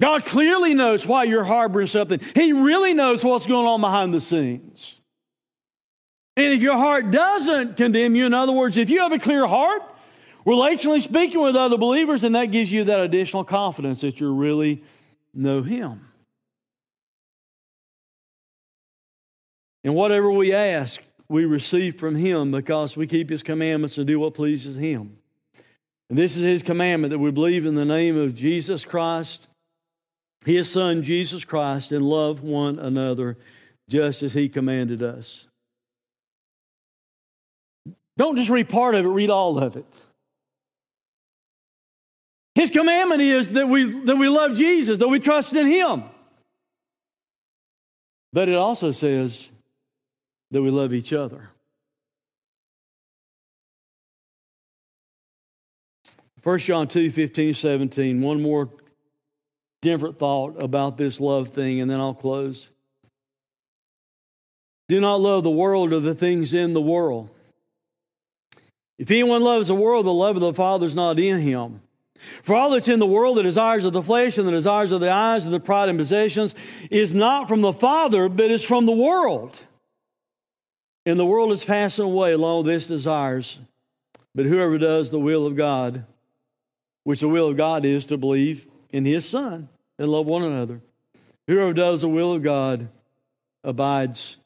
God 0.00 0.24
clearly 0.24 0.72
knows 0.72 1.06
why 1.06 1.24
you're 1.24 1.44
harboring 1.44 1.86
something. 1.86 2.20
He 2.34 2.54
really 2.54 2.94
knows 2.94 3.22
what's 3.22 3.46
going 3.46 3.66
on 3.66 3.82
behind 3.82 4.14
the 4.14 4.20
scenes. 4.20 4.98
And 6.36 6.54
if 6.54 6.62
your 6.62 6.78
heart 6.78 7.10
doesn't 7.10 7.76
condemn 7.76 8.14
you, 8.14 8.24
in 8.24 8.32
other 8.32 8.52
words, 8.52 8.78
if 8.78 8.88
you 8.88 9.00
have 9.00 9.12
a 9.12 9.18
clear 9.18 9.46
heart, 9.46 9.82
relationally 10.46 11.02
speaking 11.02 11.42
with 11.42 11.54
other 11.54 11.76
believers, 11.76 12.22
then 12.22 12.32
that 12.32 12.46
gives 12.46 12.72
you 12.72 12.84
that 12.84 13.00
additional 13.00 13.44
confidence 13.44 14.00
that 14.00 14.20
you 14.20 14.32
really 14.32 14.82
know 15.34 15.62
Him. 15.62 16.06
And 19.84 19.94
whatever 19.94 20.30
we 20.30 20.54
ask, 20.54 21.02
we 21.28 21.44
receive 21.44 21.98
from 21.98 22.14
Him 22.14 22.52
because 22.52 22.96
we 22.96 23.06
keep 23.06 23.28
His 23.28 23.42
commandments 23.42 23.98
and 23.98 24.06
do 24.06 24.18
what 24.18 24.32
pleases 24.32 24.78
Him. 24.78 25.18
And 26.08 26.16
this 26.16 26.36
is 26.38 26.42
His 26.42 26.62
commandment 26.62 27.10
that 27.10 27.18
we 27.18 27.30
believe 27.30 27.66
in 27.66 27.74
the 27.74 27.84
name 27.84 28.16
of 28.16 28.34
Jesus 28.34 28.86
Christ 28.86 29.46
his 30.44 30.70
son 30.70 31.02
Jesus 31.02 31.44
Christ 31.44 31.92
and 31.92 32.04
love 32.04 32.42
one 32.42 32.78
another 32.78 33.36
just 33.88 34.22
as 34.22 34.32
he 34.32 34.48
commanded 34.48 35.02
us. 35.02 35.46
Don't 38.16 38.36
just 38.36 38.50
read 38.50 38.68
part 38.68 38.94
of 38.94 39.04
it, 39.04 39.08
read 39.08 39.30
all 39.30 39.58
of 39.58 39.76
it. 39.76 39.86
His 42.54 42.70
commandment 42.70 43.22
is 43.22 43.50
that 43.50 43.68
we, 43.68 44.04
that 44.04 44.16
we 44.16 44.28
love 44.28 44.56
Jesus, 44.56 44.98
that 44.98 45.08
we 45.08 45.20
trust 45.20 45.52
in 45.54 45.66
him. 45.66 46.04
But 48.32 48.48
it 48.48 48.54
also 48.54 48.90
says 48.90 49.48
that 50.50 50.62
we 50.62 50.70
love 50.70 50.92
each 50.92 51.12
other. 51.12 51.50
1 56.42 56.58
John 56.58 56.88
2 56.88 57.10
15, 57.10 57.54
17. 57.54 58.20
One 58.20 58.42
more 58.42 58.70
different 59.82 60.18
thought 60.18 60.62
about 60.62 60.96
this 60.96 61.20
love 61.20 61.50
thing, 61.50 61.80
and 61.80 61.90
then 61.90 62.00
I'll 62.00 62.14
close. 62.14 62.68
Do 64.88 65.00
not 65.00 65.20
love 65.20 65.44
the 65.44 65.50
world 65.50 65.92
or 65.92 66.00
the 66.00 66.14
things 66.14 66.52
in 66.52 66.72
the 66.72 66.80
world. 66.80 67.30
If 68.98 69.10
anyone 69.10 69.42
loves 69.42 69.68
the 69.68 69.74
world, 69.74 70.04
the 70.04 70.12
love 70.12 70.36
of 70.36 70.42
the 70.42 70.52
Father 70.52 70.84
is 70.84 70.94
not 70.94 71.18
in 71.18 71.38
him. 71.40 71.80
For 72.42 72.54
all 72.54 72.70
that's 72.70 72.88
in 72.88 72.98
the 72.98 73.06
world, 73.06 73.38
the 73.38 73.42
desires 73.42 73.84
of 73.86 73.94
the 73.94 74.02
flesh 74.02 74.36
and 74.36 74.46
the 74.46 74.52
desires 74.52 74.92
of 74.92 75.00
the 75.00 75.10
eyes 75.10 75.46
and 75.46 75.54
the 75.54 75.60
pride 75.60 75.88
and 75.88 75.98
possessions, 75.98 76.54
is 76.90 77.14
not 77.14 77.48
from 77.48 77.62
the 77.62 77.72
Father, 77.72 78.28
but 78.28 78.50
is 78.50 78.62
from 78.62 78.84
the 78.84 78.92
world. 78.92 79.64
And 81.06 81.18
the 81.18 81.24
world 81.24 81.50
is 81.52 81.64
passing 81.64 82.04
away 82.04 82.32
along 82.32 82.64
with 82.64 82.74
its 82.74 82.86
desires. 82.88 83.58
But 84.34 84.46
whoever 84.46 84.76
does 84.76 85.10
the 85.10 85.18
will 85.18 85.46
of 85.46 85.56
God, 85.56 86.04
which 87.04 87.20
the 87.20 87.28
will 87.28 87.48
of 87.48 87.56
God 87.56 87.86
is 87.86 88.06
to 88.08 88.18
believe 88.18 88.66
in 88.92 89.04
his 89.04 89.28
Son 89.28 89.68
and 89.98 90.08
love 90.08 90.26
one 90.26 90.42
another. 90.42 90.80
Whoever 91.46 91.72
does 91.72 92.02
the 92.02 92.08
will 92.08 92.32
of 92.32 92.42
God 92.42 92.88
abides 93.64 94.38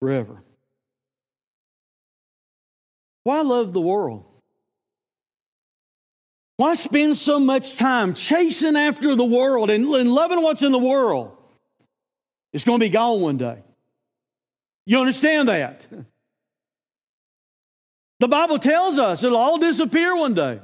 forever. 0.00 0.42
Why 3.24 3.42
love 3.42 3.72
the 3.72 3.80
world? 3.80 4.24
Why 6.56 6.74
spend 6.74 7.16
so 7.16 7.38
much 7.38 7.76
time 7.76 8.14
chasing 8.14 8.76
after 8.76 9.14
the 9.14 9.24
world 9.24 9.70
and, 9.70 9.86
and 9.86 10.12
loving 10.12 10.42
what's 10.42 10.62
in 10.62 10.72
the 10.72 10.78
world? 10.78 11.36
It's 12.52 12.64
going 12.64 12.80
to 12.80 12.84
be 12.84 12.90
gone 12.90 13.20
one 13.20 13.36
day. 13.36 13.62
You 14.86 14.98
understand 14.98 15.48
that? 15.48 15.86
The 18.20 18.28
Bible 18.28 18.58
tells 18.58 18.98
us 18.98 19.22
it'll 19.22 19.36
all 19.36 19.58
disappear 19.58 20.16
one 20.16 20.34
day. 20.34 20.60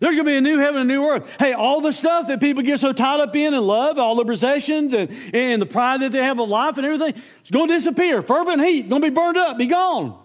There's 0.00 0.14
going 0.14 0.26
to 0.26 0.30
be 0.30 0.36
a 0.36 0.40
new 0.40 0.58
heaven 0.58 0.82
and 0.82 0.90
a 0.90 0.94
new 0.94 1.04
earth. 1.08 1.36
Hey, 1.38 1.52
all 1.52 1.80
the 1.80 1.92
stuff 1.92 2.28
that 2.28 2.40
people 2.40 2.62
get 2.62 2.80
so 2.80 2.92
tied 2.92 3.20
up 3.20 3.34
in 3.34 3.54
and 3.54 3.66
love, 3.66 3.98
all 3.98 4.14
the 4.14 4.24
possessions 4.24 4.94
and, 4.94 5.10
and 5.34 5.60
the 5.60 5.66
pride 5.66 6.00
that 6.00 6.12
they 6.12 6.22
have 6.22 6.38
of 6.38 6.48
life 6.48 6.76
and 6.76 6.86
everything, 6.86 7.20
it's 7.40 7.50
going 7.50 7.68
to 7.68 7.74
disappear. 7.74 8.22
Fervent 8.22 8.62
heat, 8.62 8.88
going 8.88 9.02
to 9.02 9.10
be 9.10 9.14
burned 9.14 9.36
up, 9.36 9.58
be 9.58 9.66
gone. 9.66 10.18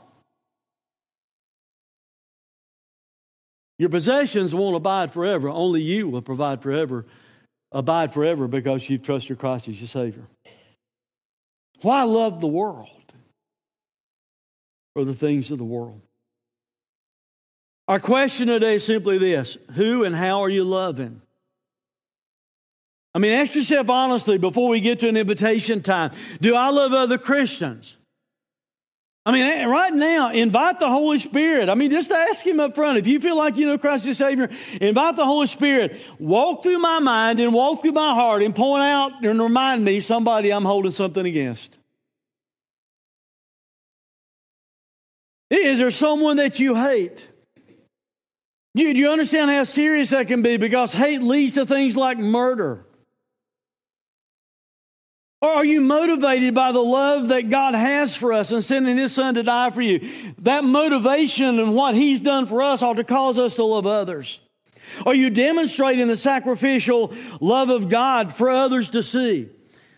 Your 3.79 3.89
possessions 3.89 4.53
won't 4.53 4.75
abide 4.75 5.11
forever. 5.11 5.49
Only 5.49 5.81
you 5.81 6.07
will 6.07 6.21
provide 6.21 6.61
forever, 6.61 7.05
abide 7.71 8.13
forever 8.13 8.47
because 8.47 8.89
you've 8.89 9.01
trusted 9.01 9.39
Christ 9.39 9.67
as 9.67 9.81
your 9.81 9.87
Savior. 9.87 10.27
Why 11.81 12.03
love 12.03 12.39
the 12.39 12.47
world 12.47 13.13
or 14.95 15.03
the 15.03 15.13
things 15.13 15.51
of 15.51 15.57
the 15.57 15.65
world? 15.65 16.01
Our 17.87 17.99
question 17.99 18.47
today 18.47 18.75
is 18.75 18.85
simply 18.85 19.17
this 19.17 19.57
Who 19.73 20.03
and 20.03 20.15
how 20.15 20.41
are 20.41 20.49
you 20.49 20.63
loving? 20.63 21.21
I 23.15 23.19
mean, 23.19 23.33
ask 23.33 23.53
yourself 23.53 23.89
honestly 23.89 24.37
before 24.37 24.69
we 24.69 24.81
get 24.81 25.01
to 25.01 25.09
an 25.09 25.17
invitation 25.17 25.81
time 25.81 26.11
Do 26.41 26.55
I 26.55 26.69
love 26.69 26.93
other 26.93 27.17
Christians? 27.17 27.97
I 29.25 29.31
mean, 29.31 29.69
right 29.69 29.93
now, 29.93 30.31
invite 30.31 30.79
the 30.79 30.89
Holy 30.89 31.17
Spirit. 31.17 31.69
I 31.69 31.75
mean, 31.75 31.91
just 31.91 32.11
ask 32.11 32.45
Him 32.45 32.59
up 32.59 32.75
front. 32.75 32.97
If 32.97 33.07
you 33.07 33.21
feel 33.21 33.37
like 33.37 33.55
you 33.55 33.65
know 33.65 33.77
Christ 33.77 34.05
as 34.05 34.17
Savior, 34.17 34.49
invite 34.81 35.15
the 35.15 35.25
Holy 35.25 35.47
Spirit. 35.47 35.97
Walk 36.19 36.63
through 36.63 36.79
my 36.79 36.99
mind 36.99 37.39
and 37.39 37.53
walk 37.53 37.81
through 37.81 37.93
my 37.93 38.13
heart 38.13 38.43
and 38.43 38.53
point 38.53 38.83
out 38.83 39.23
and 39.23 39.41
remind 39.41 39.85
me 39.85 40.01
somebody 40.01 40.51
I'm 40.51 40.65
holding 40.65 40.91
something 40.91 41.25
against. 41.25 41.79
Is 45.49 45.79
there 45.79 45.91
someone 45.91 46.35
that 46.37 46.59
you 46.59 46.75
hate? 46.75 47.29
Do 48.75 48.83
you, 48.83 49.09
understand 49.09 49.51
how 49.51 49.65
serious 49.65 50.09
that 50.09 50.27
can 50.27 50.41
be? 50.41 50.57
Because 50.57 50.93
hate 50.93 51.21
leads 51.21 51.55
to 51.55 51.65
things 51.65 51.95
like 51.95 52.17
murder. 52.17 52.85
Or 55.41 55.51
are 55.51 55.65
you 55.65 55.81
motivated 55.81 56.55
by 56.55 56.71
the 56.71 56.79
love 56.79 57.27
that 57.27 57.49
God 57.49 57.75
has 57.75 58.15
for 58.15 58.33
us 58.33 58.51
and 58.51 58.63
sending 58.63 58.97
His 58.97 59.13
Son 59.13 59.35
to 59.35 59.43
die 59.43 59.69
for 59.69 59.81
you? 59.81 60.09
That 60.39 60.63
motivation 60.63 61.59
and 61.59 61.75
what 61.75 61.95
He's 61.95 62.21
done 62.21 62.47
for 62.47 62.61
us 62.61 62.81
ought 62.81 62.95
to 62.95 63.03
cause 63.03 63.37
us 63.37 63.55
to 63.55 63.63
love 63.63 63.85
others. 63.85 64.39
Are 65.05 65.13
you 65.13 65.29
demonstrating 65.29 66.07
the 66.07 66.15
sacrificial 66.15 67.13
love 67.41 67.69
of 67.69 67.89
God 67.89 68.33
for 68.33 68.49
others 68.49 68.89
to 68.91 69.03
see? 69.03 69.49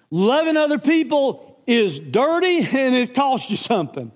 Loving 0.09 0.57
other 0.57 0.79
people 0.79 1.61
is 1.67 1.99
dirty 1.99 2.57
and 2.57 2.95
it 2.95 3.13
costs 3.13 3.49
you 3.49 3.57
something. 3.57 4.11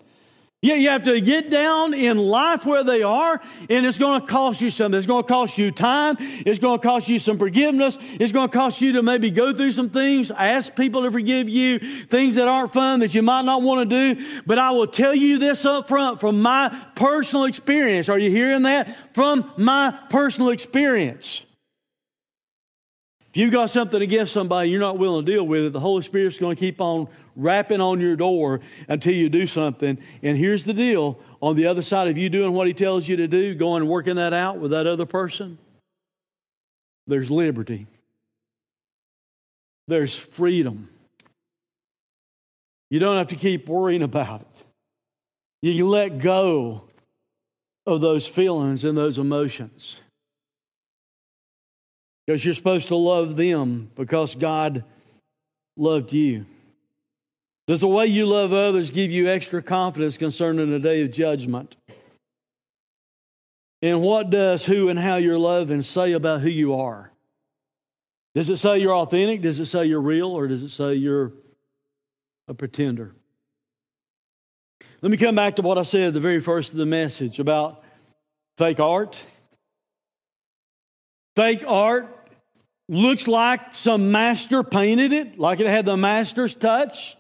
Yeah, 0.61 0.75
you 0.75 0.89
have 0.89 1.03
to 1.03 1.21
get 1.21 1.49
down 1.49 1.93
in 1.93 2.17
life 2.17 2.65
where 2.65 2.83
they 2.83 3.01
are, 3.01 3.39
and 3.69 3.85
it's 3.85 3.97
going 3.97 4.19
to 4.19 4.27
cost 4.27 4.59
you 4.59 4.69
something. 4.69 4.97
It's 4.97 5.07
going 5.07 5.23
to 5.23 5.27
cost 5.27 5.57
you 5.57 5.71
time. 5.71 6.17
It's 6.19 6.59
going 6.59 6.81
to 6.81 6.85
cost 6.85 7.07
you 7.07 7.17
some 7.17 7.37
forgiveness. 7.37 7.97
It's 8.01 8.33
going 8.33 8.49
to 8.49 8.53
cost 8.57 8.81
you 8.81 8.91
to 8.93 9.01
maybe 9.01 9.31
go 9.31 9.53
through 9.53 9.71
some 9.71 9.89
things, 9.89 10.31
ask 10.31 10.75
people 10.75 11.03
to 11.03 11.11
forgive 11.11 11.47
you, 11.47 11.79
things 11.79 12.35
that 12.35 12.49
aren't 12.49 12.73
fun 12.73 12.99
that 12.99 13.15
you 13.15 13.21
might 13.21 13.45
not 13.45 13.61
want 13.61 13.89
to 13.89 14.15
do. 14.15 14.41
But 14.45 14.59
I 14.59 14.71
will 14.71 14.87
tell 14.87 15.15
you 15.15 15.37
this 15.37 15.65
up 15.65 15.87
front 15.87 16.19
from 16.19 16.41
my 16.41 16.77
personal 16.93 17.45
experience. 17.45 18.09
Are 18.09 18.19
you 18.19 18.29
hearing 18.29 18.63
that? 18.63 19.15
From 19.15 19.49
my 19.55 19.97
personal 20.09 20.49
experience. 20.49 21.45
If 23.29 23.37
you've 23.37 23.53
got 23.53 23.69
something 23.69 24.01
against 24.01 24.33
somebody 24.33 24.71
you're 24.71 24.79
not 24.79 24.97
willing 24.97 25.23
to 25.23 25.31
deal 25.31 25.45
with 25.45 25.65
it, 25.65 25.71
the 25.71 25.79
Holy 25.79 26.01
Spirit's 26.01 26.39
going 26.39 26.55
to 26.55 26.59
keep 26.59 26.81
on 26.81 27.07
rapping 27.39 27.81
on 27.81 27.99
your 27.99 28.15
door 28.15 28.59
until 28.87 29.13
you 29.13 29.29
do 29.29 29.47
something. 29.47 29.97
And 30.21 30.37
here's 30.37 30.65
the 30.65 30.73
deal 30.73 31.19
on 31.41 31.55
the 31.55 31.65
other 31.65 31.81
side 31.81 32.07
of 32.07 32.17
you 32.17 32.29
doing 32.29 32.53
what 32.53 32.67
He 32.67 32.73
tells 32.73 33.07
you 33.07 33.15
to 33.17 33.27
do, 33.27 33.55
going 33.55 33.83
and 33.83 33.89
working 33.89 34.15
that 34.15 34.33
out 34.33 34.59
with 34.59 34.71
that 34.71 34.87
other 34.87 35.05
person, 35.05 35.57
there's 37.07 37.31
liberty, 37.31 37.87
there's 39.87 40.17
freedom. 40.17 40.89
You 42.91 42.99
don't 42.99 43.17
have 43.17 43.27
to 43.27 43.35
keep 43.35 43.69
worrying 43.69 44.01
about 44.01 44.41
it. 44.41 44.65
You 45.61 45.87
let 45.87 46.19
go 46.19 46.83
of 47.85 48.01
those 48.01 48.27
feelings 48.27 48.83
and 48.83 48.97
those 48.97 49.17
emotions. 49.17 50.01
Because 52.25 52.45
you're 52.45 52.53
supposed 52.53 52.89
to 52.89 52.95
love 52.95 53.35
them 53.35 53.89
because 53.95 54.35
God 54.35 54.83
loved 55.75 56.13
you. 56.13 56.45
Does 57.69 57.81
the 57.81 57.87
way 57.87 58.07
you 58.07 58.25
love 58.25 58.51
others 58.51 58.89
give 58.89 59.11
you 59.11 59.29
extra 59.29 59.61
confidence 59.61 60.17
concerning 60.17 60.71
the 60.71 60.79
day 60.79 61.03
of 61.03 61.11
judgment? 61.11 61.75
And 63.83 64.01
what 64.01 64.31
does 64.31 64.65
who 64.65 64.89
and 64.89 64.97
how 64.97 65.17
you're 65.17 65.37
loving 65.37 65.83
say 65.83 66.13
about 66.13 66.41
who 66.41 66.49
you 66.49 66.73
are? 66.73 67.11
Does 68.33 68.49
it 68.49 68.57
say 68.57 68.79
you're 68.79 68.95
authentic? 68.95 69.43
Does 69.43 69.59
it 69.59 69.67
say 69.67 69.85
you're 69.85 70.01
real? 70.01 70.31
Or 70.31 70.47
does 70.47 70.63
it 70.63 70.69
say 70.69 70.95
you're 70.95 71.31
a 72.47 72.55
pretender? 72.55 73.13
Let 75.03 75.11
me 75.11 75.17
come 75.17 75.35
back 75.35 75.57
to 75.57 75.61
what 75.61 75.77
I 75.77 75.83
said 75.83 76.07
at 76.07 76.13
the 76.15 76.19
very 76.19 76.39
first 76.39 76.71
of 76.71 76.79
the 76.79 76.87
message 76.87 77.39
about 77.39 77.83
fake 78.57 78.79
art. 78.79 79.23
Fake 81.35 81.63
art 81.67 82.07
looks 82.87 83.27
like 83.27 83.75
some 83.75 84.11
master 84.11 84.63
painted 84.63 85.13
it, 85.13 85.37
like 85.37 85.59
it 85.59 85.67
had 85.67 85.85
the 85.85 85.97
master's 85.97 86.55
touch, 86.55 87.15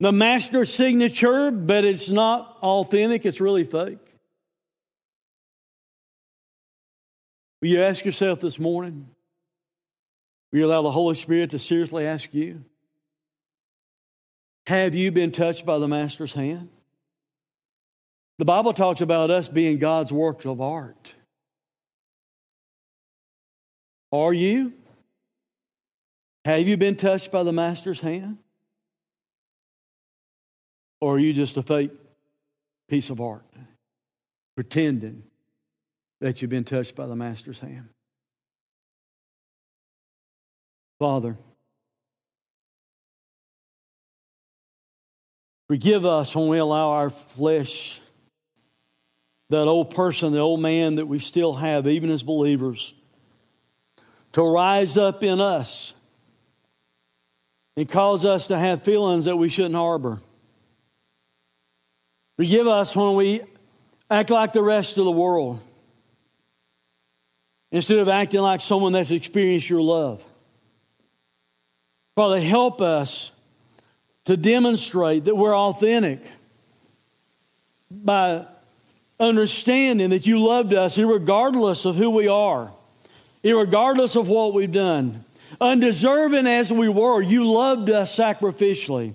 the 0.00 0.12
master's 0.12 0.72
signature, 0.72 1.50
but 1.50 1.84
it's 1.84 2.10
not 2.10 2.58
authentic, 2.62 3.24
it's 3.24 3.40
really 3.40 3.64
fake. 3.64 3.98
Will 7.62 7.68
you 7.68 7.82
ask 7.82 8.04
yourself 8.04 8.40
this 8.40 8.58
morning? 8.58 9.08
Will 10.52 10.58
you 10.58 10.66
allow 10.66 10.82
the 10.82 10.90
Holy 10.90 11.14
Spirit 11.14 11.50
to 11.50 11.58
seriously 11.58 12.06
ask 12.06 12.34
you? 12.34 12.64
Have 14.66 14.94
you 14.94 15.10
been 15.10 15.32
touched 15.32 15.64
by 15.64 15.78
the 15.78 15.88
Master's 15.88 16.34
hand? 16.34 16.68
The 18.38 18.44
Bible 18.44 18.72
talks 18.72 19.00
about 19.00 19.30
us 19.30 19.48
being 19.48 19.78
God's 19.78 20.12
works 20.12 20.44
of 20.44 20.60
art. 20.60 21.14
Are 24.12 24.32
you? 24.32 24.72
Have 26.44 26.68
you 26.68 26.76
been 26.76 26.96
touched 26.96 27.32
by 27.32 27.42
the 27.42 27.52
Master's 27.52 28.00
hand? 28.00 28.38
Or 31.04 31.16
are 31.16 31.18
you 31.18 31.34
just 31.34 31.58
a 31.58 31.62
fake 31.62 31.90
piece 32.88 33.10
of 33.10 33.20
art, 33.20 33.44
pretending 34.56 35.22
that 36.22 36.40
you've 36.40 36.50
been 36.50 36.64
touched 36.64 36.96
by 36.96 37.06
the 37.06 37.14
Master's 37.14 37.60
hand? 37.60 37.90
Father, 40.98 41.36
forgive 45.68 46.06
us 46.06 46.34
when 46.34 46.48
we 46.48 46.56
allow 46.56 46.92
our 46.92 47.10
flesh, 47.10 48.00
that 49.50 49.58
old 49.58 49.94
person, 49.94 50.32
the 50.32 50.38
old 50.38 50.60
man 50.60 50.94
that 50.94 51.04
we 51.04 51.18
still 51.18 51.52
have, 51.52 51.86
even 51.86 52.10
as 52.10 52.22
believers, 52.22 52.94
to 54.32 54.42
rise 54.42 54.96
up 54.96 55.22
in 55.22 55.38
us 55.38 55.92
and 57.76 57.86
cause 57.86 58.24
us 58.24 58.46
to 58.46 58.58
have 58.58 58.82
feelings 58.82 59.26
that 59.26 59.36
we 59.36 59.50
shouldn't 59.50 59.74
harbor. 59.74 60.22
Forgive 62.36 62.66
us 62.66 62.96
when 62.96 63.14
we 63.14 63.42
act 64.10 64.30
like 64.30 64.52
the 64.52 64.62
rest 64.62 64.98
of 64.98 65.04
the 65.04 65.10
world 65.10 65.60
instead 67.70 67.98
of 67.98 68.08
acting 68.08 68.40
like 68.40 68.60
someone 68.60 68.92
that's 68.92 69.10
experienced 69.10 69.68
your 69.68 69.82
love. 69.82 70.24
Father, 72.16 72.40
help 72.40 72.80
us 72.80 73.32
to 74.26 74.36
demonstrate 74.36 75.24
that 75.24 75.36
we're 75.36 75.56
authentic 75.56 76.20
by 77.90 78.46
understanding 79.18 80.10
that 80.10 80.26
you 80.26 80.40
loved 80.40 80.72
us 80.74 80.98
regardless 80.98 81.84
of 81.84 81.96
who 81.96 82.10
we 82.10 82.28
are, 82.28 82.72
regardless 83.42 84.16
of 84.16 84.28
what 84.28 84.54
we've 84.54 84.72
done. 84.72 85.24
Undeserving 85.60 86.46
as 86.46 86.72
we 86.72 86.88
were, 86.88 87.22
you 87.22 87.50
loved 87.50 87.90
us 87.90 88.16
sacrificially. 88.16 89.14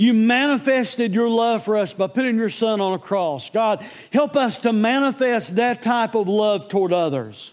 You 0.00 0.14
manifested 0.14 1.14
your 1.14 1.28
love 1.28 1.62
for 1.62 1.76
us 1.76 1.92
by 1.92 2.06
putting 2.06 2.38
your 2.38 2.48
son 2.48 2.80
on 2.80 2.94
a 2.94 2.98
cross. 2.98 3.50
God, 3.50 3.84
help 4.10 4.34
us 4.34 4.60
to 4.60 4.72
manifest 4.72 5.56
that 5.56 5.82
type 5.82 6.14
of 6.14 6.26
love 6.26 6.70
toward 6.70 6.94
others 6.94 7.52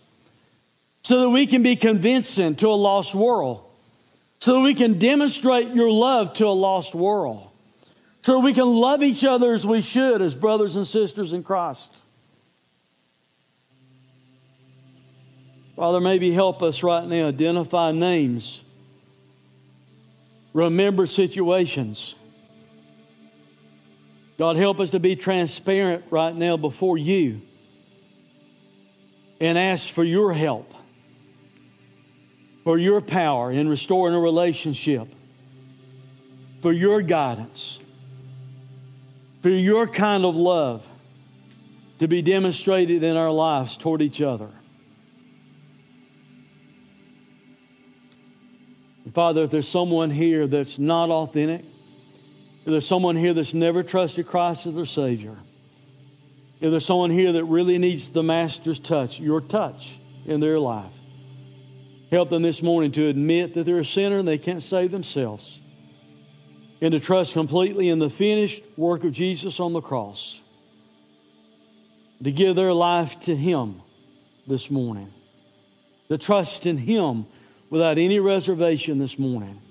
so 1.03 1.19
that 1.19 1.29
we 1.29 1.45
can 1.45 1.61
be 1.61 1.75
convincing 1.75 2.55
to 2.55 2.69
a 2.69 2.71
lost 2.71 3.13
world, 3.13 3.65
so 4.39 4.53
that 4.53 4.59
we 4.61 4.75
can 4.75 4.97
demonstrate 4.97 5.75
your 5.75 5.91
love 5.91 6.35
to 6.35 6.47
a 6.47 6.55
lost 6.55 6.95
world, 6.95 7.49
so 8.21 8.35
that 8.35 8.39
we 8.39 8.53
can 8.53 8.73
love 8.73 9.03
each 9.03 9.25
other 9.25 9.51
as 9.51 9.65
we 9.65 9.81
should 9.81 10.21
as 10.21 10.33
brothers 10.33 10.77
and 10.77 10.87
sisters 10.87 11.33
in 11.33 11.43
Christ. 11.43 11.97
Father, 15.75 15.99
maybe 15.99 16.31
help 16.31 16.63
us 16.63 16.81
right 16.81 17.05
now 17.05 17.27
identify 17.27 17.91
names, 17.91 18.63
remember 20.53 21.05
situations. 21.07 22.15
God, 24.37 24.55
help 24.55 24.79
us 24.79 24.91
to 24.91 24.99
be 24.99 25.15
transparent 25.15 26.05
right 26.11 26.35
now 26.35 26.57
before 26.57 26.97
you 26.97 27.41
and 29.39 29.57
ask 29.57 29.91
for 29.91 30.03
your 30.03 30.33
help, 30.33 30.73
for 32.63 32.77
your 32.77 33.01
power 33.01 33.51
in 33.51 33.67
restoring 33.67 34.13
a 34.13 34.19
relationship, 34.19 35.07
for 36.61 36.71
your 36.71 37.01
guidance, 37.01 37.79
for 39.41 39.49
your 39.49 39.87
kind 39.87 40.23
of 40.23 40.35
love 40.35 40.87
to 41.99 42.07
be 42.07 42.21
demonstrated 42.21 43.01
in 43.01 43.17
our 43.17 43.31
lives 43.31 43.75
toward 43.75 44.03
each 44.03 44.21
other. 44.21 44.49
Father, 49.13 49.43
if 49.43 49.49
there's 49.49 49.67
someone 49.67 50.11
here 50.11 50.45
that's 50.45 50.77
not 50.77 51.09
authentic, 51.09 51.65
if 52.67 52.71
there's 52.71 52.85
someone 52.85 53.15
here 53.15 53.33
that's 53.33 53.53
never 53.53 53.81
trusted 53.81 54.27
Christ 54.27 54.65
as 54.65 54.75
their 54.75 54.85
Savior, 54.85 55.37
if 56.59 56.69
there's 56.69 56.85
someone 56.85 57.11
here 57.11 57.31
that 57.31 57.45
really 57.45 57.77
needs 57.77 58.09
the 58.09 58.23
Master's 58.23 58.77
touch, 58.77 59.21
your 59.21 59.39
touch 59.39 59.97
in 60.25 60.41
their 60.41 60.59
life, 60.59 60.91
help 62.11 62.29
them 62.29 62.41
this 62.41 62.61
morning 62.61 62.91
to 62.91 63.07
admit 63.07 63.53
that 63.53 63.63
they're 63.63 63.79
a 63.79 63.85
sinner 63.85 64.17
and 64.17 64.27
they 64.27 64.37
can't 64.37 64.61
save 64.61 64.91
themselves, 64.91 65.61
and 66.81 66.91
to 66.91 66.99
trust 66.99 67.31
completely 67.31 67.87
in 67.87 67.99
the 67.99 68.09
finished 68.09 68.61
work 68.75 69.05
of 69.05 69.13
Jesus 69.13 69.61
on 69.61 69.71
the 69.71 69.79
cross, 69.79 70.41
to 72.21 72.33
give 72.33 72.57
their 72.57 72.73
life 72.73 73.17
to 73.21 73.33
Him 73.33 73.81
this 74.45 74.69
morning, 74.69 75.09
to 76.09 76.17
trust 76.17 76.65
in 76.65 76.75
Him 76.75 77.27
without 77.69 77.97
any 77.97 78.19
reservation 78.19 78.97
this 78.97 79.17
morning. 79.17 79.61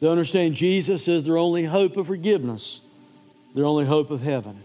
They 0.00 0.08
understand 0.08 0.54
Jesus 0.54 1.08
is 1.08 1.24
their 1.24 1.38
only 1.38 1.64
hope 1.64 1.96
of 1.96 2.06
forgiveness, 2.06 2.80
their 3.54 3.64
only 3.64 3.86
hope 3.86 4.10
of 4.10 4.20
heaven. 4.20 4.62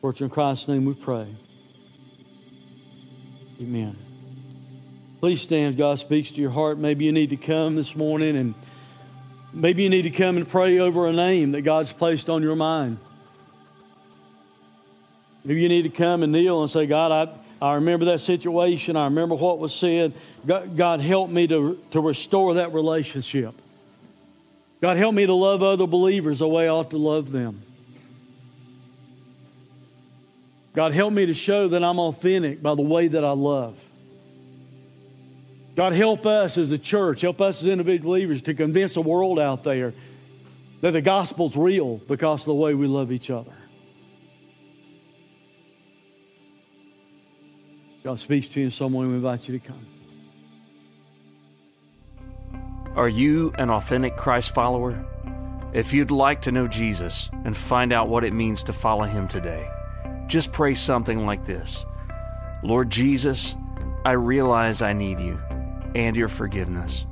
For 0.00 0.14
in 0.18 0.30
Christ's 0.30 0.68
name 0.68 0.84
we 0.84 0.94
pray. 0.94 1.28
Amen. 3.60 3.96
Please 5.20 5.40
stand. 5.40 5.76
God 5.76 6.00
speaks 6.00 6.32
to 6.32 6.40
your 6.40 6.50
heart. 6.50 6.78
Maybe 6.78 7.04
you 7.04 7.12
need 7.12 7.30
to 7.30 7.36
come 7.36 7.76
this 7.76 7.94
morning 7.94 8.36
and 8.36 8.54
maybe 9.52 9.84
you 9.84 9.88
need 9.88 10.02
to 10.02 10.10
come 10.10 10.36
and 10.36 10.48
pray 10.48 10.80
over 10.80 11.06
a 11.06 11.12
name 11.12 11.52
that 11.52 11.62
God's 11.62 11.92
placed 11.92 12.28
on 12.28 12.42
your 12.42 12.56
mind. 12.56 12.98
Maybe 15.44 15.60
you 15.60 15.68
need 15.68 15.82
to 15.82 15.90
come 15.90 16.24
and 16.24 16.32
kneel 16.32 16.62
and 16.62 16.70
say, 16.70 16.86
God, 16.86 17.12
I, 17.12 17.32
I 17.62 17.74
remember 17.74 18.06
that 18.06 18.18
situation. 18.18 18.96
I 18.96 19.04
remember 19.04 19.36
what 19.36 19.60
was 19.60 19.72
said. 19.72 20.14
God, 20.44 20.76
God 20.76 20.98
help 20.98 21.30
me 21.30 21.46
to, 21.46 21.78
to 21.92 22.00
restore 22.00 22.54
that 22.54 22.72
relationship. 22.72 23.54
God, 24.80 24.96
help 24.96 25.14
me 25.14 25.26
to 25.26 25.32
love 25.32 25.62
other 25.62 25.86
believers 25.86 26.40
the 26.40 26.48
way 26.48 26.64
I 26.64 26.70
ought 26.70 26.90
to 26.90 26.96
love 26.96 27.30
them. 27.30 27.62
God, 30.74 30.90
help 30.90 31.12
me 31.12 31.24
to 31.26 31.34
show 31.34 31.68
that 31.68 31.84
I'm 31.84 32.00
authentic 32.00 32.60
by 32.60 32.74
the 32.74 32.82
way 32.82 33.06
that 33.06 33.24
I 33.24 33.30
love. 33.30 33.80
God, 35.76 35.92
help 35.92 36.26
us 36.26 36.58
as 36.58 36.72
a 36.72 36.78
church, 36.78 37.20
help 37.20 37.40
us 37.40 37.62
as 37.62 37.68
individual 37.68 38.10
believers 38.10 38.42
to 38.42 38.54
convince 38.54 38.94
the 38.94 39.02
world 39.02 39.38
out 39.38 39.62
there 39.62 39.94
that 40.80 40.90
the 40.90 41.00
gospel's 41.00 41.56
real 41.56 41.98
because 42.08 42.40
of 42.40 42.46
the 42.46 42.54
way 42.54 42.74
we 42.74 42.88
love 42.88 43.12
each 43.12 43.30
other. 43.30 43.52
God 48.04 48.18
speaks 48.18 48.48
to 48.48 48.60
you 48.60 48.66
in 48.66 48.72
some 48.72 48.92
way, 48.92 49.06
we 49.06 49.14
invite 49.14 49.48
you 49.48 49.58
to 49.58 49.66
come. 49.66 49.86
Are 52.96 53.08
you 53.08 53.52
an 53.58 53.70
authentic 53.70 54.16
Christ 54.16 54.54
follower? 54.54 55.04
If 55.72 55.94
you'd 55.94 56.10
like 56.10 56.42
to 56.42 56.52
know 56.52 56.68
Jesus 56.68 57.30
and 57.44 57.56
find 57.56 57.92
out 57.92 58.08
what 58.08 58.24
it 58.24 58.32
means 58.32 58.64
to 58.64 58.72
follow 58.72 59.04
him 59.04 59.28
today, 59.28 59.66
just 60.26 60.52
pray 60.52 60.74
something 60.74 61.24
like 61.24 61.44
this 61.44 61.86
Lord 62.62 62.90
Jesus, 62.90 63.56
I 64.04 64.12
realize 64.12 64.82
I 64.82 64.92
need 64.92 65.20
you 65.20 65.40
and 65.94 66.16
your 66.16 66.28
forgiveness. 66.28 67.06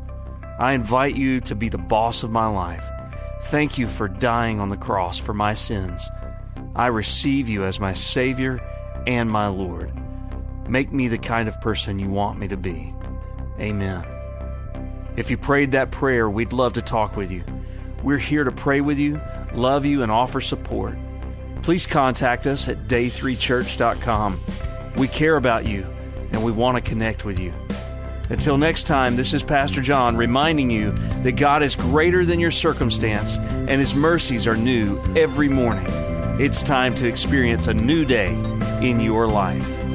I 0.59 0.72
invite 0.72 1.16
you 1.16 1.41
to 1.43 1.55
be 1.55 1.68
the 1.68 1.78
boss 1.78 2.22
of 2.22 2.30
my 2.30 2.47
life. 2.47 2.84
Thank 3.45 3.78
you 3.78 3.88
for 3.88 4.09
dying 4.09 4.61
on 4.61 4.68
the 4.68 4.76
cross 4.76 5.18
for 5.18 5.32
my 5.32 5.55
sins. 5.55 6.07
I 6.74 6.88
receive 6.88 7.49
you 7.49 7.64
as 7.64 7.80
my 7.80 7.95
Savior 7.95 8.61
and 9.07 9.30
my 9.30 9.49
Lord. 9.49 9.99
Make 10.71 10.93
me 10.93 11.09
the 11.09 11.18
kind 11.18 11.49
of 11.49 11.61
person 11.61 11.99
you 11.99 12.09
want 12.09 12.39
me 12.39 12.47
to 12.47 12.57
be. 12.57 12.95
Amen. 13.59 14.07
If 15.16 15.29
you 15.29 15.37
prayed 15.37 15.73
that 15.73 15.91
prayer, 15.91 16.31
we'd 16.31 16.53
love 16.53 16.75
to 16.75 16.83
talk 16.83 17.16
with 17.16 17.33
you. 17.33 17.43
We're 18.05 18.18
here 18.18 18.45
to 18.45 18.53
pray 18.53 18.81
with 18.81 18.97
you, 18.97 19.21
love 19.53 19.85
you, 19.85 20.05
and 20.05 20.12
offer 20.12 20.41
support. 20.41 20.97
Please 21.62 21.89
contact 21.89 22.47
us 22.47 22.68
at 22.68 22.87
day3church.com. 22.87 24.41
We 24.97 25.09
care 25.09 25.37
about 25.37 25.66
you 25.66 25.83
and 26.33 26.45
we 26.45 26.53
want 26.53 26.77
to 26.77 26.89
connect 26.89 27.25
with 27.25 27.41
you. 27.41 27.53
Until 28.29 28.57
next 28.57 28.85
time, 28.85 29.16
this 29.16 29.35
is 29.35 29.43
Pastor 29.43 29.83
John 29.83 30.16
reminding 30.16 30.71
you 30.71 30.93
that 31.25 31.33
God 31.33 31.64
is 31.64 31.75
greater 31.75 32.25
than 32.25 32.39
your 32.39 32.53
circumstance 32.53 33.39
and 33.39 33.73
His 33.73 33.93
mercies 33.93 34.47
are 34.47 34.57
new 34.57 35.03
every 35.16 35.49
morning. 35.49 35.87
It's 36.41 36.62
time 36.62 36.95
to 36.95 37.09
experience 37.09 37.66
a 37.66 37.75
new 37.75 38.05
day 38.05 38.33
in 38.81 39.01
your 39.01 39.27
life. 39.27 39.89